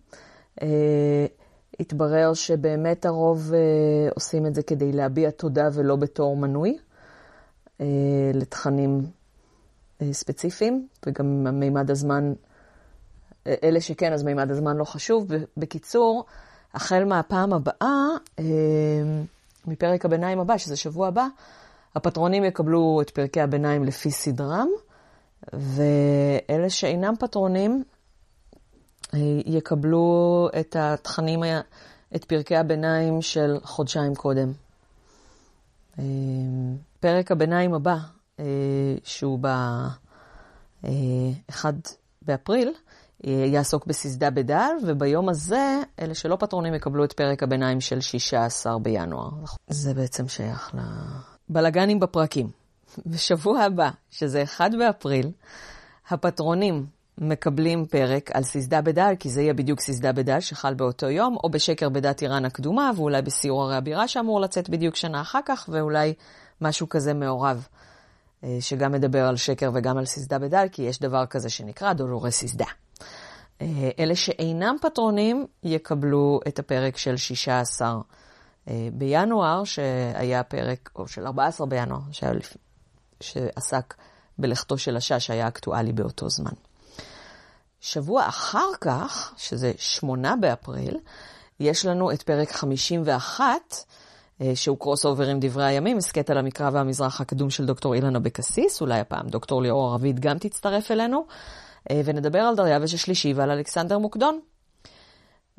[0.61, 1.25] אה,
[1.79, 3.51] התברר שבאמת הרוב
[4.15, 6.77] עושים את זה כדי להביע תודה ולא בתור מנוי
[8.33, 9.01] לתכנים
[10.11, 12.33] ספציפיים, וגם מימד הזמן,
[13.47, 15.27] אלה שכן, אז מימד הזמן לא חשוב.
[15.57, 16.25] בקיצור,
[16.73, 18.07] החל מהפעם הבאה,
[19.67, 21.27] מפרק הביניים הבא, שזה שבוע הבא,
[21.95, 24.67] הפטרונים יקבלו את פרקי הביניים לפי סדרם,
[25.53, 27.83] ואלה שאינם פטרונים
[29.45, 31.39] יקבלו את התכנים,
[32.15, 34.51] את פרקי הביניים של חודשיים קודם.
[37.01, 37.97] פרק הביניים הבא
[38.39, 38.45] אה,
[39.03, 41.71] שהוא ב-1 אה,
[42.21, 42.73] באפריל,
[43.27, 48.79] אה, יעסוק בססדה בדל, וביום הזה, אלה שלא פטרונים יקבלו את פרק הביניים של 16
[48.79, 49.29] בינואר.
[49.67, 50.71] זה בעצם שייך
[51.49, 52.49] לבלגנים בפרקים.
[53.11, 55.31] בשבוע הבא, שזה 1 באפריל,
[56.09, 56.85] הפטרונים
[57.17, 61.49] מקבלים פרק על ססדה בדל, כי זה יהיה בדיוק ססדה בדל שחל באותו יום, או
[61.49, 66.13] בשקר בדת איראן הקדומה, ואולי בסיור הרי הבירה שאמור לצאת בדיוק שנה אחר כך, ואולי
[66.61, 67.67] משהו כזה מעורב.
[68.43, 72.31] אה, שגם מדבר על שקר וגם על ססדה בדל, כי יש דבר כזה שנקרא דולורי
[72.31, 72.65] ססדה.
[73.61, 78.01] אה, אלה שאינם פטרונים יקבלו את הפרק של 16
[78.67, 81.99] אה, בינואר, שהיה פרק, או של 14 בינואר,
[83.19, 83.93] שעסק
[84.37, 86.51] בלכתו של השאה, שהיה אקטואלי באותו זמן.
[87.79, 90.97] שבוע אחר כך, שזה 8 באפריל,
[91.59, 93.57] יש לנו את פרק 51, אה,
[94.55, 98.99] שהוא crossover עם דברי הימים, הסכת על המקרא והמזרח הקדום של דוקטור אילן אבקסיס, אולי
[98.99, 101.25] הפעם דוקטור ליאור ערבית גם תצטרף אלינו,
[101.91, 104.39] אה, ונדבר על דריווש השלישי ועל אלכסנדר מוקדון.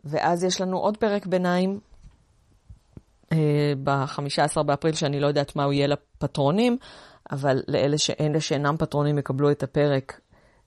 [0.04, 1.80] ואז יש לנו עוד פרק ביניים
[3.32, 6.78] אה, ב-15 באפריל, שאני לא יודעת מה הוא יהיה לפטרונים,
[7.32, 10.20] אבל לאלה שאלה שאינם פטרונים יקבלו את הפרק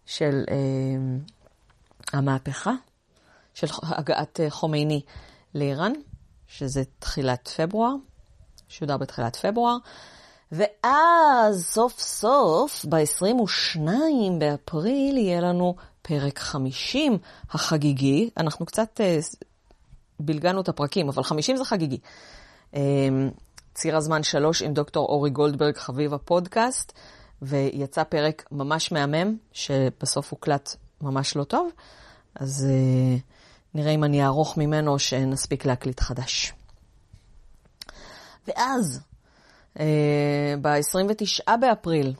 [0.05, 0.55] של אה,
[2.13, 2.73] המהפכה,
[3.53, 5.01] של הגעת חומייני
[5.55, 5.93] לאיראן.
[6.47, 7.93] שזה תחילת פברואר,
[8.69, 9.77] שודר בתחילת פברואר,
[10.51, 13.80] ואז סוף סוף, ב-22
[14.39, 17.17] באפריל, יהיה לנו פרק 50
[17.51, 18.30] החגיגי.
[18.38, 19.45] אנחנו קצת uh,
[20.19, 21.97] בלגנו את הפרקים, אבל 50 זה חגיגי.
[22.73, 22.77] Um,
[23.73, 26.93] ציר הזמן 3 עם דוקטור אורי גולדברג, חביב הפודקאסט,
[27.41, 31.69] ויצא פרק ממש מהמם, שבסוף הוקלט ממש לא טוב.
[32.35, 33.34] אז uh,
[33.76, 36.53] נראה אם אני אערוך ממנו שנספיק להקליט חדש.
[38.47, 39.03] ואז,
[39.80, 42.14] אה, ב-29 באפריל,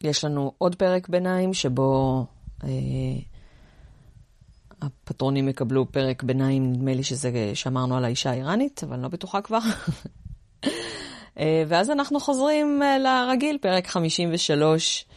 [0.00, 2.24] יש לנו עוד פרק ביניים שבו
[2.64, 2.68] אה,
[4.82, 9.58] הפטרונים יקבלו פרק ביניים, נדמה לי שזה שאמרנו על האישה האיראנית, אבל לא בטוחה כבר.
[11.38, 15.13] אה, ואז אנחנו חוזרים לרגיל, פרק 53 אה,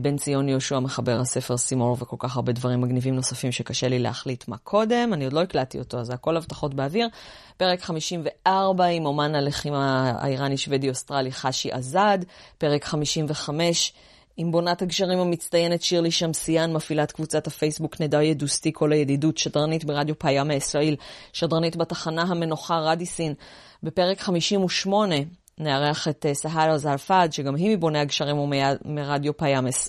[0.00, 4.48] בן ציון יהושע מחבר הספר סימור וכל כך הרבה דברים מגניבים נוספים שקשה לי להחליט
[4.48, 7.08] מה קודם, אני עוד לא הקלטתי אותו, אז הכל הבטחות באוויר.
[7.56, 12.18] פרק 54 עם אומן הלחימה האיראני-שוודי-אוסטרלי חשי עזד,
[12.58, 13.92] פרק 55
[14.36, 20.18] עם בונת הגשרים המצטיינת שירלי שמסיאן, מפעילת קבוצת הפייסבוק נדע ידוסתי כל הידידות, שדרנית ברדיו
[20.18, 20.96] פאיה מישראל,
[21.32, 23.34] שדרנית בתחנה המנוחה רדיסין.
[23.82, 25.14] בפרק 58
[25.62, 29.32] נארח את אה, סהלה זרפד, שגם היא מבוני הגשרים ומרדיו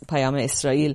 [0.08, 0.94] פיאמה ישראל.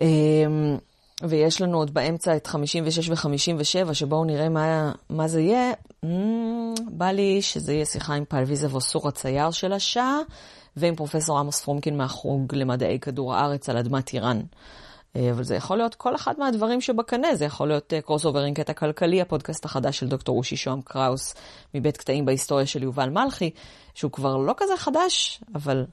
[0.00, 0.76] אמ,
[1.22, 5.72] ויש לנו עוד באמצע את 56 ו-57, שבואו נראה מה, מה זה יהיה.
[6.04, 10.18] אמ, בא לי שזה יהיה שיחה עם פלוויזה ווסור הצייר של השעה,
[10.76, 14.40] ועם פרופסור עמוס פרומקין מהחוג למדעי כדור הארץ על אדמת איראן.
[15.16, 18.72] אה, אבל זה יכול להיות כל אחד מהדברים שבקנה, זה יכול להיות crossover עם קטע
[18.72, 21.34] כלכלי, הפודקאסט החדש של דוקטור אושי שוהם קראוס
[21.74, 23.50] מבית קטעים בהיסטוריה של יובל מלכי,
[23.94, 25.84] שהוא כבר לא כזה חדש, אבל...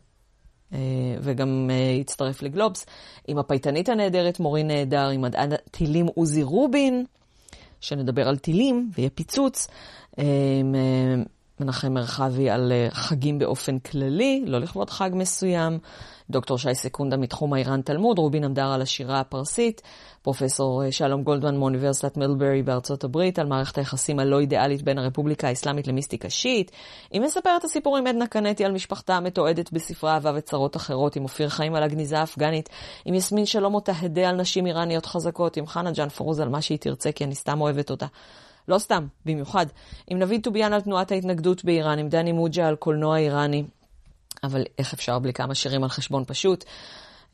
[0.73, 0.79] אה,
[1.21, 2.85] וגם אה, הצטרף לגלובס,
[3.27, 7.05] עם הפייטנית הנהדרת מורין נהדר, עם מדען טילים עוזי רובין,
[7.79, 9.67] שנדבר על טילים ויהיה פיצוץ,
[10.17, 10.75] עם
[11.59, 15.79] מנחם מרחבי על חגים באופן כללי, לא לכבוד חג מסוים.
[16.31, 19.81] דוקטור שי סקונדה מתחום האיראן תלמוד, רובין עמדר על השירה הפרסית,
[20.21, 25.47] פרופסור אה, שלום גולדמן מאוניברסיטת מלברי בארצות הברית, על מערכת היחסים הלא אידיאלית בין הרפובליקה
[25.47, 26.71] האסלאמית למיסטיקה שיעית.
[27.11, 31.49] היא מספרת הסיפור עם עדנה קנטי על משפחתה המתועדת בספרה אהבה וצרות אחרות, עם אופיר
[31.49, 32.69] חיים על הגניזה האפגנית,
[33.05, 36.61] עם יסמין שלום אותה הדה על נשים איראניות חזקות, עם חנה ג'אן פרוז על מה
[36.61, 38.05] שהיא תרצה, כי אני סתם אוהבת אותה.
[38.67, 39.65] לא סתם, במיוחד.
[40.07, 43.63] עם נביד טוביאן על תנועת ההתנגדות באיראן, עם דני מוג'ה על קולנוע איראני,
[44.43, 46.65] אבל איך אפשר בלי כמה שירים על חשבון פשוט?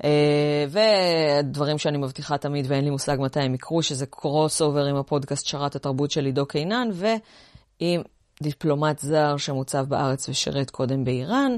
[0.03, 4.95] אה, ודברים שאני מבטיחה תמיד ואין לי מושג מתי הם יקרו, שזה קרוס אובר עם
[4.95, 8.01] הפודקאסט שרת התרבות של עידו קינן, ועם
[8.43, 11.57] דיפלומט זר שמוצב בארץ ושירת קודם באיראן.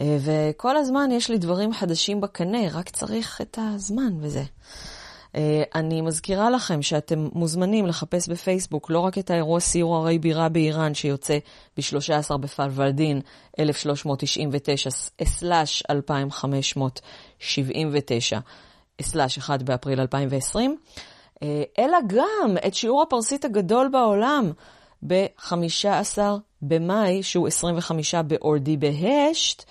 [0.00, 4.42] אה, וכל הזמן יש לי דברים חדשים בקנה, רק צריך את הזמן וזה.
[5.34, 10.48] אה, אני מזכירה לכם שאתם מוזמנים לחפש בפייסבוק לא רק את האירוע סיור הרי בירה
[10.48, 11.38] באיראן שיוצא
[11.76, 13.20] ב-13 בפלוורדין
[13.58, 14.90] 1399
[15.24, 18.38] סלאש 2579
[19.02, 20.76] סלאש 1 באפריל 2020,
[21.42, 24.52] אה, אלא גם את שיעור הפרסית הגדול בעולם
[25.06, 26.18] ב-15
[26.62, 29.64] במאי, שהוא 25 באורדי בהשט,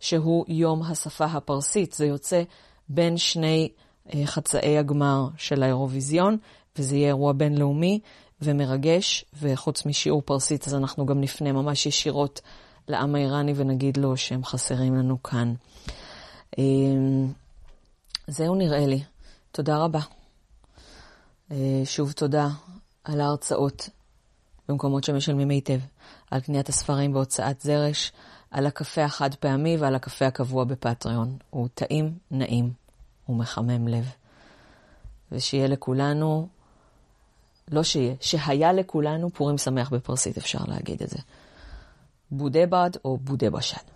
[0.00, 1.92] שהוא יום השפה הפרסית.
[1.92, 2.42] זה יוצא
[2.88, 3.68] בין שני
[4.24, 6.36] חצאי הגמר של האירוויזיון,
[6.78, 8.00] וזה יהיה אירוע בינלאומי
[8.42, 12.40] ומרגש, וחוץ משיעור פרסית, אז אנחנו גם נפנה ממש ישירות
[12.88, 15.54] לעם האיראני ונגיד לו שהם חסרים לנו כאן.
[16.58, 16.64] אה,
[18.26, 19.02] זהו נראה לי.
[19.52, 20.00] תודה רבה.
[21.50, 22.48] אה, שוב תודה
[23.04, 23.88] על ההרצאות
[24.68, 25.78] במקומות שמשלמים היטב,
[26.30, 28.12] על קניית הספרים בהוצאת זרש,
[28.50, 31.36] על הקפה החד פעמי ועל הקפה הקבוע בפטריון.
[31.50, 32.85] הוא טעים, נעים
[33.28, 34.10] ומחמם לב.
[35.32, 36.48] ושיהיה לכולנו,
[37.70, 41.18] לא שיהיה, שהיה לכולנו פורים שמח בפרסית, אפשר להגיד את זה.
[42.30, 43.76] בודה בד או בודה בשד.